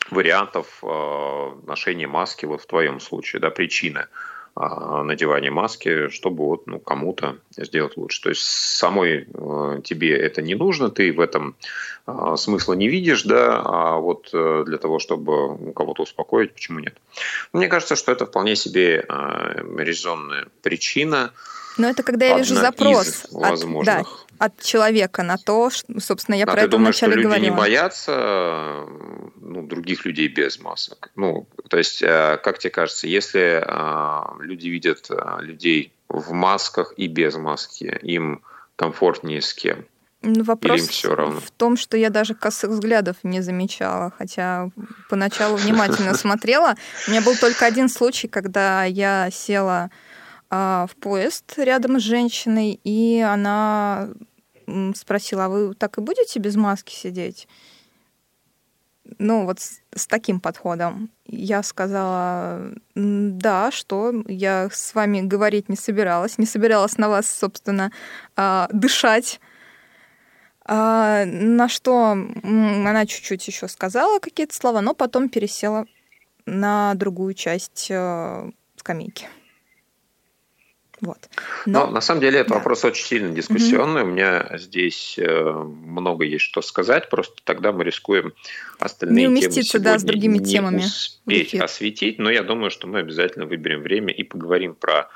вариантов 0.10 0.80
э, 0.82 1.52
ношения 1.68 2.08
маски 2.08 2.46
вот 2.46 2.62
в 2.62 2.66
твоем 2.66 3.00
случае, 3.00 3.40
да, 3.40 3.50
причины. 3.50 4.08
А, 4.54 5.04
надевание 5.04 5.50
маски, 5.50 6.10
чтобы 6.10 6.46
вот, 6.46 6.68
ну, 6.68 6.78
кому-то 6.78 7.38
сделать 7.56 7.96
лучше. 7.96 8.22
То 8.22 8.30
есть 8.30 8.42
самой 8.42 9.26
э, 9.34 9.82
тебе 9.82 10.14
это 10.18 10.42
не 10.42 10.56
нужно, 10.56 10.90
ты 10.90 11.14
в 11.14 11.22
этом 11.22 11.56
э, 12.06 12.36
смысла 12.36 12.74
не 12.74 12.90
видишь, 12.90 13.24
да, 13.24 13.62
а 13.64 13.98
вот 13.98 14.30
э, 14.34 14.64
для 14.68 14.78
того, 14.78 15.00
чтобы 15.00 15.72
кого-то 15.74 16.04
успокоить, 16.04 16.54
почему 16.54 16.80
нет? 16.80 16.98
Мне 17.54 17.70
кажется, 17.70 17.96
что 17.96 18.12
это 18.12 18.26
вполне 18.26 18.58
себе 18.58 19.06
э, 19.08 19.64
резонная 19.78 20.48
причина. 20.62 21.32
Но 21.78 21.90
это 21.90 22.04
когда 22.04 22.26
я 22.26 22.38
вижу 22.38 22.56
запрос 22.56 23.28
от, 23.32 23.86
да, 23.86 24.04
от 24.42 24.60
человека 24.60 25.22
на 25.22 25.38
то, 25.38 25.70
что, 25.70 26.00
собственно, 26.00 26.34
я 26.34 26.46
а 26.46 26.48
про 26.48 26.62
это 26.62 26.72
думаешь, 26.72 26.96
вначале 26.96 27.12
что 27.12 27.18
люди 27.20 27.28
говорила. 27.28 27.52
не 27.52 27.56
боятся 27.56 28.86
ну, 29.40 29.68
других 29.68 30.04
людей 30.04 30.30
без 30.30 30.60
масок? 30.60 31.12
Ну, 31.16 31.48
то 31.70 31.78
есть, 31.78 32.02
э, 32.02 32.40
как 32.44 32.58
тебе 32.58 32.72
кажется, 32.72 33.06
если 33.06 33.64
э, 33.64 34.44
люди 34.44 34.68
видят 34.68 35.12
э, 35.12 35.42
людей 35.42 35.94
в 36.10 36.32
масках 36.32 36.96
и 36.98 37.06
без 37.06 37.36
маски, 37.36 38.00
им 38.02 38.42
комфортнее 38.78 39.44
с 39.44 39.54
кем? 39.54 39.86
Ну, 40.24 40.44
Вопрос 40.44 40.88
все 40.88 41.14
равно? 41.14 41.40
в 41.40 41.52
том, 41.52 41.78
что 41.78 41.96
я 41.96 42.10
даже 42.10 42.34
косых 42.34 42.72
взглядов 42.72 43.18
не 43.22 43.42
замечала, 43.42 44.12
хотя 44.18 44.72
поначалу 45.08 45.58
внимательно 45.58 46.16
смотрела. 46.16 46.76
У 47.08 47.12
меня 47.12 47.22
был 47.22 47.36
только 47.36 47.68
один 47.68 47.90
случай, 47.90 48.28
когда 48.28 48.86
я 48.86 49.30
села 49.32 49.92
а, 50.54 50.86
в 50.88 50.96
поезд 50.98 51.54
рядом 51.58 52.00
с 52.00 52.04
женщиной, 52.04 52.80
и 52.84 53.22
она 53.22 54.10
спросила, 54.96 55.46
а 55.46 55.50
вы 55.50 55.74
так 55.74 55.98
и 55.98 56.02
будете 56.02 56.40
без 56.40 56.56
маски 56.56 56.94
сидеть? 56.94 57.48
Ну, 59.18 59.46
вот 59.46 59.60
с, 59.60 59.82
с 59.96 60.08
таким 60.08 60.40
подходом. 60.40 61.10
Я 61.26 61.64
сказала, 61.64 62.72
да, 62.96 63.72
что 63.72 64.14
я 64.28 64.70
с 64.72 64.94
вами 64.94 65.22
говорить 65.22 65.70
не 65.70 65.76
собиралась, 65.76 66.38
не 66.38 66.46
собиралась 66.46 66.98
на 66.98 67.10
вас, 67.10 67.28
собственно, 67.28 67.92
а, 68.36 68.70
дышать. 68.72 69.40
А, 70.66 71.26
на 71.26 71.68
что 71.68 72.12
она 72.12 73.06
чуть-чуть 73.06 73.48
еще 73.48 73.68
сказала 73.68 74.20
какие-то 74.20 74.56
слова, 74.56 74.82
но 74.82 74.94
потом 74.94 75.30
пересела 75.30 75.86
на 76.46 76.94
другую 76.96 77.34
часть 77.34 77.88
э, 77.90 78.52
скамейки. 78.76 79.28
Вот. 81.02 81.18
Но, 81.66 81.88
Но 81.88 81.92
на 81.94 82.02
самом 82.02 82.22
деле 82.22 82.40
это 82.40 82.50
да. 82.50 82.56
вопрос 82.56 82.86
очень 82.86 83.06
сильно 83.06 83.34
дискуссионный. 83.34 84.04
Угу. 84.04 84.10
У 84.10 84.14
меня 84.14 84.50
здесь 84.58 85.18
э, 85.18 85.52
много 85.52 86.26
есть 86.26 86.46
что 86.46 86.62
сказать, 86.62 87.10
просто 87.10 87.42
тогда 87.44 87.72
мы 87.72 87.84
рискуем 87.84 88.34
остальные 88.80 89.24
не 89.24 89.28
уместиться, 89.28 89.80
темы 89.80 89.84
да, 89.84 90.00
с 90.00 90.04
другими 90.04 90.38
не 90.38 90.46
темами 90.46 90.84
успеть 90.84 91.56
осветить. 91.56 92.20
Но 92.20 92.30
я 92.30 92.44
думаю, 92.44 92.70
что 92.70 92.88
мы 92.88 93.00
обязательно 93.00 93.48
выберем 93.48 93.82
время 93.82 94.14
и 94.14 94.24
поговорим 94.24 94.76
про 94.76 95.10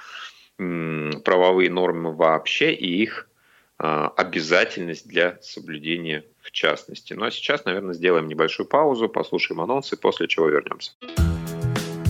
правовые 0.58 1.70
нормы 1.70 2.16
вообще 2.16 2.74
и 2.74 3.04
их 3.04 3.28
э, 3.80 4.10
обязательность 4.16 5.08
для 5.08 5.38
соблюдения 5.42 6.24
в 6.42 6.52
частности. 6.52 7.14
Ну 7.14 7.26
а 7.26 7.32
сейчас, 7.32 7.66
наверное, 7.66 7.94
сделаем 7.94 8.28
небольшую 8.28 8.68
паузу, 8.68 9.10
послушаем 9.10 9.62
анонсы, 9.62 9.98
после 9.98 10.28
чего 10.28 10.48
вернемся. 10.48 10.94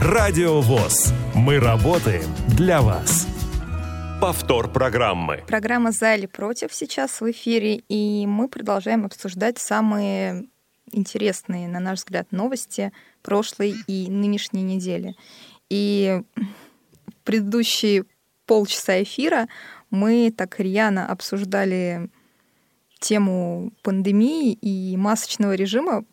Радио 0.00 0.60
ВОЗ. 0.60 1.12
Мы 1.34 1.58
работаем 1.58 2.28
для 2.48 2.82
вас. 2.82 3.26
Повтор 4.20 4.70
программы. 4.70 5.42
Программа 5.48 5.90
«За 5.90 6.14
или 6.14 6.26
против» 6.26 6.74
сейчас 6.74 7.22
в 7.22 7.30
эфире, 7.30 7.76
и 7.88 8.26
мы 8.26 8.48
продолжаем 8.48 9.06
обсуждать 9.06 9.58
самые 9.58 10.48
интересные, 10.92 11.66
на 11.66 11.80
наш 11.80 12.00
взгляд, 12.00 12.30
новости 12.30 12.92
прошлой 13.22 13.74
и 13.86 14.10
нынешней 14.10 14.62
недели. 14.62 15.16
И 15.70 16.20
в 16.34 17.14
предыдущие 17.24 18.04
полчаса 18.44 19.02
эфира 19.02 19.48
мы 19.90 20.30
так 20.30 20.60
рьяно 20.60 21.08
обсуждали 21.08 22.10
тему 23.00 23.72
пандемии 23.82 24.52
и 24.52 24.94
масочного 24.98 25.54
режима, 25.54 26.04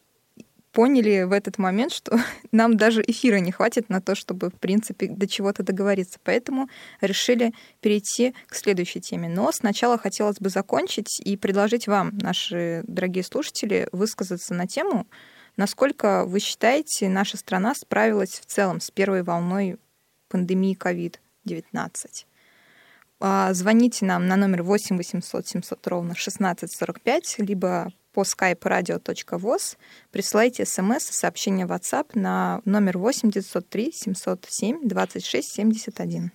поняли 0.73 1.23
в 1.23 1.31
этот 1.31 1.57
момент, 1.57 1.93
что 1.93 2.19
нам 2.51 2.75
даже 2.75 3.01
эфира 3.01 3.38
не 3.38 3.51
хватит 3.51 3.88
на 3.88 4.01
то, 4.01 4.15
чтобы, 4.15 4.49
в 4.49 4.55
принципе, 4.55 5.07
до 5.07 5.27
чего-то 5.27 5.63
договориться. 5.63 6.19
Поэтому 6.23 6.67
решили 6.99 7.53
перейти 7.79 8.33
к 8.47 8.55
следующей 8.55 8.99
теме. 8.99 9.29
Но 9.29 9.51
сначала 9.53 9.97
хотелось 9.97 10.39
бы 10.39 10.49
закончить 10.49 11.21
и 11.21 11.38
предложить 11.38 11.88
вам, 11.88 12.17
наши 12.17 12.83
дорогие 12.88 13.23
слушатели, 13.23 13.88
высказаться 13.91 14.53
на 14.53 14.67
тему, 14.67 15.07
насколько 15.55 16.25
вы 16.25 16.39
считаете, 16.39 17.07
наша 17.07 17.38
страна 17.38 17.75
справилась 17.75 18.39
в 18.39 18.45
целом 18.45 18.81
с 18.81 18.91
первой 18.91 19.23
волной 19.23 19.77
пандемии 20.27 20.75
COVID-19. 20.75 22.25
А, 23.19 23.53
звоните 23.53 24.05
нам 24.05 24.27
на 24.27 24.36
номер 24.36 24.63
8 24.63 24.97
800 24.97 25.47
700 25.47 25.88
ровно 25.88 26.12
1645, 26.12 27.36
либо 27.39 27.93
по 28.13 28.21
skype 28.21 28.60
radio.voz, 28.60 29.78
присылайте 30.12 30.65
смс 30.65 31.10
и 31.10 31.13
сообщение 31.13 31.65
в 31.65 31.71
WhatsApp 31.71 32.12
на 32.13 32.62
номер 32.65 32.97
8 32.97 33.32
903 33.32 33.91
707 33.91 34.88
26 34.88 35.52
71. 35.52 36.32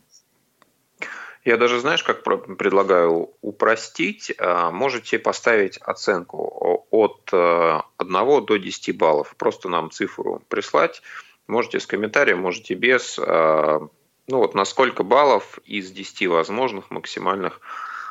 Я 1.44 1.56
даже, 1.56 1.80
знаешь, 1.80 2.02
как 2.02 2.24
предлагаю 2.24 3.30
упростить. 3.40 4.34
А, 4.38 4.70
можете 4.70 5.18
поставить 5.18 5.78
оценку 5.78 6.86
от 6.90 7.30
1 7.32 7.82
э, 7.98 8.40
до 8.42 8.56
10 8.56 8.98
баллов. 8.98 9.34
Просто 9.36 9.68
нам 9.68 9.90
цифру 9.90 10.42
прислать. 10.48 11.00
Можете 11.46 11.80
с 11.80 11.86
комментарием, 11.86 12.40
можете 12.40 12.74
без. 12.74 13.18
А, 13.18 13.80
ну 14.26 14.38
вот 14.38 14.54
на 14.54 14.64
сколько 14.66 15.04
баллов 15.04 15.58
из 15.64 15.90
10 15.90 16.26
возможных 16.26 16.90
максимальных 16.90 17.60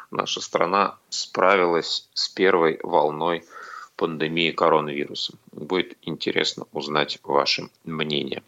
наша 0.09 0.41
страна 0.41 0.97
справилась 1.09 2.09
с 2.13 2.29
первой 2.29 2.79
волной 2.81 3.43
пандемии 3.97 4.51
коронавируса. 4.51 5.33
Будет 5.51 5.97
интересно 6.03 6.65
узнать 6.71 7.19
ваше 7.23 7.69
мнение. 7.83 8.43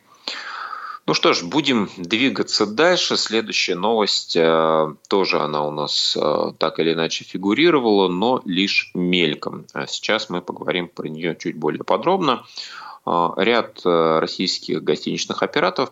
Ну 1.09 1.15
что 1.15 1.33
ж, 1.33 1.41
будем 1.41 1.89
двигаться 1.97 2.67
дальше. 2.67 3.17
Следующая 3.17 3.73
новость, 3.73 4.35
э, 4.35 4.93
тоже 5.07 5.39
она 5.39 5.65
у 5.65 5.71
нас 5.71 6.15
э, 6.15 6.51
так 6.59 6.77
или 6.77 6.93
иначе 6.93 7.23
фигурировала, 7.23 8.07
но 8.07 8.43
лишь 8.45 8.91
мельком. 8.93 9.65
А 9.73 9.87
сейчас 9.87 10.29
мы 10.29 10.39
поговорим 10.43 10.87
про 10.87 11.07
нее 11.07 11.35
чуть 11.35 11.57
более 11.57 11.83
подробно. 11.83 12.45
Э, 13.07 13.29
ряд 13.37 13.81
российских 13.83 14.83
гостиничных 14.83 15.41
операторов, 15.41 15.91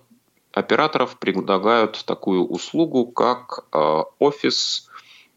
операторов 0.51 1.17
предлагают 1.17 2.05
такую 2.05 2.45
услугу, 2.45 3.07
как 3.07 3.65
офис 4.19 4.87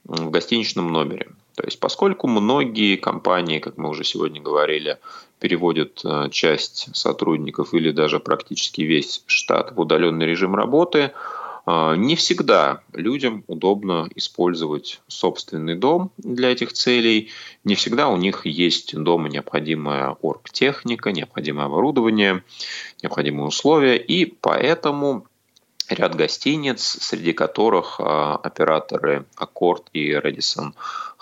в 0.04 0.28
гостиничном 0.28 0.92
номере. 0.92 1.30
То 1.54 1.64
есть 1.64 1.80
поскольку 1.80 2.26
многие 2.26 2.96
компании, 2.96 3.58
как 3.58 3.76
мы 3.76 3.88
уже 3.88 4.04
сегодня 4.04 4.40
говорили, 4.40 4.98
переводят 5.38 6.00
э, 6.04 6.28
часть 6.30 6.94
сотрудников 6.94 7.74
или 7.74 7.90
даже 7.90 8.20
практически 8.20 8.82
весь 8.82 9.22
штат 9.26 9.72
в 9.72 9.80
удаленный 9.80 10.26
режим 10.26 10.54
работы, 10.54 11.12
э, 11.66 11.94
не 11.96 12.14
всегда 12.16 12.82
людям 12.92 13.44
удобно 13.46 14.08
использовать 14.14 15.00
собственный 15.08 15.74
дом 15.74 16.12
для 16.18 16.52
этих 16.52 16.72
целей. 16.72 17.30
Не 17.64 17.74
всегда 17.74 18.08
у 18.08 18.16
них 18.16 18.46
есть 18.46 18.94
дома 18.96 19.28
необходимая 19.28 20.10
оргтехника, 20.20 21.10
необходимое 21.12 21.66
оборудование, 21.66 22.44
необходимые 23.02 23.46
условия. 23.46 23.96
И 23.96 24.26
поэтому 24.26 25.26
ряд 25.90 26.14
гостиниц, 26.14 26.98
среди 27.00 27.32
которых 27.32 27.96
а, 27.98 28.36
операторы 28.36 29.26
Аккорд 29.36 29.88
и 29.92 30.12
Radisson 30.12 30.72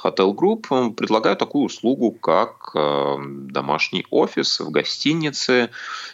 Hotel 0.03 0.35
Group 0.35 0.95
предлагают 0.95 1.39
такую 1.39 1.65
услугу, 1.65 2.13
как 2.13 2.71
а, 2.75 3.17
домашний 3.19 4.07
офис 4.11 4.61
в 4.61 4.71
гостинице, 4.71 5.71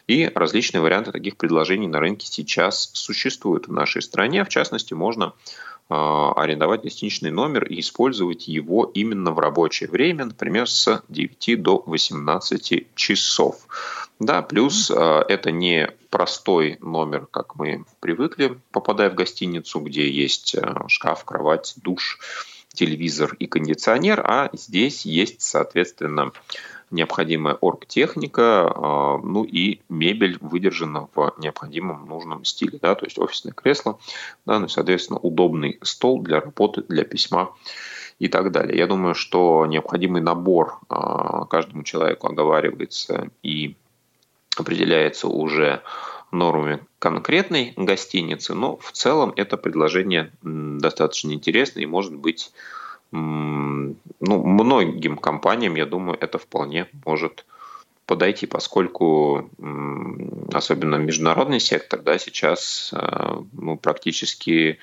и 0.07 0.31
различные 0.35 0.81
варианты 0.81 1.13
таких 1.13 1.37
предложений 1.37 1.89
на 1.89 2.01
рынке 2.01 2.27
сейчас 2.27 2.91
существуют 2.95 3.69
в 3.69 3.73
нашей 3.73 4.03
стране. 4.03 4.45
В 4.45 4.49
частности, 4.49 4.95
можно 4.95 5.35
а, 5.91 6.33
арендовать 6.33 6.83
гостиничный 6.83 7.31
номер 7.31 7.65
и 7.65 7.81
использовать 7.81 8.49
его 8.49 8.91
именно 8.95 9.33
в 9.33 9.39
рабочее 9.39 9.91
время, 9.91 10.25
например, 10.27 10.69
с 10.69 11.03
9 11.09 11.63
до 11.63 11.83
18 11.87 12.95
часов. 12.95 13.67
Да, 14.21 14.43
плюс 14.43 14.91
э, 14.91 15.25
это 15.29 15.51
не 15.51 15.91
простой 16.09 16.79
номер, 16.81 17.27
как 17.31 17.57
мы 17.57 17.85
привыкли, 17.99 18.59
попадая 18.71 19.11
в 19.11 19.15
гостиницу, 19.15 19.81
где 19.81 20.09
есть 20.09 20.55
э, 20.55 20.75
шкаф, 20.87 21.25
кровать, 21.25 21.75
душ, 21.83 22.21
телевизор 22.75 23.35
и 23.39 23.47
кондиционер, 23.47 24.21
а 24.25 24.51
здесь 24.53 25.05
есть, 25.05 25.41
соответственно, 25.41 26.33
необходимая 26.91 27.55
оргтехника, 27.55 28.73
э, 28.75 29.27
ну 29.27 29.45
и 29.45 29.81
мебель 29.89 30.39
выдержана 30.41 31.09
в 31.15 31.35
необходимом 31.39 32.07
нужном 32.07 32.45
стиле, 32.45 32.79
да, 32.81 32.95
то 32.95 33.07
есть 33.07 33.19
офисное 33.19 33.53
кресло, 33.53 33.99
да, 34.47 34.59
ну 34.59 34.67
и, 34.67 34.69
соответственно, 34.69 35.19
удобный 35.19 35.79
стол 35.83 36.23
для 36.23 36.41
работы, 36.41 36.83
для 36.83 37.05
письма 37.05 37.55
и 38.19 38.29
так 38.29 38.53
далее. 38.53 38.79
Я 38.79 38.87
думаю, 38.87 39.15
что 39.15 39.67
необходимый 39.67 40.23
набор 40.23 40.79
каждому 40.89 41.83
человеку 41.83 42.29
оговаривается 42.29 43.31
и 43.43 43.75
определяется 44.57 45.27
уже 45.27 45.83
нормами 46.35 46.81
конкретной 46.99 47.73
гостиницы, 47.77 48.55
но 48.55 48.77
в 48.77 48.93
целом 48.93 49.33
это 49.37 49.57
предложение 49.57 50.33
достаточно 50.43 51.33
интересное 51.33 51.83
и 51.83 51.87
может 51.87 52.15
быть 52.15 52.53
ну, 53.11 53.97
многим 54.21 55.17
компаниям, 55.17 55.77
я 55.77 55.87
думаю, 55.87 56.19
это 56.21 56.39
вполне 56.39 56.89
может 57.05 57.45
подойти, 58.07 58.47
поскольку 58.47 59.49
особенно 60.53 60.97
международный 60.97 61.61
сектор 61.61 62.01
да, 62.03 62.19
сейчас 62.19 62.91
э, 62.93 63.37
ну, 63.53 63.77
практически 63.77 64.79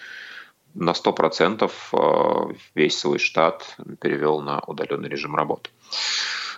на 0.74 0.92
100% 0.92 1.72
э, 1.94 2.54
весь 2.74 2.98
свой 2.98 3.20
штат 3.20 3.76
перевел 4.00 4.42
на 4.42 4.60
удаленный 4.62 5.10
режим 5.10 5.36
работы. 5.36 5.70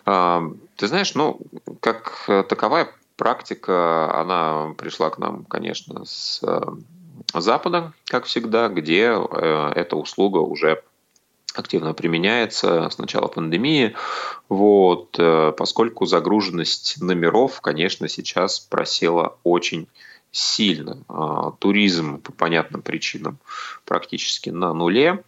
А, 0.06 0.44
ты 0.76 0.88
знаешь, 0.88 1.16
ну, 1.16 1.40
как 1.82 2.26
таковая 2.48 2.90
практика, 3.16 4.14
она 4.20 4.74
пришла 4.78 5.10
к 5.10 5.18
нам, 5.18 5.46
конечно, 5.46 6.06
с 6.06 6.40
э, 6.44 6.62
Запада, 7.34 7.94
как 8.06 8.26
всегда, 8.26 8.68
где 8.70 9.14
э, 9.14 9.72
эта 9.76 9.96
услуга 9.96 10.40
уже 10.40 10.84
активно 11.56 11.94
применяется 11.94 12.90
с 12.90 12.98
начала 12.98 13.28
пандемии. 13.28 13.96
Вот, 14.50 15.16
э, 15.20 15.54
поскольку 15.56 16.06
загруженность 16.06 17.02
номеров, 17.02 17.62
конечно, 17.62 18.08
сейчас 18.08 18.60
просела 18.60 19.38
очень 19.44 19.88
сильно. 20.32 21.04
А, 21.08 21.52
туризм 21.52 22.20
по 22.20 22.34
понятным 22.34 22.82
причинам 22.82 23.38
практически 23.86 24.50
на 24.50 24.74
нуле 24.74 25.24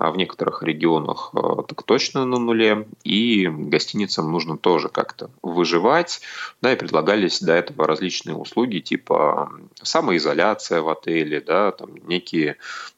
а 0.00 0.10
в 0.10 0.16
некоторых 0.16 0.62
регионах 0.62 1.30
э, 1.34 1.62
так 1.66 1.82
точно 1.82 2.24
на 2.24 2.38
нуле, 2.38 2.88
и 3.04 3.48
гостиницам 3.48 4.30
нужно 4.30 4.56
тоже 4.56 4.88
как-то 4.88 5.30
выживать, 5.42 6.20
да, 6.62 6.72
и 6.72 6.76
предлагались 6.76 7.40
до 7.40 7.52
этого 7.52 7.86
различные 7.86 8.36
услуги 8.36 8.78
типа 8.78 9.50
самоизоляция 9.82 10.80
в 10.82 10.88
отеле, 10.88 11.40
да, 11.40 11.72
там 11.72 11.96
некие 12.06 12.56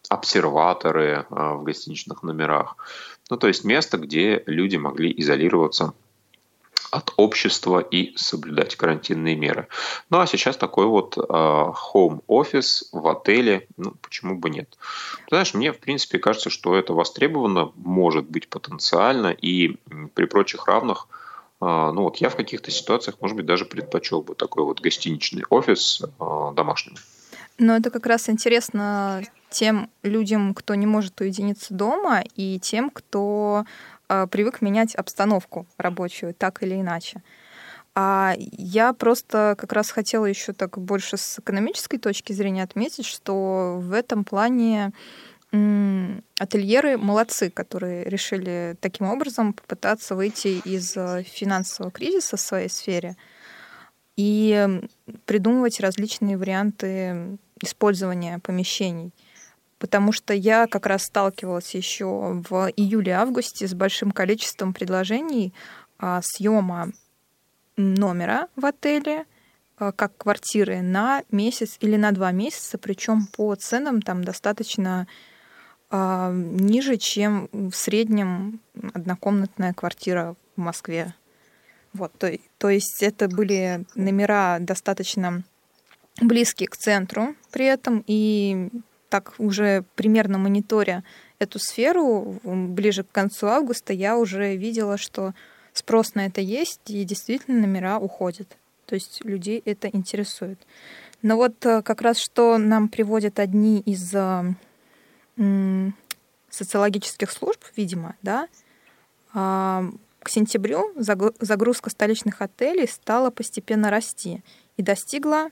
обсерваторы 0.08 1.26
э, 1.28 1.54
в 1.54 1.62
гостиничных 1.62 2.22
номерах, 2.22 2.76
ну, 3.30 3.36
то 3.36 3.46
есть 3.46 3.64
место, 3.64 3.96
где 3.96 4.42
люди 4.46 4.76
могли 4.76 5.14
изолироваться 5.16 5.94
от 6.90 7.12
общества 7.16 7.80
и 7.80 8.16
соблюдать 8.16 8.76
карантинные 8.76 9.36
меры. 9.36 9.68
Ну 10.10 10.20
а 10.20 10.26
сейчас 10.26 10.56
такой 10.56 10.86
вот 10.86 11.16
э, 11.16 11.20
home 11.20 12.22
office 12.28 12.84
в 12.92 13.06
отеле, 13.08 13.66
ну 13.76 13.94
почему 14.02 14.36
бы 14.36 14.50
нет? 14.50 14.76
Ты 15.20 15.30
знаешь, 15.30 15.54
мне 15.54 15.72
в 15.72 15.78
принципе 15.78 16.18
кажется, 16.18 16.50
что 16.50 16.74
это 16.74 16.92
востребовано, 16.92 17.72
может 17.76 18.28
быть 18.28 18.48
потенциально, 18.48 19.28
и 19.28 19.76
при 20.14 20.24
прочих 20.24 20.66
равных 20.66 21.08
э, 21.60 21.64
ну 21.64 22.02
вот 22.02 22.16
я 22.16 22.28
в 22.28 22.36
каких-то 22.36 22.70
ситуациях, 22.70 23.16
может 23.20 23.36
быть, 23.36 23.46
даже 23.46 23.64
предпочел 23.64 24.22
бы 24.22 24.34
такой 24.34 24.64
вот 24.64 24.80
гостиничный 24.80 25.44
офис 25.48 26.02
э, 26.02 26.52
домашним. 26.54 26.96
Но 27.58 27.76
это 27.76 27.90
как 27.90 28.06
раз 28.06 28.30
интересно 28.30 29.22
тем 29.50 29.90
людям, 30.02 30.54
кто 30.54 30.74
не 30.74 30.86
может 30.86 31.20
уединиться 31.20 31.74
дома, 31.74 32.22
и 32.34 32.58
тем, 32.58 32.88
кто 32.88 33.64
а, 33.64 33.64
привык 34.30 34.60
менять 34.60 34.94
обстановку 34.94 35.66
рабочую 35.78 36.34
так 36.34 36.62
или 36.62 36.80
иначе. 36.80 37.22
А 37.94 38.34
я 38.38 38.92
просто 38.92 39.56
как 39.58 39.72
раз 39.72 39.90
хотела 39.90 40.26
еще 40.26 40.52
так 40.52 40.78
больше 40.78 41.16
с 41.16 41.38
экономической 41.38 41.98
точки 41.98 42.32
зрения 42.32 42.62
отметить, 42.62 43.04
что 43.04 43.78
в 43.80 43.92
этом 43.92 44.24
плане 44.24 44.92
ательеры 45.52 46.96
молодцы, 46.96 47.50
которые 47.50 48.04
решили 48.04 48.76
таким 48.80 49.08
образом 49.08 49.52
попытаться 49.52 50.14
выйти 50.14 50.60
из 50.64 50.96
э, 50.96 51.24
финансового 51.24 51.90
кризиса 51.90 52.36
в 52.36 52.40
своей 52.40 52.68
сфере 52.68 53.16
и 54.16 54.80
придумывать 55.26 55.80
различные 55.80 56.38
варианты 56.38 57.36
использования 57.60 58.38
помещений– 58.38 59.12
потому 59.80 60.12
что 60.12 60.32
я 60.34 60.68
как 60.68 60.86
раз 60.86 61.04
сталкивалась 61.04 61.74
еще 61.74 62.04
в 62.48 62.70
июле-августе 62.76 63.66
с 63.66 63.74
большим 63.74 64.12
количеством 64.12 64.72
предложений 64.74 65.52
а, 65.98 66.20
съема 66.22 66.92
номера 67.76 68.48
в 68.56 68.66
отеле 68.66 69.24
а, 69.78 69.90
как 69.90 70.16
квартиры 70.18 70.82
на 70.82 71.22
месяц 71.30 71.78
или 71.80 71.96
на 71.96 72.12
два 72.12 72.30
месяца, 72.30 72.76
причем 72.76 73.26
по 73.26 73.54
ценам 73.54 74.02
там 74.02 74.22
достаточно 74.22 75.08
а, 75.88 76.30
ниже, 76.30 76.98
чем 76.98 77.48
в 77.50 77.72
среднем 77.72 78.60
однокомнатная 78.92 79.72
квартира 79.72 80.36
в 80.56 80.60
Москве. 80.60 81.14
Вот, 81.94 82.12
то, 82.18 82.30
то 82.58 82.68
есть 82.68 83.02
это 83.02 83.28
были 83.28 83.86
номера 83.94 84.58
достаточно 84.60 85.42
близкие 86.20 86.68
к 86.68 86.76
центру 86.76 87.34
при 87.50 87.64
этом, 87.64 88.04
и 88.06 88.68
так 89.10 89.34
уже 89.38 89.84
примерно 89.94 90.38
мониторя 90.38 91.04
эту 91.38 91.58
сферу, 91.58 92.40
ближе 92.42 93.04
к 93.04 93.12
концу 93.12 93.48
августа 93.48 93.92
я 93.92 94.16
уже 94.16 94.56
видела, 94.56 94.96
что 94.96 95.34
спрос 95.74 96.14
на 96.14 96.26
это 96.26 96.40
есть, 96.40 96.80
и 96.86 97.04
действительно 97.04 97.60
номера 97.60 97.98
уходят. 97.98 98.56
То 98.86 98.94
есть 98.94 99.24
людей 99.24 99.60
это 99.64 99.88
интересует. 99.88 100.58
Но 101.22 101.36
вот 101.36 101.64
э, 101.66 101.82
как 101.82 102.00
раз 102.00 102.18
что 102.18 102.56
нам 102.56 102.88
приводят 102.88 103.38
одни 103.38 103.80
из 103.80 104.14
э, 104.14 104.54
социологических 106.50 107.30
служб, 107.30 107.62
видимо, 107.76 108.16
да, 108.22 108.48
а, 109.32 109.84
к 110.22 110.28
сентябрю 110.28 110.92
загрузка 110.96 111.88
столичных 111.90 112.42
отелей 112.42 112.88
стала 112.88 113.30
постепенно 113.30 113.90
расти 113.90 114.42
и 114.76 114.82
достигла 114.82 115.50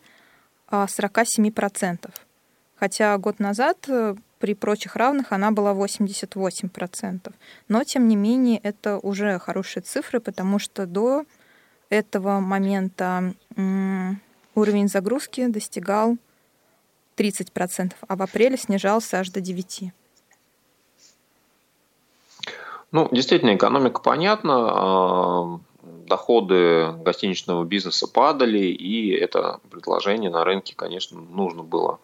47%. 0.71 2.11
Хотя 2.79 3.19
год 3.19 3.41
назад 3.41 3.79
э, 3.89 4.15
при 4.39 4.55
прочих 4.55 4.97
равных 4.97 5.33
она 5.33 5.51
была 5.51 5.73
88%. 5.73 7.33
Но, 7.69 7.85
тем 7.85 8.09
не 8.09 8.17
менее, 8.17 8.59
это 8.63 8.99
уже 8.99 9.39
хорошие 9.39 9.83
цифры, 9.83 10.21
потому 10.21 10.59
что 10.59 10.87
до 10.87 11.25
этого 11.89 12.41
момента 12.41 13.35
уровень 14.55 14.89
загрузки 14.89 15.47
достигал 15.47 16.17
30%, 17.17 17.93
а 18.07 18.17
в 18.17 18.23
апреле 18.23 18.57
снижался 18.57 19.19
аж 19.19 19.31
до 19.31 19.41
9%. 19.41 19.91
Ну, 22.91 23.09
действительно, 23.13 23.55
экономика 23.55 24.01
понятна. 24.01 24.55
А, 24.55 25.61
доходы 25.83 26.93
гостиничного 27.05 27.65
бизнеса 27.65 28.09
падали, 28.09 28.67
и 28.67 29.11
это 29.11 29.61
предложение 29.71 30.31
на 30.31 30.45
рынке, 30.45 30.75
конечно, 30.75 31.21
нужно 31.21 31.63
было 31.63 32.01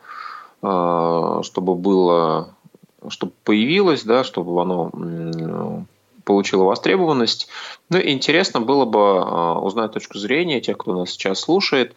чтобы 0.65 1.75
было, 1.75 2.55
чтобы 3.09 3.33
появилось, 3.45 4.03
да, 4.05 4.25
чтобы 4.25 4.61
оно 4.63 5.85
получило 6.25 6.65
востребованность. 6.65 7.49
Ну, 7.91 7.99
интересно 8.01 8.61
было 8.61 8.85
бы 8.85 8.99
а, 8.99 9.59
узнать 9.61 9.93
точку 9.93 10.19
зрения 10.19 10.61
тех, 10.61 10.79
кто 10.79 10.95
нас 10.95 11.11
сейчас 11.11 11.41
слушает. 11.41 11.95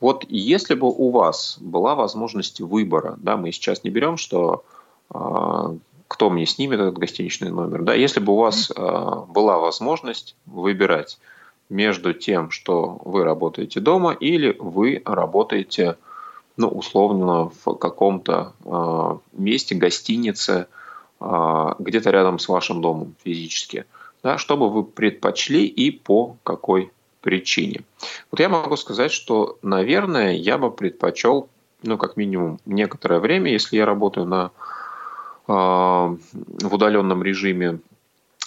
Вот 0.00 0.24
если 0.28 0.74
бы 0.74 0.88
у 0.88 1.10
вас 1.10 1.58
была 1.60 1.94
возможность 1.94 2.60
выбора, 2.60 3.16
да, 3.18 3.36
мы 3.36 3.52
сейчас 3.52 3.84
не 3.84 3.90
берем, 3.90 4.16
что 4.16 4.64
а, 5.10 5.74
кто 6.08 6.30
мне 6.30 6.46
снимет 6.46 6.80
этот 6.80 6.98
гостиничный 6.98 7.50
номер, 7.50 7.82
да, 7.82 7.94
если 7.94 8.20
бы 8.20 8.32
у 8.32 8.36
вас 8.38 8.70
была 8.70 9.58
возможность 9.58 10.36
выбирать 10.46 11.18
между 11.68 12.14
тем, 12.14 12.50
что 12.50 12.98
вы 13.04 13.24
работаете 13.24 13.80
дома 13.80 14.12
или 14.12 14.56
вы 14.58 15.02
работаете 15.04 15.96
ну, 16.58 16.68
условно, 16.68 17.50
в 17.64 17.74
каком-то 17.76 18.52
э, 18.64 19.18
месте, 19.32 19.76
гостинице, 19.76 20.66
э, 21.20 21.74
где-то 21.78 22.10
рядом 22.10 22.40
с 22.40 22.48
вашим 22.48 22.82
домом 22.82 23.14
физически, 23.24 23.86
да, 24.24 24.38
что 24.38 24.56
бы 24.56 24.68
вы 24.68 24.82
предпочли 24.82 25.66
и 25.66 25.92
по 25.92 26.36
какой 26.42 26.90
причине. 27.20 27.82
Вот 28.32 28.40
я 28.40 28.48
могу 28.48 28.76
сказать, 28.76 29.12
что, 29.12 29.56
наверное, 29.62 30.32
я 30.32 30.58
бы 30.58 30.72
предпочел, 30.72 31.48
ну, 31.84 31.96
как 31.96 32.16
минимум, 32.16 32.58
некоторое 32.66 33.20
время, 33.20 33.52
если 33.52 33.76
я 33.76 33.86
работаю 33.86 34.26
на, 34.26 34.50
э, 35.46 35.52
в 35.52 36.74
удаленном 36.74 37.22
режиме, 37.22 37.78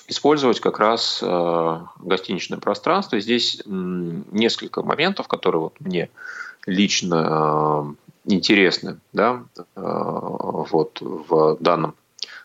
использовать 0.09 0.59
как 0.59 0.79
раз 0.79 1.21
э, 1.23 1.79
гостиничное 1.99 2.59
пространство. 2.59 3.21
Здесь 3.21 3.61
несколько 3.65 4.83
моментов, 4.83 5.29
которые 5.29 5.61
вот 5.61 5.75
мне 5.79 6.09
лично 6.65 7.95
э, 8.25 8.33
интересны 8.33 8.99
да, 9.13 9.43
э, 9.55 9.63
вот 9.75 10.99
в 11.01 11.57
данном 11.59 11.95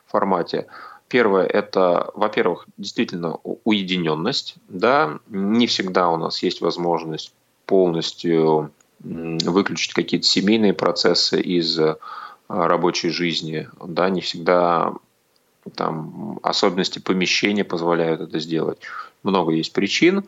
формате. 0.06 0.66
Первое– 1.08 1.46
это, 1.46 2.10
во-первых, 2.14 2.66
действительно 2.76 3.38
уединенность. 3.64 4.56
Да? 4.68 5.18
Не 5.28 5.66
всегда 5.66 6.08
у 6.08 6.16
нас 6.16 6.42
есть 6.42 6.60
возможность 6.60 7.32
полностью 7.64 8.72
выключить 9.00 9.94
какие-то 9.94 10.26
семейные 10.26 10.72
процессы 10.72 11.40
из 11.40 11.78
рабочей 12.48 13.10
жизни. 13.10 13.68
Да? 13.84 14.10
Не 14.10 14.20
всегда 14.20 14.94
там 15.74 16.40
особенности 16.42 16.98
помещения 16.98 17.64
позволяют 17.64 18.20
это 18.20 18.38
сделать. 18.40 18.78
Много 19.22 19.52
есть 19.52 19.72
причин. 19.72 20.24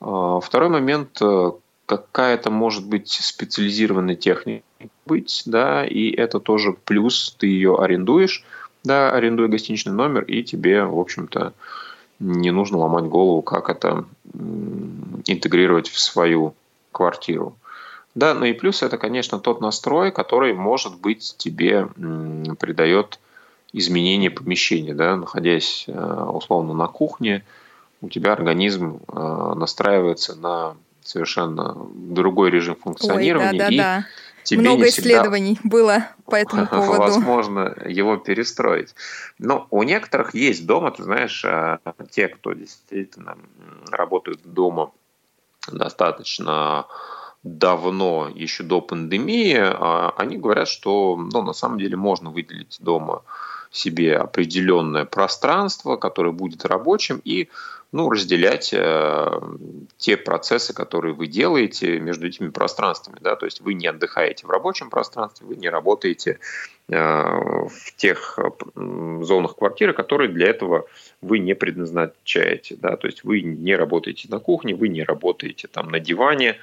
Второй 0.00 0.68
момент 0.68 1.18
э, 1.20 1.52
какая-то 1.98 2.50
может 2.50 2.86
быть 2.86 3.10
специализированная 3.10 4.16
техника 4.16 4.64
быть, 5.06 5.42
да, 5.46 5.84
и 5.84 6.10
это 6.10 6.40
тоже 6.40 6.72
плюс, 6.72 7.34
ты 7.38 7.46
ее 7.46 7.76
арендуешь, 7.78 8.44
да, 8.84 9.10
арендуя 9.12 9.48
гостиничный 9.48 9.92
номер, 9.92 10.24
и 10.24 10.42
тебе, 10.42 10.84
в 10.84 10.98
общем-то, 10.98 11.52
не 12.18 12.50
нужно 12.50 12.78
ломать 12.78 13.04
голову, 13.04 13.42
как 13.42 13.68
это 13.68 14.04
интегрировать 15.26 15.88
в 15.88 15.98
свою 15.98 16.54
квартиру. 16.92 17.56
Да, 18.14 18.34
ну 18.34 18.44
и 18.44 18.52
плюс 18.52 18.82
это, 18.82 18.98
конечно, 18.98 19.38
тот 19.38 19.60
настрой, 19.60 20.12
который, 20.12 20.52
может 20.52 21.00
быть, 21.00 21.34
тебе 21.38 21.88
придает 22.58 23.18
изменение 23.72 24.30
помещения, 24.30 24.94
да, 24.94 25.16
находясь 25.16 25.84
э, 25.88 26.24
условно 26.24 26.74
на 26.74 26.88
кухне, 26.88 27.42
у 28.02 28.10
тебя 28.10 28.32
организм 28.32 29.00
э, 29.08 29.52
настраивается 29.56 30.34
на 30.34 30.76
совершенно 31.04 31.76
другой 31.94 32.50
режим 32.50 32.76
функционирования. 32.76 33.52
Ой, 33.52 33.58
да, 33.58 33.68
да, 33.68 33.74
и 33.74 33.76
да. 33.76 34.06
Тебе 34.44 34.60
Много 34.60 34.88
исследований 34.88 35.58
было 35.62 36.08
по 36.26 36.34
этому 36.34 36.66
поводу. 36.70 36.98
Возможно, 36.98 37.76
его 37.86 38.16
перестроить. 38.16 38.94
Но 39.38 39.66
у 39.70 39.82
некоторых 39.82 40.34
есть 40.34 40.66
дома, 40.66 40.90
ты 40.90 41.04
знаешь, 41.04 41.44
э, 41.44 41.78
те, 42.10 42.28
кто 42.28 42.52
действительно 42.52 43.38
работают 43.90 44.40
дома 44.44 44.92
достаточно 45.70 46.86
давно, 47.44 48.30
еще 48.34 48.62
до 48.62 48.80
пандемии, 48.80 49.58
они 50.20 50.38
говорят, 50.38 50.68
что 50.68 51.16
ну, 51.16 51.42
на 51.42 51.52
самом 51.52 51.78
деле 51.78 51.96
можно 51.96 52.30
выделить 52.30 52.78
дома 52.80 53.22
себе 53.72 54.16
определенное 54.16 55.06
пространство, 55.06 55.96
которое 55.96 56.32
будет 56.32 56.64
рабочим, 56.64 57.20
и 57.24 57.48
ну, 57.90 58.08
разделять 58.08 58.70
э, 58.72 59.40
те 59.98 60.16
процессы, 60.16 60.72
которые 60.72 61.14
вы 61.14 61.26
делаете 61.26 62.00
между 62.00 62.26
этими 62.26 62.48
пространствами. 62.48 63.18
Да? 63.20 63.36
То 63.36 63.44
есть 63.44 63.60
вы 63.60 63.74
не 63.74 63.86
отдыхаете 63.86 64.46
в 64.46 64.50
рабочем 64.50 64.88
пространстве, 64.88 65.46
вы 65.46 65.56
не 65.56 65.68
работаете 65.68 66.38
э, 66.88 66.96
в 66.96 67.96
тех 67.96 68.38
зонах 68.74 69.56
квартиры, 69.56 69.92
которые 69.92 70.30
для 70.30 70.48
этого 70.48 70.86
вы 71.20 71.38
не 71.38 71.54
предназначаете. 71.54 72.76
Да? 72.76 72.96
То 72.96 73.08
есть 73.08 73.24
вы 73.24 73.42
не 73.42 73.76
работаете 73.76 74.28
на 74.30 74.38
кухне, 74.38 74.74
вы 74.74 74.88
не 74.88 75.02
работаете 75.02 75.68
там 75.68 75.90
на 75.90 76.00
диване, 76.00 76.56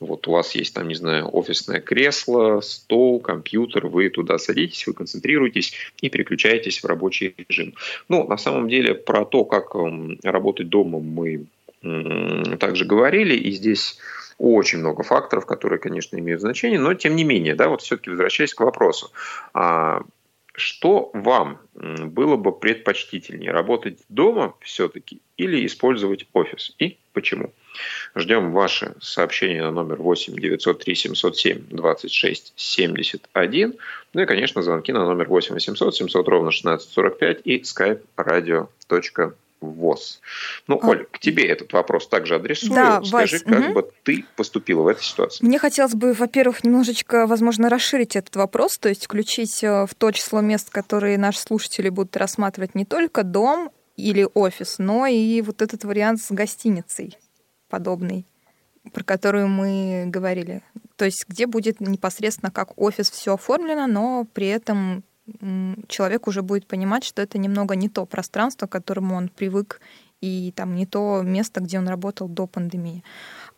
вот 0.00 0.28
у 0.28 0.32
вас 0.32 0.54
есть 0.54 0.74
там, 0.74 0.88
не 0.88 0.94
знаю, 0.94 1.28
офисное 1.32 1.80
кресло, 1.80 2.60
стол, 2.60 3.20
компьютер, 3.20 3.86
вы 3.86 4.10
туда 4.10 4.38
садитесь, 4.38 4.86
вы 4.86 4.92
концентрируетесь 4.92 5.74
и 6.00 6.10
переключаетесь 6.10 6.82
в 6.82 6.86
рабочий 6.86 7.34
режим. 7.48 7.74
Ну, 8.08 8.26
на 8.26 8.36
самом 8.36 8.68
деле, 8.68 8.94
про 8.94 9.24
то, 9.24 9.44
как 9.44 9.74
эм, 9.74 10.18
работать 10.22 10.68
дома, 10.68 11.00
мы 11.00 11.46
также 12.58 12.84
говорили, 12.84 13.36
и 13.36 13.50
здесь 13.52 13.98
очень 14.38 14.78
много 14.78 15.02
факторов, 15.02 15.46
которые, 15.46 15.78
конечно, 15.78 16.18
имеют 16.18 16.40
значение, 16.40 16.80
но 16.80 16.94
тем 16.94 17.16
не 17.16 17.24
менее, 17.24 17.54
да, 17.54 17.68
вот 17.68 17.82
все-таки 17.82 18.10
возвращаясь 18.10 18.54
к 18.54 18.60
вопросу, 18.60 19.10
а 19.54 20.02
что 20.52 21.10
вам 21.12 21.58
было 21.74 22.36
бы 22.36 22.52
предпочтительнее, 22.52 23.52
работать 23.52 23.98
дома 24.08 24.54
все-таки 24.60 25.20
или 25.36 25.64
использовать 25.66 26.26
офис 26.32 26.74
и 26.78 26.98
почему? 27.12 27.52
Ждем 28.14 28.52
ваши 28.52 28.94
сообщения 29.00 29.62
на 29.62 29.70
номер 29.70 29.96
8 29.96 30.34
903 30.34 30.94
707 30.94 31.58
26 31.70 32.52
71. 32.56 33.74
Ну 34.12 34.20
и, 34.20 34.26
конечно, 34.26 34.62
звонки 34.62 34.92
на 34.92 35.04
номер 35.04 35.28
8 35.28 35.54
800 35.54 35.94
700 35.94 36.28
ровно 36.28 36.48
1645 36.48 37.40
и 37.44 37.60
skype 37.62 38.00
radio.com 38.16 39.34
ВОЗ. 39.60 40.20
Ну, 40.66 40.78
а... 40.82 40.88
Оль, 40.88 41.06
к 41.10 41.18
тебе 41.18 41.44
этот 41.46 41.72
вопрос 41.72 42.08
также 42.08 42.34
адресую. 42.36 42.74
Да, 42.74 43.02
Скажи, 43.02 43.36
Вась, 43.36 43.42
как 43.42 43.64
угу. 43.64 43.72
бы 43.74 43.90
ты 44.02 44.24
поступила 44.36 44.82
в 44.82 44.88
этой 44.88 45.02
ситуации? 45.02 45.44
Мне 45.44 45.58
хотелось 45.58 45.94
бы, 45.94 46.12
во-первых, 46.12 46.64
немножечко, 46.64 47.26
возможно, 47.26 47.68
расширить 47.68 48.16
этот 48.16 48.36
вопрос, 48.36 48.78
то 48.78 48.88
есть 48.88 49.04
включить 49.04 49.62
э, 49.64 49.86
в 49.86 49.94
то 49.94 50.10
число 50.12 50.40
мест, 50.40 50.70
которые 50.70 51.18
наши 51.18 51.40
слушатели 51.40 51.88
будут 51.88 52.16
рассматривать 52.16 52.74
не 52.74 52.84
только 52.84 53.22
дом 53.22 53.70
или 53.96 54.28
офис, 54.34 54.76
но 54.78 55.06
и 55.06 55.40
вот 55.40 55.62
этот 55.62 55.84
вариант 55.84 56.20
с 56.20 56.30
гостиницей 56.30 57.16
подобный, 57.68 58.26
про 58.92 59.04
которую 59.04 59.48
мы 59.48 60.04
говорили. 60.06 60.62
То 60.96 61.04
есть 61.04 61.24
где 61.28 61.46
будет 61.46 61.80
непосредственно 61.80 62.50
как 62.50 62.78
офис 62.78 63.10
все 63.10 63.34
оформлено, 63.34 63.86
но 63.86 64.26
при 64.32 64.48
этом 64.48 65.04
человек 65.88 66.28
уже 66.28 66.42
будет 66.42 66.66
понимать, 66.66 67.04
что 67.04 67.20
это 67.20 67.38
немного 67.38 67.74
не 67.74 67.88
то 67.88 68.06
пространство, 68.06 68.66
к 68.66 68.72
которому 68.72 69.16
он 69.16 69.28
привык, 69.28 69.80
и 70.20 70.52
там 70.56 70.74
не 70.76 70.86
то 70.86 71.22
место, 71.22 71.60
где 71.60 71.78
он 71.78 71.88
работал 71.88 72.28
до 72.28 72.46
пандемии. 72.46 73.02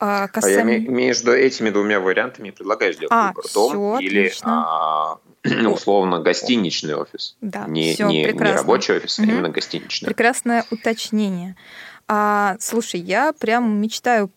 А, 0.00 0.28
касаемо... 0.28 0.70
а 0.70 0.74
я 0.74 0.78
между 0.80 1.32
этими 1.32 1.70
двумя 1.70 2.00
вариантами 2.00 2.50
предлагаю 2.50 2.92
сделать 2.94 3.12
а, 3.12 3.28
выбор. 3.28 3.44
Дом 3.52 4.00
или 4.00 4.32
а, 4.42 5.18
условно 5.68 6.20
гостиничный 6.20 6.94
офис. 6.94 7.36
Да, 7.40 7.66
не, 7.66 7.94
все, 7.94 8.06
не, 8.06 8.24
не 8.24 8.32
рабочий 8.32 8.94
офис, 8.94 9.18
угу. 9.18 9.28
а 9.28 9.32
именно 9.32 9.48
гостиничный. 9.50 10.06
Прекрасное 10.06 10.64
уточнение. 10.70 11.56
А, 12.08 12.56
слушай, 12.58 13.00
я 13.00 13.32
прям 13.32 13.80
мечтаю 13.80 14.30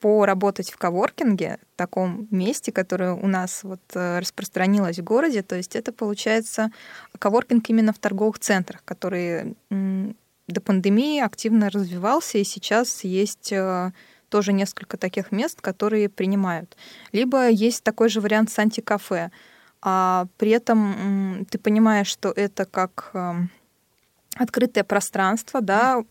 поработать 0.00 0.70
в 0.70 0.76
коворкинге, 0.76 1.58
таком 1.74 2.28
месте, 2.30 2.70
которое 2.70 3.14
у 3.14 3.26
нас 3.26 3.64
вот 3.64 3.80
э, 3.94 4.20
распространилось 4.20 5.00
в 5.00 5.04
городе. 5.04 5.42
То 5.42 5.56
есть 5.56 5.74
это 5.74 5.92
получается 5.92 6.70
коворкинг 7.18 7.68
именно 7.68 7.92
в 7.92 7.98
торговых 7.98 8.38
центрах, 8.38 8.84
который 8.84 9.56
до 9.70 10.60
пандемии 10.60 11.20
активно 11.20 11.68
развивался, 11.70 12.38
и 12.38 12.44
сейчас 12.44 13.02
есть 13.02 13.50
э, 13.50 13.90
тоже 14.28 14.52
несколько 14.52 14.96
таких 14.96 15.32
мест, 15.32 15.60
которые 15.60 16.08
принимают. 16.08 16.76
Либо 17.10 17.48
есть 17.48 17.82
такой 17.82 18.08
же 18.08 18.20
вариант 18.20 18.50
с 18.50 18.58
антикафе. 18.60 19.32
А 19.82 20.26
при 20.38 20.50
этом 20.50 21.46
ты 21.50 21.58
понимаешь, 21.58 22.06
что 22.06 22.30
это 22.30 22.64
как 22.64 23.10
эм, 23.12 23.50
открытое 24.36 24.84
пространство, 24.84 25.60
да, 25.60 26.04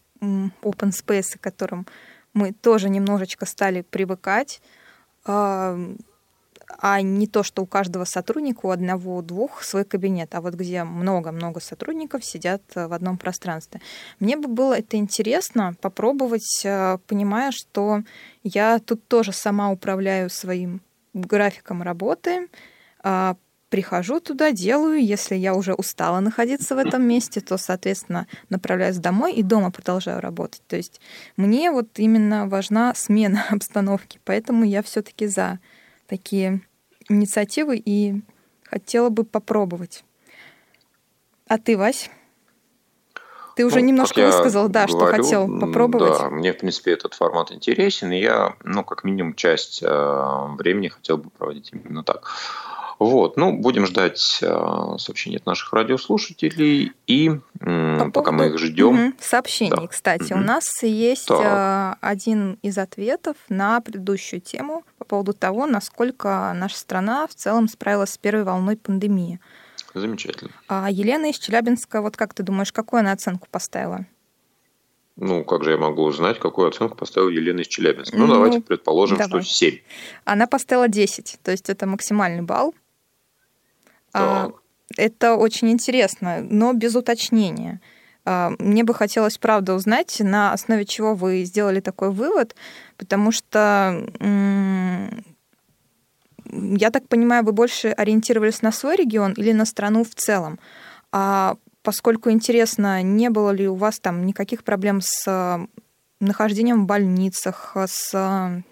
open 0.62 0.92
space, 0.92 1.38
к 1.38 1.42
которым 1.42 1.86
мы 2.34 2.52
тоже 2.52 2.90
немножечко 2.90 3.46
стали 3.46 3.82
привыкать, 3.82 4.62
а, 5.26 5.78
не 7.02 7.28
то, 7.28 7.44
что 7.44 7.62
у 7.62 7.66
каждого 7.66 8.06
сотрудника, 8.06 8.66
у 8.66 8.70
одного-двух 8.70 9.64
свой 9.64 9.86
кабинет, 9.86 10.34
а 10.36 10.42
вот 10.42 10.56
где 10.56 10.84
много-много 10.84 11.60
сотрудников 11.60 12.26
сидят 12.26 12.62
в 12.74 12.92
одном 12.94 13.18
пространстве. 13.18 13.82
Мне 14.20 14.38
бы 14.38 14.48
было 14.48 14.78
это 14.78 14.98
интересно 14.98 15.76
попробовать, 15.82 16.64
а, 16.66 16.98
понимая, 17.08 17.52
что 17.52 18.02
я 18.44 18.80
тут 18.80 19.08
тоже 19.08 19.32
сама 19.32 19.72
управляю 19.72 20.30
своим 20.30 20.82
графиком 21.14 21.82
работы, 21.82 22.48
а, 23.04 23.38
прихожу 23.70 24.20
туда, 24.20 24.52
делаю. 24.52 25.04
Если 25.04 25.36
я 25.36 25.56
уже 25.56 25.74
устала 25.74 26.20
находиться 26.20 26.76
в 26.76 26.78
этом 26.78 27.04
месте, 27.04 27.42
то, 27.42 27.58
соответственно, 27.58 28.28
направляюсь 28.50 28.98
домой 28.98 29.34
и 29.34 29.44
дома 29.44 29.72
продолжаю 29.72 30.22
работать. 30.22 30.62
То 30.68 30.76
есть 30.76 31.02
мне 31.38 31.72
вот 31.72 32.00
именно 32.00 32.48
важна 32.48 32.94
смена 32.96 33.46
обстановки, 33.50 34.20
поэтому 34.24 34.66
я 34.66 34.82
все-таки 34.84 35.28
за 35.28 35.60
такие 36.08 36.62
инициативы 37.10 37.82
и 37.84 38.22
хотела 38.64 39.10
бы 39.10 39.24
попробовать. 39.24 40.04
А 41.48 41.58
ты, 41.58 41.78
Вась? 41.78 42.10
Ты 43.56 43.66
уже 43.66 43.80
ну, 43.80 43.86
немножко 43.86 44.26
высказал, 44.26 44.68
да, 44.68 44.86
говорю, 44.86 45.00
что 45.00 45.24
хотел 45.24 45.60
попробовать. 45.60 46.20
Да, 46.20 46.30
мне, 46.30 46.52
в 46.52 46.58
принципе, 46.58 46.92
этот 46.92 47.14
формат 47.14 47.54
интересен, 47.54 48.12
и 48.12 48.20
я, 48.20 48.56
ну, 48.64 48.84
как 48.84 49.06
минимум, 49.06 49.34
часть 49.34 49.82
э, 49.82 49.88
времени 50.58 50.90
хотел 50.90 51.18
бы 51.18 51.30
проводить 51.30 51.72
именно 51.72 52.04
так. 52.04 52.30
Вот, 52.98 53.36
ну, 53.36 53.58
будем 53.58 53.86
ждать 53.86 54.40
э, 54.42 54.98
сообщений 54.98 55.38
от 55.38 55.46
наших 55.46 55.74
радиослушателей, 55.74 56.94
и 57.08 57.30
э, 57.60 57.98
По 58.00 58.06
пока 58.06 58.32
поводу... 58.32 58.32
мы 58.32 58.46
их 58.48 58.60
ждем. 58.60 59.08
Угу. 59.08 59.14
Сообщений, 59.20 59.76
да. 59.76 59.88
кстати, 59.88 60.32
угу. 60.32 60.42
у 60.42 60.44
нас 60.44 60.66
есть 60.82 61.28
так. 61.28 61.98
один 62.02 62.58
из 62.62 62.78
ответов 62.78 63.36
на 63.50 63.82
предыдущую 63.82 64.40
тему 64.40 64.84
по 64.98 65.06
поводу 65.06 65.34
того, 65.34 65.66
насколько 65.66 66.54
наша 66.56 66.78
страна 66.78 67.28
в 67.28 67.36
целом 67.36 67.68
справилась 67.68 68.12
с 68.12 68.18
первой 68.18 68.44
волной 68.44 68.78
пандемии. 68.78 69.40
Замечательно. 69.94 70.52
А 70.68 70.90
Елена 70.90 71.30
из 71.30 71.38
Челябинска, 71.38 72.02
вот 72.02 72.18
как 72.18 72.34
ты 72.34 72.44
думаешь, 72.44 72.72
какую 72.72 73.02
она 73.02 73.12
оценку 73.12 73.48
поставила? 73.50 74.06
Ну, 75.16 75.46
как 75.46 75.64
же 75.64 75.72
я 75.72 75.78
могу 75.78 76.04
узнать, 76.04 76.40
какую 76.40 76.68
оценку 76.68 76.98
поставила 76.98 77.30
Елена 77.30 77.62
из 77.62 77.68
Челябинска? 77.68 78.18
Ну, 78.18 78.28
ну 78.28 78.34
давайте 78.34 78.60
предположим, 78.60 79.18
давай. 79.18 79.42
что 79.42 79.54
7. 79.54 79.80
Она 80.26 80.48
поставила 80.48 80.90
10, 80.90 81.40
то 81.42 81.52
есть 81.52 81.70
это 81.70 81.88
максимальный 81.88 82.42
балл. 82.42 82.76
А, 84.16 84.52
это 84.98 85.36
очень 85.36 85.70
интересно, 85.72 86.40
но 86.42 86.74
без 86.74 86.96
уточнения. 86.96 87.82
А, 88.24 88.54
мне 88.60 88.84
бы 88.84 88.94
хотелось, 88.94 89.38
правда, 89.38 89.74
узнать, 89.74 90.18
на 90.20 90.54
основе 90.54 90.86
чего 90.86 91.16
вы 91.16 91.44
сделали 91.44 91.82
такой 91.82 92.12
вывод, 92.12 92.56
потому 92.98 93.32
что, 93.32 94.08
я 96.50 96.92
так 96.92 97.08
понимаю, 97.08 97.44
вы 97.44 97.52
больше 97.52 97.90
ориентировались 97.90 98.62
на 98.62 98.72
свой 98.72 98.96
регион 98.96 99.34
или 99.34 99.52
на 99.52 99.66
страну 99.66 100.04
в 100.04 100.16
целом. 100.16 100.60
А 101.12 101.58
поскольку 101.84 102.30
интересно, 102.32 103.02
не 103.02 103.30
было 103.30 103.52
ли 103.52 103.68
у 103.68 103.76
вас 103.76 104.00
там 104.00 104.26
никаких 104.26 104.64
проблем 104.64 105.02
с 105.02 105.68
нахождением 106.20 106.84
в 106.84 106.88
больницах, 106.88 107.76
с 107.86 108.64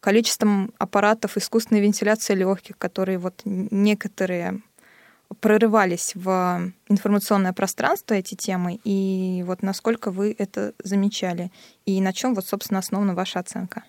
количеством 0.00 0.72
аппаратов 0.78 1.36
искусственной 1.36 1.80
вентиляции 1.80 2.34
легких, 2.34 2.78
которые 2.78 3.18
вот 3.18 3.42
некоторые 3.44 4.62
прорывались 5.40 6.12
в 6.14 6.72
информационное 6.88 7.52
пространство 7.52 8.14
эти 8.14 8.34
темы, 8.34 8.80
и 8.84 9.42
вот 9.46 9.62
насколько 9.62 10.10
вы 10.10 10.34
это 10.38 10.72
замечали, 10.82 11.52
и 11.84 12.00
на 12.00 12.12
чем 12.12 12.34
вот, 12.34 12.46
собственно, 12.46 12.80
основана 12.80 13.14
ваша 13.14 13.40
оценка? 13.40 13.84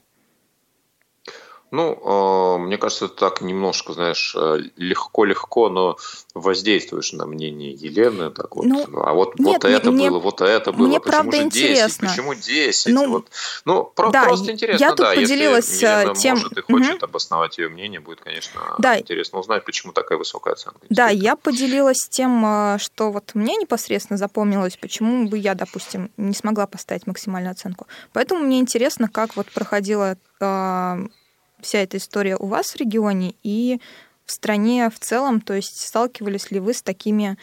Ну, 1.72 2.00
а, 2.04 2.58
мне 2.58 2.78
кажется, 2.78 3.08
так 3.08 3.42
немножко, 3.42 3.94
знаешь, 3.94 4.36
э, 4.36 4.60
легко-легко, 4.76 5.70
но 5.70 5.98
воздействуешь 6.34 7.14
на 7.14 7.26
мнение 7.26 7.72
Елены. 7.72 8.32
Так 8.32 8.56
вот, 8.56 8.66
ну, 8.66 8.86
а 9.04 9.14
вот, 9.14 9.38
нет, 9.38 9.64
вот 9.64 9.66
это 9.66 9.92
мне, 9.92 10.10
было, 10.10 10.20
вот 10.20 10.42
это 10.42 10.72
было. 10.72 10.88
Мне 10.88 11.00
Почему 11.00 11.12
правда 11.12 11.38
же 11.38 11.44
интересно. 11.44 12.08
10? 12.08 12.18
Почему 12.18 12.34
10? 12.34 12.94
Ну, 12.94 13.10
вот. 13.10 13.28
ну 13.66 13.84
про, 13.84 14.10
да, 14.10 14.24
просто 14.24 14.52
интересно, 14.52 14.84
я 14.84 14.90
тут 14.90 15.00
да. 15.00 15.14
Поделилась 15.14 15.70
если 15.70 15.86
Елена 15.86 16.16
тем... 16.16 16.38
может 16.38 16.58
и 16.58 16.62
хочет 16.62 16.96
угу. 16.96 17.06
обосновать 17.06 17.58
ее 17.58 17.70
мнение, 17.70 18.00
будет, 18.00 18.22
конечно, 18.22 18.62
да. 18.80 19.00
интересно 19.00 19.40
узнать, 19.40 19.64
почему 19.66 19.94
такая 19.94 20.18
высокая 20.18 20.54
оценка. 20.54 20.80
Да, 20.90 21.10
я 21.10 21.36
поделилась 21.36 22.08
тем, 22.10 22.44
э, 22.46 22.78
что 22.80 23.12
вот 23.12 23.32
мне 23.36 23.56
непосредственно 23.56 24.18
запомнилось, 24.18 24.78
почему 24.78 25.28
бы 25.28 25.38
я, 25.38 25.56
допустим, 25.56 26.10
не 26.18 26.34
смогла 26.34 26.66
поставить 26.68 27.06
максимальную 27.06 27.52
оценку. 27.52 27.88
Поэтому 28.14 28.44
мне 28.44 28.60
интересно, 28.60 29.08
как 29.08 29.36
вот 29.36 29.48
проходила 29.48 30.18
э, 30.40 31.08
вся 31.62 31.80
эта 31.80 31.98
история 31.98 32.36
у 32.38 32.46
вас 32.46 32.72
в 32.72 32.76
регионе 32.76 33.36
и 33.44 33.80
в 34.26 34.32
стране 34.32 34.90
в 34.90 35.00
целом? 35.00 35.42
То 35.42 35.54
есть 35.54 35.80
сталкивались 35.80 36.52
ли 36.52 36.60
вы 36.60 36.74
с 36.74 36.82
такими 36.82 37.38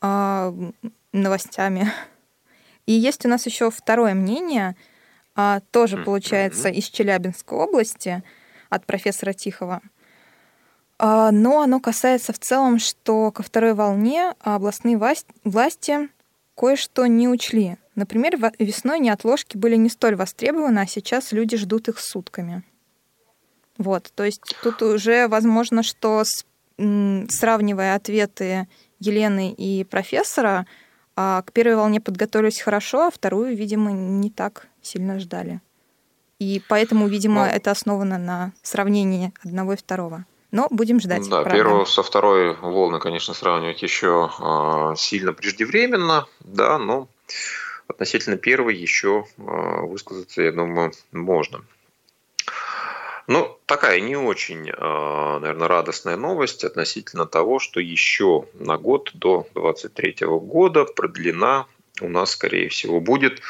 э, 0.00 0.70
новостями? 1.12 1.92
И 2.86 2.92
есть 2.92 3.26
у 3.26 3.28
нас 3.28 3.46
еще 3.46 3.70
второе 3.70 4.14
мнение, 4.14 4.76
э, 5.36 5.60
тоже 5.70 5.98
получается 5.98 6.68
из 6.68 6.84
Челябинской 6.84 7.58
области 7.58 8.22
от 8.70 8.86
профессора 8.86 9.32
Тихова. 9.32 9.82
Э, 10.98 11.30
но 11.30 11.62
оно 11.62 11.80
касается 11.80 12.32
в 12.32 12.38
целом, 12.38 12.78
что 12.78 13.30
ко 13.32 13.42
второй 13.42 13.74
волне 13.74 14.34
областные 14.40 14.98
власти 15.44 16.08
кое-что 16.56 17.06
не 17.06 17.28
учли. 17.28 17.76
Например, 17.94 18.36
весной 18.58 19.00
неотложки 19.00 19.56
были 19.56 19.76
не 19.76 19.88
столь 19.88 20.16
востребованы, 20.16 20.80
а 20.80 20.86
сейчас 20.86 21.32
люди 21.32 21.56
ждут 21.56 21.88
их 21.88 21.98
сутками. 21.98 22.62
Вот, 23.78 24.12
то 24.14 24.24
есть 24.24 24.42
тут 24.62 24.82
уже 24.82 25.28
возможно, 25.28 25.82
что 25.82 26.24
с, 26.24 26.44
сравнивая 26.76 27.94
ответы 27.94 28.68
Елены 28.98 29.52
и 29.52 29.84
профессора, 29.84 30.66
а, 31.16 31.42
к 31.42 31.52
первой 31.52 31.76
волне 31.76 32.00
подготовились 32.00 32.60
хорошо, 32.60 33.06
а 33.06 33.10
вторую, 33.10 33.56
видимо, 33.56 33.92
не 33.92 34.30
так 34.30 34.66
сильно 34.82 35.18
ждали. 35.18 35.60
И 36.38 36.62
поэтому, 36.68 37.08
видимо, 37.08 37.46
ну, 37.46 37.50
это 37.50 37.70
основано 37.70 38.18
на 38.18 38.52
сравнении 38.62 39.32
одного 39.42 39.72
и 39.72 39.76
второго. 39.76 40.24
Но 40.50 40.68
будем 40.70 41.00
ждать. 41.00 41.28
Да, 41.28 41.42
правда. 41.42 41.50
первую 41.50 41.86
со 41.86 42.02
второй 42.02 42.54
волны, 42.54 43.00
конечно, 43.00 43.34
сравнивать 43.34 43.82
еще 43.82 44.30
э, 44.38 44.94
сильно 44.96 45.32
преждевременно, 45.32 46.26
да, 46.40 46.78
но 46.78 47.08
относительно 47.86 48.36
первой 48.36 48.76
еще 48.76 49.26
э, 49.36 49.42
высказаться, 49.82 50.42
я 50.42 50.52
думаю, 50.52 50.92
можно. 51.12 51.64
Ну, 53.28 53.58
такая 53.66 54.00
не 54.00 54.16
очень, 54.16 54.70
а, 54.74 55.38
наверное, 55.38 55.68
радостная 55.68 56.16
новость 56.16 56.64
относительно 56.64 57.26
того, 57.26 57.58
что 57.58 57.78
еще 57.78 58.46
на 58.54 58.78
год 58.78 59.10
до 59.12 59.46
2023 59.54 60.26
года 60.26 60.86
продлена 60.86 61.66
у 62.00 62.08
нас, 62.08 62.30
скорее 62.30 62.70
всего, 62.70 63.00
будет 63.00 63.42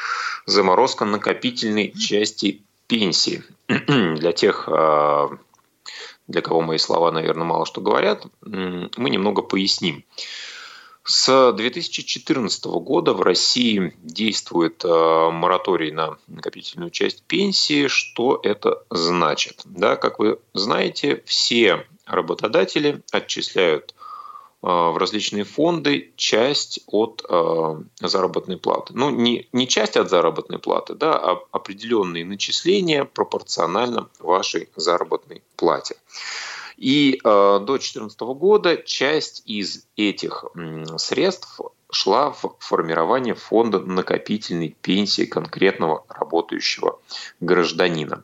заморозка 0.45 1.05
накопительной 1.05 1.93
части 1.93 2.61
пенсии. 2.87 3.41
Для 3.67 4.33
тех, 4.33 4.67
а, 4.67 5.29
для 6.27 6.41
кого 6.41 6.61
мои 6.61 6.77
слова, 6.77 7.11
наверное, 7.11 7.45
мало 7.45 7.65
что 7.65 7.79
говорят, 7.79 8.25
мы 8.41 9.09
немного 9.09 9.41
поясним. 9.41 10.03
С 11.11 11.53
2014 11.53 12.65
года 12.65 13.13
в 13.13 13.21
России 13.21 13.95
действует 13.97 14.85
э, 14.85 14.87
мораторий 15.31 15.91
на 15.91 16.19
накопительную 16.27 16.91
часть 16.91 17.23
пенсии. 17.23 17.87
Что 17.87 18.39
это 18.43 18.83
значит? 18.91 19.61
Да, 19.65 19.95
как 19.95 20.19
вы 20.19 20.37
знаете, 20.53 21.23
все 21.25 21.87
работодатели 22.05 23.01
отчисляют 23.11 23.95
э, 24.61 24.67
в 24.67 24.97
различные 24.97 25.45
фонды 25.45 26.13
часть 26.15 26.81
от 26.85 27.25
э, 27.27 27.81
заработной 28.01 28.57
платы. 28.57 28.93
Ну, 28.95 29.09
не, 29.09 29.47
не 29.51 29.67
часть 29.67 29.97
от 29.97 30.11
заработной 30.11 30.59
платы, 30.59 30.93
да, 30.93 31.17
а 31.17 31.39
определенные 31.49 32.23
начисления 32.23 33.03
пропорционально 33.03 34.09
вашей 34.19 34.69
заработной 34.75 35.41
плате. 35.55 35.95
И 36.79 37.15
э, 37.15 37.19
до 37.23 37.65
2014 37.65 38.19
года 38.21 38.77
часть 38.77 39.43
из 39.45 39.85
этих 39.97 40.45
средств 40.97 41.59
шла 41.91 42.31
в 42.31 42.55
формирование 42.59 43.35
фонда 43.35 43.79
накопительной 43.79 44.77
пенсии 44.81 45.25
конкретного 45.25 46.05
работающего 46.07 47.01
гражданина. 47.41 48.23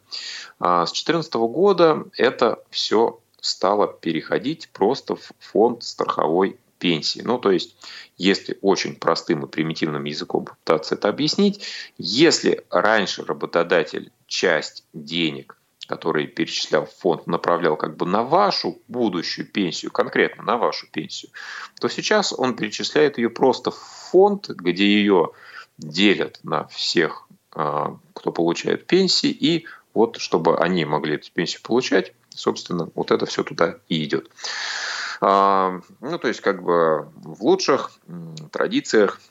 А 0.57 0.85
с 0.85 0.91
2014 0.91 1.33
года 1.33 2.05
это 2.15 2.63
все 2.69 3.19
стало 3.41 3.87
переходить 3.87 4.69
просто 4.69 5.17
в 5.17 5.31
фонд 5.39 5.83
страховой 5.83 6.57
пенсии. 6.79 7.19
Ну, 7.25 7.37
то 7.39 7.51
есть, 7.51 7.75
если 8.17 8.57
очень 8.61 8.95
простым 8.95 9.43
и 9.43 9.49
примитивным 9.49 10.05
языком 10.05 10.45
попытаться 10.45 10.95
это 10.95 11.09
объяснить, 11.09 11.65
если 11.97 12.63
раньше 12.69 13.25
работодатель 13.25 14.13
часть 14.27 14.85
денег 14.93 15.57
который 15.87 16.27
перечислял 16.27 16.85
фонд, 16.85 17.27
направлял 17.27 17.75
как 17.77 17.95
бы 17.97 18.05
на 18.05 18.23
вашу 18.23 18.81
будущую 18.87 19.47
пенсию, 19.47 19.91
конкретно 19.91 20.43
на 20.43 20.57
вашу 20.57 20.87
пенсию, 20.91 21.31
то 21.79 21.87
сейчас 21.87 22.33
он 22.33 22.55
перечисляет 22.55 23.17
ее 23.17 23.29
просто 23.29 23.71
в 23.71 23.77
фонд, 23.77 24.49
где 24.49 24.85
ее 24.85 25.31
делят 25.77 26.39
на 26.43 26.67
всех, 26.67 27.27
а, 27.51 27.97
кто 28.13 28.31
получает 28.31 28.87
пенсии, 28.87 29.29
и 29.29 29.65
вот 29.93 30.17
чтобы 30.17 30.57
они 30.57 30.85
могли 30.85 31.15
эту 31.15 31.31
пенсию 31.31 31.61
получать, 31.63 32.13
собственно, 32.29 32.89
вот 32.95 33.11
это 33.11 33.25
все 33.25 33.43
туда 33.43 33.79
и 33.87 34.03
идет. 34.03 34.29
А, 35.21 35.79
ну, 36.01 36.17
то 36.19 36.27
есть, 36.27 36.41
как 36.41 36.63
бы 36.63 37.09
в 37.15 37.43
лучших 37.43 37.91
традициях, 38.51 39.21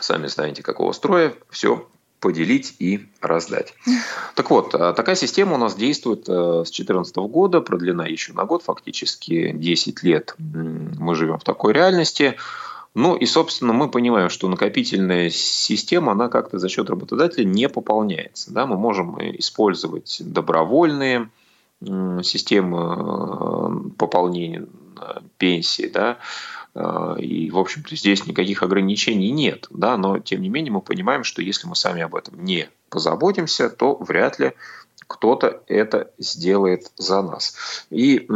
сами 0.00 0.26
знаете, 0.26 0.62
какого 0.62 0.92
строя, 0.92 1.34
все 1.50 1.88
поделить 2.24 2.76
и 2.78 3.06
раздать. 3.20 3.74
Так 4.34 4.48
вот, 4.48 4.74
э, 4.74 4.94
такая 4.94 5.14
система 5.14 5.56
у 5.56 5.58
нас 5.58 5.74
действует 5.74 6.26
э, 6.26 6.62
с 6.64 6.70
2014 6.70 7.16
года, 7.16 7.60
продлена 7.60 8.06
еще 8.06 8.32
на 8.32 8.46
год, 8.46 8.62
фактически 8.62 9.52
10 9.52 10.02
лет 10.02 10.34
мы 10.38 11.14
живем 11.16 11.38
в 11.38 11.44
такой 11.44 11.74
реальности. 11.74 12.36
Ну 12.94 13.14
и, 13.14 13.26
собственно, 13.26 13.74
мы 13.74 13.90
понимаем, 13.90 14.30
что 14.30 14.48
накопительная 14.48 15.28
система, 15.28 16.12
она 16.12 16.30
как-то 16.30 16.58
за 16.58 16.70
счет 16.70 16.88
работодателя 16.88 17.44
не 17.44 17.68
пополняется. 17.68 18.54
Да? 18.54 18.64
Мы 18.64 18.78
можем 18.78 19.18
использовать 19.38 20.16
добровольные 20.20 21.28
системы 21.82 22.78
э, 22.96 23.90
пополнения 23.98 24.66
пенсии, 25.36 25.90
да, 25.92 26.16
Э, 26.16 26.63
и, 26.74 27.50
в 27.50 27.58
общем-то, 27.58 27.94
здесь 27.94 28.26
никаких 28.26 28.62
ограничений 28.62 29.30
нет. 29.30 29.66
Да? 29.70 29.96
Но, 29.96 30.18
тем 30.18 30.42
не 30.42 30.48
менее, 30.48 30.72
мы 30.72 30.80
понимаем, 30.80 31.22
что 31.22 31.40
если 31.40 31.68
мы 31.68 31.76
сами 31.76 32.02
об 32.02 32.14
этом 32.14 32.44
не 32.44 32.68
позаботимся, 32.88 33.70
то 33.70 33.96
вряд 33.96 34.38
ли 34.38 34.54
кто-то 35.14 35.62
это 35.68 36.10
сделает 36.18 36.90
за 36.96 37.22
нас. 37.22 37.54
И 37.90 38.26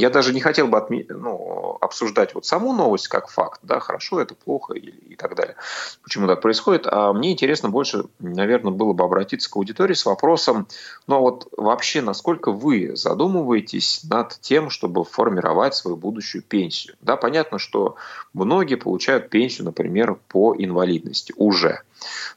я 0.00 0.10
даже 0.10 0.32
не 0.32 0.40
хотел 0.40 0.66
бы 0.66 0.78
отме- 0.78 1.04
ну, 1.12 1.76
обсуждать 1.82 2.34
вот 2.34 2.46
саму 2.46 2.72
новость 2.72 3.08
как 3.08 3.28
факт, 3.28 3.60
да, 3.62 3.80
хорошо 3.80 4.18
это, 4.18 4.34
плохо 4.34 4.72
и, 4.72 4.88
и 4.88 5.14
так 5.14 5.34
далее, 5.36 5.56
почему 6.02 6.26
так 6.26 6.40
происходит. 6.40 6.86
А 6.86 7.12
мне 7.12 7.32
интересно 7.32 7.68
больше, 7.68 8.06
наверное, 8.18 8.72
было 8.72 8.94
бы 8.94 9.04
обратиться 9.04 9.50
к 9.50 9.56
аудитории 9.56 9.92
с 9.92 10.06
вопросом, 10.06 10.66
ну 11.06 11.16
а 11.16 11.20
вот 11.20 11.48
вообще, 11.54 12.00
насколько 12.00 12.50
вы 12.50 12.96
задумываетесь 12.96 14.00
над 14.04 14.40
тем, 14.40 14.70
чтобы 14.70 15.04
формировать 15.04 15.74
свою 15.74 15.98
будущую 15.98 16.42
пенсию? 16.42 16.96
Да, 17.02 17.16
понятно, 17.16 17.58
что 17.58 17.96
многие 18.32 18.76
получают 18.76 19.28
пенсию, 19.28 19.66
например, 19.66 20.16
по 20.28 20.54
инвалидности 20.56 21.34
уже. 21.36 21.82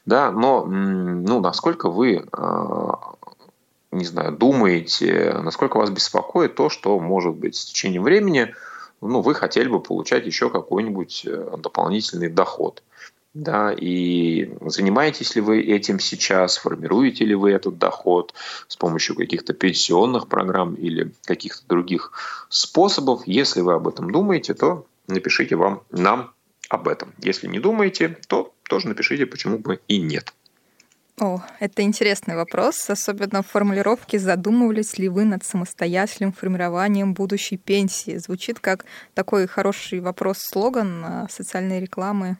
Да, 0.06 0.30
но 0.30 0.64
ну, 0.64 1.40
насколько 1.40 1.90
вы 1.90 2.26
а, 2.32 3.14
не 3.92 4.04
знаю, 4.04 4.32
думаете, 4.32 5.34
насколько 5.42 5.76
вас 5.76 5.90
беспокоит 5.90 6.54
то, 6.54 6.68
что, 6.68 6.98
может 6.98 7.34
быть, 7.34 7.56
с 7.56 7.64
течением 7.64 8.04
времени 8.04 8.54
ну, 9.00 9.20
вы 9.22 9.34
хотели 9.34 9.68
бы 9.68 9.80
получать 9.80 10.26
еще 10.26 10.50
какой-нибудь 10.50 11.22
э, 11.24 11.56
дополнительный 11.58 12.28
доход. 12.28 12.82
Да, 13.32 13.72
и 13.72 14.52
занимаетесь 14.60 15.36
ли 15.36 15.40
вы 15.40 15.60
этим 15.62 16.00
сейчас, 16.00 16.56
формируете 16.56 17.24
ли 17.24 17.36
вы 17.36 17.52
этот 17.52 17.78
доход 17.78 18.34
с 18.66 18.76
помощью 18.76 19.14
каких-то 19.14 19.54
пенсионных 19.54 20.26
программ 20.26 20.74
или 20.74 21.12
каких-то 21.24 21.62
других 21.68 22.12
способов. 22.48 23.22
Если 23.26 23.60
вы 23.60 23.74
об 23.74 23.86
этом 23.86 24.10
думаете, 24.10 24.54
то 24.54 24.84
напишите 25.06 25.54
вам, 25.54 25.82
нам 25.90 26.32
об 26.68 26.88
этом. 26.88 27.12
Если 27.18 27.46
не 27.46 27.60
думаете, 27.60 28.18
то 28.26 28.52
тоже 28.68 28.88
напишите, 28.88 29.26
почему 29.26 29.58
бы 29.58 29.80
и 29.86 29.98
нет. 29.98 30.34
О, 31.20 31.42
это 31.58 31.82
интересный 31.82 32.34
вопрос, 32.34 32.88
особенно 32.88 33.42
в 33.42 33.46
формулировке 33.46 34.18
«Задумывались 34.18 34.96
ли 34.96 35.10
вы 35.10 35.26
над 35.26 35.44
самостоятельным 35.44 36.32
формированием 36.32 37.12
будущей 37.12 37.58
пенсии?» 37.58 38.16
Звучит 38.16 38.58
как 38.58 38.86
такой 39.12 39.46
хороший 39.46 40.00
вопрос-слоган 40.00 41.28
социальной 41.28 41.78
рекламы, 41.78 42.38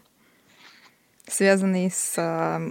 связанный 1.28 1.90
с 1.94 2.14
а, 2.16 2.62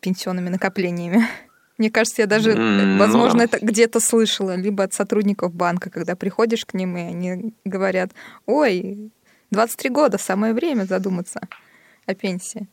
пенсионными 0.00 0.48
накоплениями. 0.48 1.28
Мне 1.76 1.90
кажется, 1.90 2.22
я 2.22 2.26
даже, 2.26 2.52
mm, 2.52 2.96
возможно, 2.96 3.40
ну... 3.40 3.44
это 3.44 3.58
где-то 3.60 4.00
слышала, 4.00 4.54
либо 4.54 4.84
от 4.84 4.94
сотрудников 4.94 5.52
банка, 5.52 5.90
когда 5.90 6.16
приходишь 6.16 6.64
к 6.64 6.72
ним, 6.72 6.96
и 6.96 7.00
они 7.00 7.54
говорят, 7.66 8.12
ой, 8.46 9.12
23 9.50 9.90
года, 9.90 10.16
самое 10.16 10.54
время 10.54 10.84
задуматься 10.84 11.40
о 12.06 12.14
пенсии. 12.14 12.68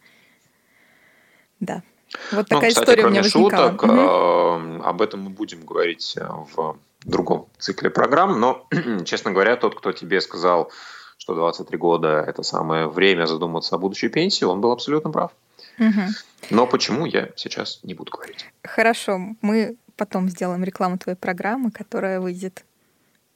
Да. 1.59 1.83
Вот 2.31 2.49
ну, 2.49 2.55
такая 2.55 2.61
ну, 2.61 2.67
кстати, 2.69 2.83
история 2.83 3.05
у 3.05 3.09
меня 3.09 3.21
возникала. 3.21 3.71
Шуток, 3.71 3.83
угу. 3.83 4.83
Об 4.83 5.01
этом 5.01 5.21
мы 5.21 5.29
будем 5.29 5.65
говорить 5.65 6.15
э, 6.17 6.27
в 6.55 6.77
другом 7.05 7.47
цикле 7.57 7.89
программ, 7.89 8.39
но, 8.39 8.67
честно 9.05 9.31
говоря, 9.31 9.55
тот, 9.55 9.75
кто 9.75 9.91
тебе 9.91 10.21
сказал, 10.21 10.71
что 11.17 11.35
23 11.35 11.77
года– 11.77 12.23
это 12.27 12.43
самое 12.43 12.87
время 12.87 13.25
задуматься 13.25 13.75
о 13.75 13.77
будущей 13.77 14.09
пенсии, 14.09 14.45
он 14.45 14.61
был 14.61 14.71
абсолютно 14.71 15.11
прав. 15.11 15.31
Угу. 15.77 16.01
Но 16.49 16.67
почему, 16.67 17.05
я 17.05 17.29
сейчас 17.35 17.79
не 17.83 17.93
буду 17.93 18.11
говорить. 18.11 18.45
Хорошо, 18.63 19.19
мы 19.41 19.75
потом 19.95 20.29
сделаем 20.29 20.63
рекламу 20.63 20.97
твоей 20.97 21.17
программы, 21.17 21.71
которая 21.71 22.19
выйдет 22.19 22.63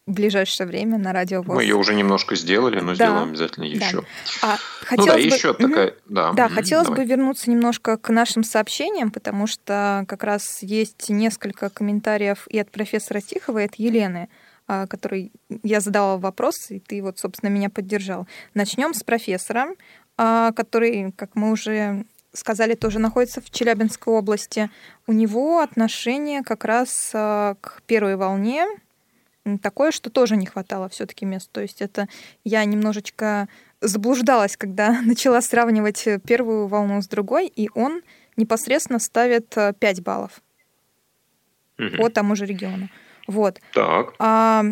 в 0.05 0.11
ближайшее 0.11 0.67
время 0.67 0.97
на 0.97 1.13
радио 1.13 1.41
ВОЗ. 1.41 1.55
Мы 1.55 1.63
ее 1.63 1.75
уже 1.75 1.93
немножко 1.93 2.35
сделали, 2.35 2.79
но 2.81 2.89
да, 2.89 2.95
сделаем 2.95 3.29
обязательно 3.29 3.63
еще. 3.63 4.03
Да. 4.41 4.57
А, 4.89 4.95
ну 4.97 5.05
да, 5.05 5.13
бы... 5.13 5.21
еще 5.21 5.53
такая... 5.53 5.93
Да, 6.09 6.33
да 6.33 6.49
хотелось 6.49 6.87
давай. 6.87 7.03
бы 7.05 7.09
вернуться 7.09 7.49
немножко 7.49 7.97
к 7.97 8.09
нашим 8.09 8.43
сообщениям, 8.43 9.11
потому 9.11 9.47
что 9.47 10.03
как 10.07 10.23
раз 10.23 10.61
есть 10.61 11.09
несколько 11.09 11.69
комментариев 11.69 12.47
и 12.49 12.59
от 12.59 12.69
профессора 12.69 13.21
Тихова, 13.21 13.59
и 13.59 13.65
от 13.65 13.75
Елены, 13.75 14.27
а, 14.67 14.87
который 14.87 15.31
я 15.63 15.79
задала 15.79 16.17
вопрос, 16.17 16.69
и 16.69 16.79
ты 16.79 17.01
вот, 17.01 17.19
собственно, 17.19 17.49
меня 17.49 17.69
поддержал. 17.69 18.27
Начнем 18.53 18.93
с 18.93 19.03
профессора, 19.03 19.67
а, 20.17 20.51
который, 20.51 21.13
как 21.13 21.35
мы 21.35 21.51
уже 21.51 22.05
сказали, 22.33 22.73
тоже 22.73 22.99
находится 22.99 23.39
в 23.39 23.49
Челябинской 23.49 24.13
области. 24.13 24.69
У 25.07 25.13
него 25.13 25.59
отношение 25.59 26.43
как 26.43 26.65
раз 26.65 27.11
а, 27.13 27.55
к 27.61 27.81
первой 27.85 28.17
волне 28.17 28.65
такое, 29.61 29.91
что 29.91 30.09
тоже 30.09 30.35
не 30.37 30.45
хватало 30.45 30.89
все-таки 30.89 31.25
мест. 31.25 31.49
То 31.51 31.61
есть 31.61 31.81
это 31.81 32.07
я 32.43 32.63
немножечко 32.65 33.47
заблуждалась, 33.81 34.57
когда 34.57 35.01
начала 35.05 35.41
сравнивать 35.41 36.07
первую 36.25 36.67
волну 36.67 37.01
с 37.01 37.07
другой, 37.07 37.47
и 37.47 37.69
он 37.75 38.01
непосредственно 38.37 38.99
ставит 38.99 39.49
5 39.49 39.81
э, 39.81 40.01
баллов 40.01 40.41
угу. 41.77 41.97
по 41.97 42.09
тому 42.09 42.35
же 42.35 42.45
региону. 42.45 42.89
Вот. 43.27 43.59
Так. 43.73 44.13
А, 44.19 44.63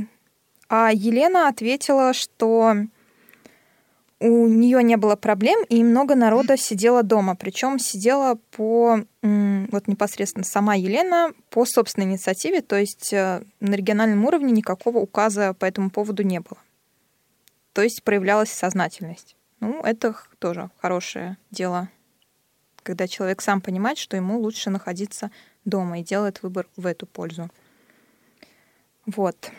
а 0.69 0.91
Елена 0.93 1.47
ответила, 1.47 2.13
что 2.13 2.76
у 4.22 4.47
нее 4.47 4.84
не 4.84 4.97
было 4.97 5.15
проблем, 5.15 5.63
и 5.67 5.84
много 5.84 6.15
народа 6.15 6.55
сидело 6.55 7.01
дома. 7.01 7.36
Причем 7.36 7.80
сидела 7.80 8.36
по, 8.51 8.99
вот 9.22 9.88
непосредственно 9.88 10.43
сама 10.45 10.76
Елена, 10.76 11.34
по 11.49 11.65
собственной 11.65 12.05
инициативе, 12.05 12.61
то 12.61 12.76
есть 12.78 13.11
э, 13.13 13.43
на 13.59 13.74
региональном 13.74 14.24
уровне 14.26 14.51
никакого 14.51 14.99
указа 14.99 15.55
по 15.55 15.65
этому 15.65 15.89
поводу 15.89 16.22
не 16.22 16.39
было. 16.39 16.59
То 17.74 17.82
есть 17.82 18.03
проявлялась 18.03 18.51
сознательность. 18.51 19.36
Ну, 19.59 19.82
это 19.82 20.15
тоже 20.38 20.69
хорошее 20.80 21.38
дело, 21.49 21.89
когда 22.84 23.07
человек 23.07 23.41
сам 23.41 23.59
понимает, 23.59 23.97
что 23.97 24.17
ему 24.17 24.39
лучше 24.39 24.69
находиться 24.69 25.32
дома 25.65 25.99
и 25.99 26.03
делает 26.03 26.43
выбор 26.43 26.67
в 26.76 26.86
эту 26.86 27.07
пользу. 27.07 27.49
Вот. 29.07 29.51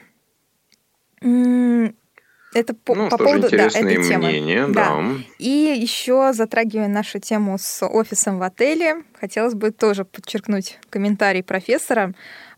Это 2.55 2.75
по, 2.75 2.95
ну, 2.95 3.09
по 3.09 3.17
поводу 3.17 3.49
да, 3.51 3.67
этой 3.67 3.83
мнения, 3.83 4.59
темы. 4.63 4.75
Да. 4.75 4.97
да. 4.97 5.03
И 5.39 5.49
еще 5.49 6.33
затрагивая 6.35 6.89
нашу 6.89 7.19
тему 7.19 7.57
с 7.59 7.85
офисом 7.87 8.39
в 8.39 8.43
отеле, 8.43 9.05
хотелось 9.19 9.55
бы 9.55 9.71
тоже 9.71 10.05
подчеркнуть 10.05 10.79
комментарий 10.91 11.43
профессора, 11.43 12.13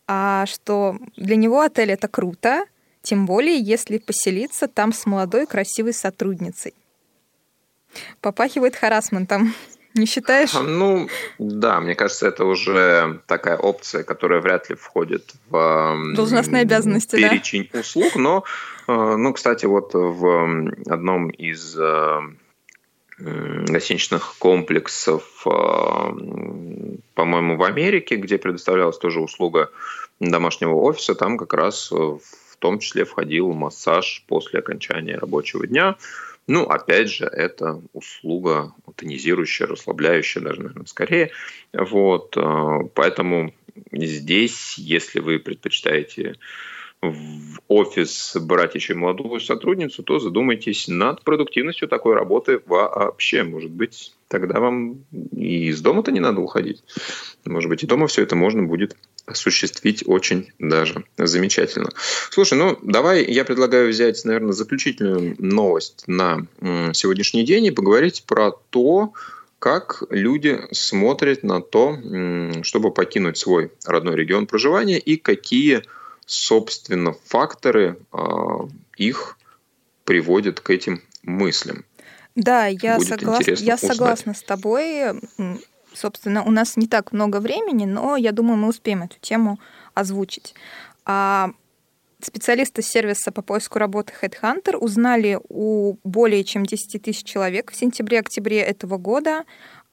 а, 0.06 0.46
что 0.46 0.98
для 1.16 1.36
него 1.36 1.60
отель 1.60 1.92
это 1.92 2.08
круто, 2.08 2.64
тем 3.02 3.26
более 3.26 3.58
если 3.58 3.98
поселиться 3.98 4.66
там 4.66 4.92
с 4.92 5.06
молодой 5.06 5.46
красивой 5.46 5.92
сотрудницей. 5.92 6.74
Попахивает 8.20 8.74
харасментом. 8.74 9.54
Не 9.94 10.06
считаешь? 10.06 10.52
Ну, 10.64 11.08
да, 11.38 11.80
мне 11.80 11.94
кажется, 11.94 12.26
это 12.26 12.44
уже 12.44 13.20
такая 13.26 13.56
опция, 13.56 14.02
которая 14.02 14.40
вряд 14.40 14.68
ли 14.68 14.76
входит 14.76 15.32
в 15.48 16.14
должностные 16.14 16.62
обязанности, 16.62 17.16
перечень 17.16 17.68
да? 17.72 17.80
услуг. 17.80 18.16
Но, 18.16 18.44
э, 18.88 18.92
ну, 18.92 19.32
кстати, 19.32 19.66
вот 19.66 19.90
в 19.94 20.72
одном 20.88 21.30
из 21.30 21.76
э, 21.78 22.20
гостиничных 23.18 24.34
комплексов, 24.38 25.22
э, 25.46 25.50
по-моему, 27.14 27.56
в 27.56 27.62
Америке, 27.62 28.16
где 28.16 28.38
предоставлялась 28.38 28.98
тоже 28.98 29.20
услуга 29.20 29.70
домашнего 30.18 30.74
офиса, 30.74 31.14
там 31.14 31.38
как 31.38 31.52
раз 31.54 31.90
в 31.90 32.56
том 32.58 32.78
числе 32.80 33.04
входил 33.04 33.52
массаж 33.52 34.24
после 34.26 34.58
окончания 34.58 35.16
рабочего 35.18 35.66
дня. 35.66 35.96
Ну, 36.46 36.64
опять 36.64 37.10
же, 37.10 37.24
это 37.24 37.80
услуга 37.92 38.72
тонизирующая, 38.96 39.66
расслабляющая 39.66 40.42
даже, 40.42 40.60
наверное, 40.62 40.86
скорее. 40.86 41.30
Вот, 41.72 42.36
э, 42.36 42.78
поэтому 42.94 43.54
здесь, 43.92 44.76
если 44.76 45.20
вы 45.20 45.38
предпочитаете 45.38 46.34
в 47.10 47.60
офис 47.68 48.36
брать 48.40 48.74
еще 48.74 48.94
молодую 48.94 49.40
сотрудницу, 49.40 50.02
то 50.02 50.18
задумайтесь 50.18 50.86
над 50.88 51.22
продуктивностью 51.22 51.88
такой 51.88 52.14
работы 52.14 52.60
вообще. 52.66 53.42
Может 53.42 53.70
быть, 53.70 54.14
тогда 54.28 54.60
вам 54.60 55.04
и 55.32 55.68
из 55.68 55.80
дома-то 55.80 56.12
не 56.12 56.20
надо 56.20 56.40
уходить. 56.40 56.82
Может 57.44 57.70
быть, 57.70 57.82
и 57.82 57.86
дома 57.86 58.06
все 58.06 58.22
это 58.22 58.36
можно 58.36 58.62
будет 58.62 58.96
осуществить 59.26 60.04
очень 60.06 60.52
даже 60.58 61.04
замечательно. 61.16 61.90
Слушай, 62.30 62.58
ну 62.58 62.78
давай 62.82 63.24
я 63.24 63.44
предлагаю 63.44 63.88
взять, 63.88 64.22
наверное, 64.24 64.52
заключительную 64.52 65.34
новость 65.38 66.04
на 66.06 66.46
сегодняшний 66.92 67.44
день 67.44 67.64
и 67.66 67.70
поговорить 67.70 68.24
про 68.26 68.52
то, 68.70 69.14
как 69.58 70.02
люди 70.10 70.60
смотрят 70.72 71.42
на 71.42 71.62
то, 71.62 71.96
чтобы 72.62 72.90
покинуть 72.90 73.38
свой 73.38 73.72
родной 73.86 74.14
регион 74.14 74.46
проживания 74.46 74.98
и 74.98 75.16
какие, 75.16 75.84
собственно, 76.26 77.12
факторы 77.24 77.98
а, 78.12 78.68
их 78.96 79.38
приводят 80.04 80.60
к 80.60 80.70
этим 80.70 81.02
мыслям. 81.22 81.84
Да, 82.34 82.66
я, 82.66 82.98
соглас... 83.00 83.46
я 83.46 83.76
согласна 83.76 84.34
с 84.34 84.42
тобой. 84.42 85.20
Собственно, 85.92 86.42
у 86.42 86.50
нас 86.50 86.76
не 86.76 86.88
так 86.88 87.12
много 87.12 87.38
времени, 87.38 87.84
но 87.84 88.16
я 88.16 88.32
думаю, 88.32 88.56
мы 88.56 88.68
успеем 88.68 89.04
эту 89.04 89.16
тему 89.20 89.60
озвучить. 89.94 90.54
А 91.04 91.52
специалисты 92.20 92.82
сервиса 92.82 93.30
по 93.30 93.42
поиску 93.42 93.78
работы 93.78 94.12
Headhunter 94.20 94.76
узнали 94.76 95.38
у 95.48 95.96
более 96.02 96.42
чем 96.42 96.66
10 96.66 97.02
тысяч 97.02 97.24
человек 97.24 97.70
в 97.70 97.76
сентябре-октябре 97.76 98.60
этого 98.60 98.98
года 98.98 99.44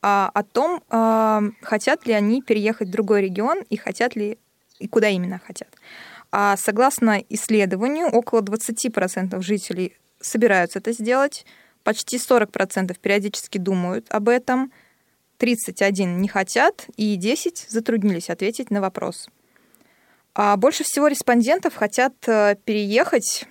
а, 0.01 0.32
о 0.34 0.43
том, 0.43 0.82
а, 0.89 1.43
хотят 1.61 2.07
ли 2.07 2.13
они 2.13 2.41
переехать 2.41 2.88
в 2.88 2.91
другой 2.91 3.21
регион 3.21 3.59
и 3.69 3.77
хотят 3.77 4.15
ли 4.15 4.39
и 4.79 4.88
куда 4.88 5.09
именно 5.09 5.39
хотят. 5.45 5.69
А 6.32 6.55
согласно 6.55 7.21
исследованию, 7.29 8.07
около 8.07 8.41
20% 8.41 9.41
жителей 9.41 9.97
собираются 10.19 10.79
это 10.79 10.93
сделать, 10.93 11.45
почти 11.84 12.17
40% 12.17 12.97
периодически 12.99 13.57
думают 13.57 14.05
об 14.09 14.29
этом, 14.29 14.71
31 15.38 16.21
не 16.21 16.27
хотят 16.27 16.86
и 16.95 17.15
10 17.15 17.65
затруднились 17.67 18.29
ответить 18.29 18.69
на 18.69 18.79
вопрос. 18.79 19.27
А 20.34 20.55
больше 20.55 20.84
всего 20.84 21.07
респондентов 21.07 21.75
хотят 21.75 22.13
э, 22.27 22.55
переехать, 22.63 23.45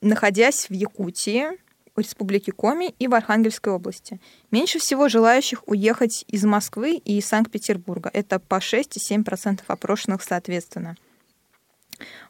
находясь 0.00 0.68
в 0.68 0.72
Якутии, 0.72 1.46
в 1.94 2.00
Республике 2.00 2.52
Коми 2.52 2.94
и 2.98 3.08
в 3.08 3.14
Архангельской 3.14 3.72
области. 3.72 4.20
Меньше 4.50 4.78
всего 4.78 5.08
желающих 5.08 5.62
уехать 5.66 6.24
из 6.28 6.44
Москвы 6.44 6.96
и 6.96 7.20
Санкт-Петербурга. 7.20 8.10
Это 8.12 8.38
по 8.38 8.60
6 8.60 8.96
и 8.96 9.14
7% 9.14 9.60
опрошенных 9.66 10.22
соответственно. 10.22 10.96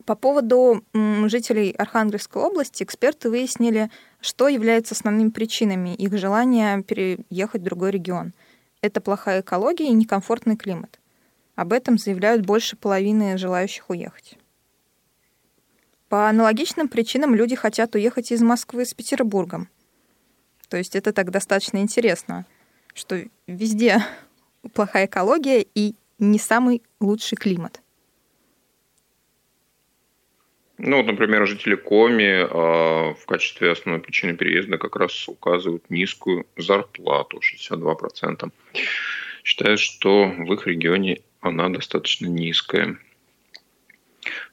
По 0.05 0.17
поводу 0.17 0.83
жителей 0.95 1.71
Архангельской 1.73 2.43
области 2.43 2.83
эксперты 2.83 3.31
выяснили, 3.31 3.91
что 4.21 4.49
является 4.49 4.95
основными 4.95 5.31
причинами 5.31 5.95
их 5.95 6.17
желания 6.19 6.83
переехать 6.83 7.61
в 7.61 7.65
другой 7.65 7.93
регион. 7.93 8.33
Это 8.83 9.01
плохая 9.01 9.43
экология 9.43 9.87
и 9.87 9.93
некомфортный 9.93 10.57
климат. 10.57 10.99
Об 11.55 11.73
этом 11.73 11.99
заявляют 11.99 12.45
больше 12.45 12.77
половины 12.77 13.37
желающих 13.37 13.91
уехать. 13.91 14.39
По 16.11 16.29
аналогичным 16.29 16.89
причинам 16.89 17.37
люди 17.37 17.55
хотят 17.55 17.95
уехать 17.95 18.33
из 18.33 18.43
Москвы 18.43 18.85
с 18.85 18.93
Петербургом. 18.93 19.69
То 20.69 20.77
есть 20.77 20.97
это 20.97 21.13
так 21.13 21.31
достаточно 21.31 21.79
интересно, 21.79 22.47
что 22.95 23.23
везде 23.47 24.05
плохая 24.75 25.07
экология 25.07 25.65
и 25.75 25.95
не 26.19 26.41
самый 26.41 26.83
лучший 27.01 27.37
климат. 27.37 27.81
Ну, 30.79 30.97
вот, 30.97 31.07
например, 31.07 31.47
жители 31.47 31.77
Коми 31.77 32.43
э, 32.43 33.15
в 33.15 33.27
качестве 33.27 33.71
основной 33.71 34.03
причины 34.03 34.35
переезда 34.35 34.79
как 34.79 34.97
раз 34.97 35.29
указывают 35.29 35.91
низкую 35.91 36.45
зарплату, 36.57 37.39
62%. 37.39 38.51
Считают, 39.45 39.79
что 39.79 40.25
в 40.27 40.53
их 40.55 40.67
регионе 40.67 41.21
она 41.41 41.69
достаточно 41.69 42.27
низкая. 42.27 42.99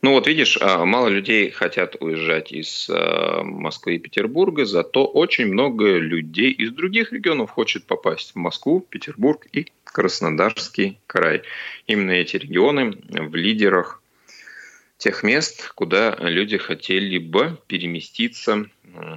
Ну 0.01 0.11
вот 0.11 0.27
видишь, 0.27 0.57
а, 0.61 0.85
мало 0.85 1.07
людей 1.07 1.49
хотят 1.49 1.95
уезжать 1.99 2.51
из 2.51 2.89
а, 2.89 3.43
Москвы 3.43 3.95
и 3.95 3.99
Петербурга, 3.99 4.65
зато 4.65 5.05
очень 5.05 5.47
много 5.47 5.97
людей 5.97 6.51
из 6.51 6.71
других 6.71 7.11
регионов 7.11 7.51
хочет 7.51 7.85
попасть 7.85 8.33
в 8.33 8.35
Москву, 8.35 8.79
Петербург 8.81 9.45
и 9.51 9.67
Краснодарский 9.83 10.99
край. 11.07 11.43
Именно 11.87 12.11
эти 12.11 12.37
регионы 12.37 12.97
в 13.09 13.35
лидерах 13.35 14.01
тех 14.97 15.23
мест, 15.23 15.71
куда 15.75 16.15
люди 16.19 16.57
хотели 16.57 17.17
бы 17.17 17.57
переместиться, 17.67 18.65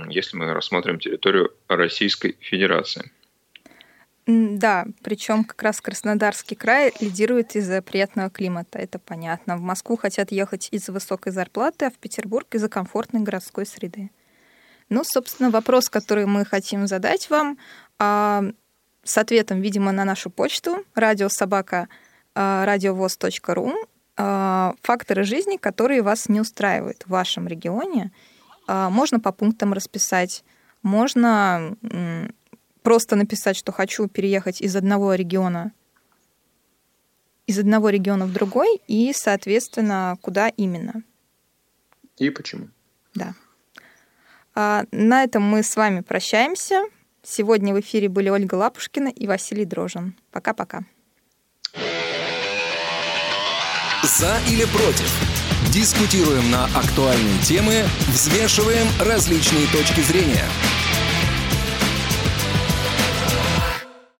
если 0.08 0.36
мы 0.36 0.52
рассмотрим 0.52 0.98
территорию 0.98 1.54
Российской 1.68 2.36
Федерации. 2.40 3.11
Да, 4.33 4.87
причем 5.03 5.43
как 5.43 5.61
раз 5.61 5.81
Краснодарский 5.81 6.55
край 6.55 6.93
лидирует 7.01 7.57
из-за 7.57 7.83
приятного 7.83 8.31
климата, 8.31 8.78
это 8.78 9.01
понятно. 9.01 9.57
В 9.57 9.61
Москву 9.61 9.97
хотят 9.97 10.31
ехать 10.31 10.68
из-за 10.70 10.93
высокой 10.93 11.33
зарплаты, 11.33 11.87
а 11.87 11.91
в 11.91 11.95
Петербург 11.95 12.47
из-за 12.55 12.68
комфортной 12.68 13.22
городской 13.22 13.66
среды. 13.66 14.12
Ну, 14.89 15.03
собственно, 15.03 15.51
вопрос, 15.51 15.89
который 15.89 16.26
мы 16.26 16.45
хотим 16.45 16.87
задать 16.87 17.28
вам, 17.28 17.59
а, 17.99 18.45
с 19.03 19.18
ответом, 19.18 19.62
видимо, 19.62 19.91
на 19.91 20.05
нашу 20.05 20.31
почту 20.31 20.85
радиособака 20.95 21.89
а, 22.37 22.64
радиовоз.ру 22.64 23.74
а, 24.16 24.74
факторы 24.83 25.24
жизни, 25.24 25.57
которые 25.57 26.03
вас 26.03 26.28
не 26.28 26.41
устраивают 26.41 27.03
в 27.03 27.11
вашем 27.11 27.49
регионе, 27.49 28.12
можно 28.68 29.18
по 29.18 29.33
пунктам 29.33 29.72
расписать, 29.72 30.45
можно 30.83 31.76
просто 32.83 33.16
написать, 33.16 33.57
что 33.57 33.72
хочу 33.72 34.09
переехать 34.09 34.61
из 34.61 34.76
одного 34.76 35.14
региона 35.14 35.72
из 37.51 37.59
одного 37.59 37.91
региона 37.91 38.26
в 38.26 38.33
другой 38.33 38.81
и, 38.87 39.12
соответственно, 39.12 40.16
куда 40.22 40.49
именно. 40.49 41.03
И 42.16 42.31
почему. 42.31 42.68
Да. 43.14 43.35
А, 44.55 44.85
на 44.93 45.24
этом 45.24 45.43
мы 45.43 45.62
с 45.62 45.74
вами 45.74 46.01
прощаемся. 46.01 46.85
Сегодня 47.22 47.74
в 47.74 47.81
эфире 47.81 48.09
были 48.09 48.28
Ольга 48.28 48.55
Лапушкина 48.55 49.09
и 49.09 49.26
Василий 49.26 49.64
Дрожин. 49.64 50.14
Пока-пока. 50.31 50.85
За 54.05 54.39
или 54.49 54.64
против? 54.66 55.11
Дискутируем 55.72 56.51
на 56.51 56.66
актуальные 56.66 57.39
темы, 57.43 57.85
взвешиваем 58.09 58.87
различные 59.01 59.66
точки 59.72 60.01
зрения– 60.01 60.45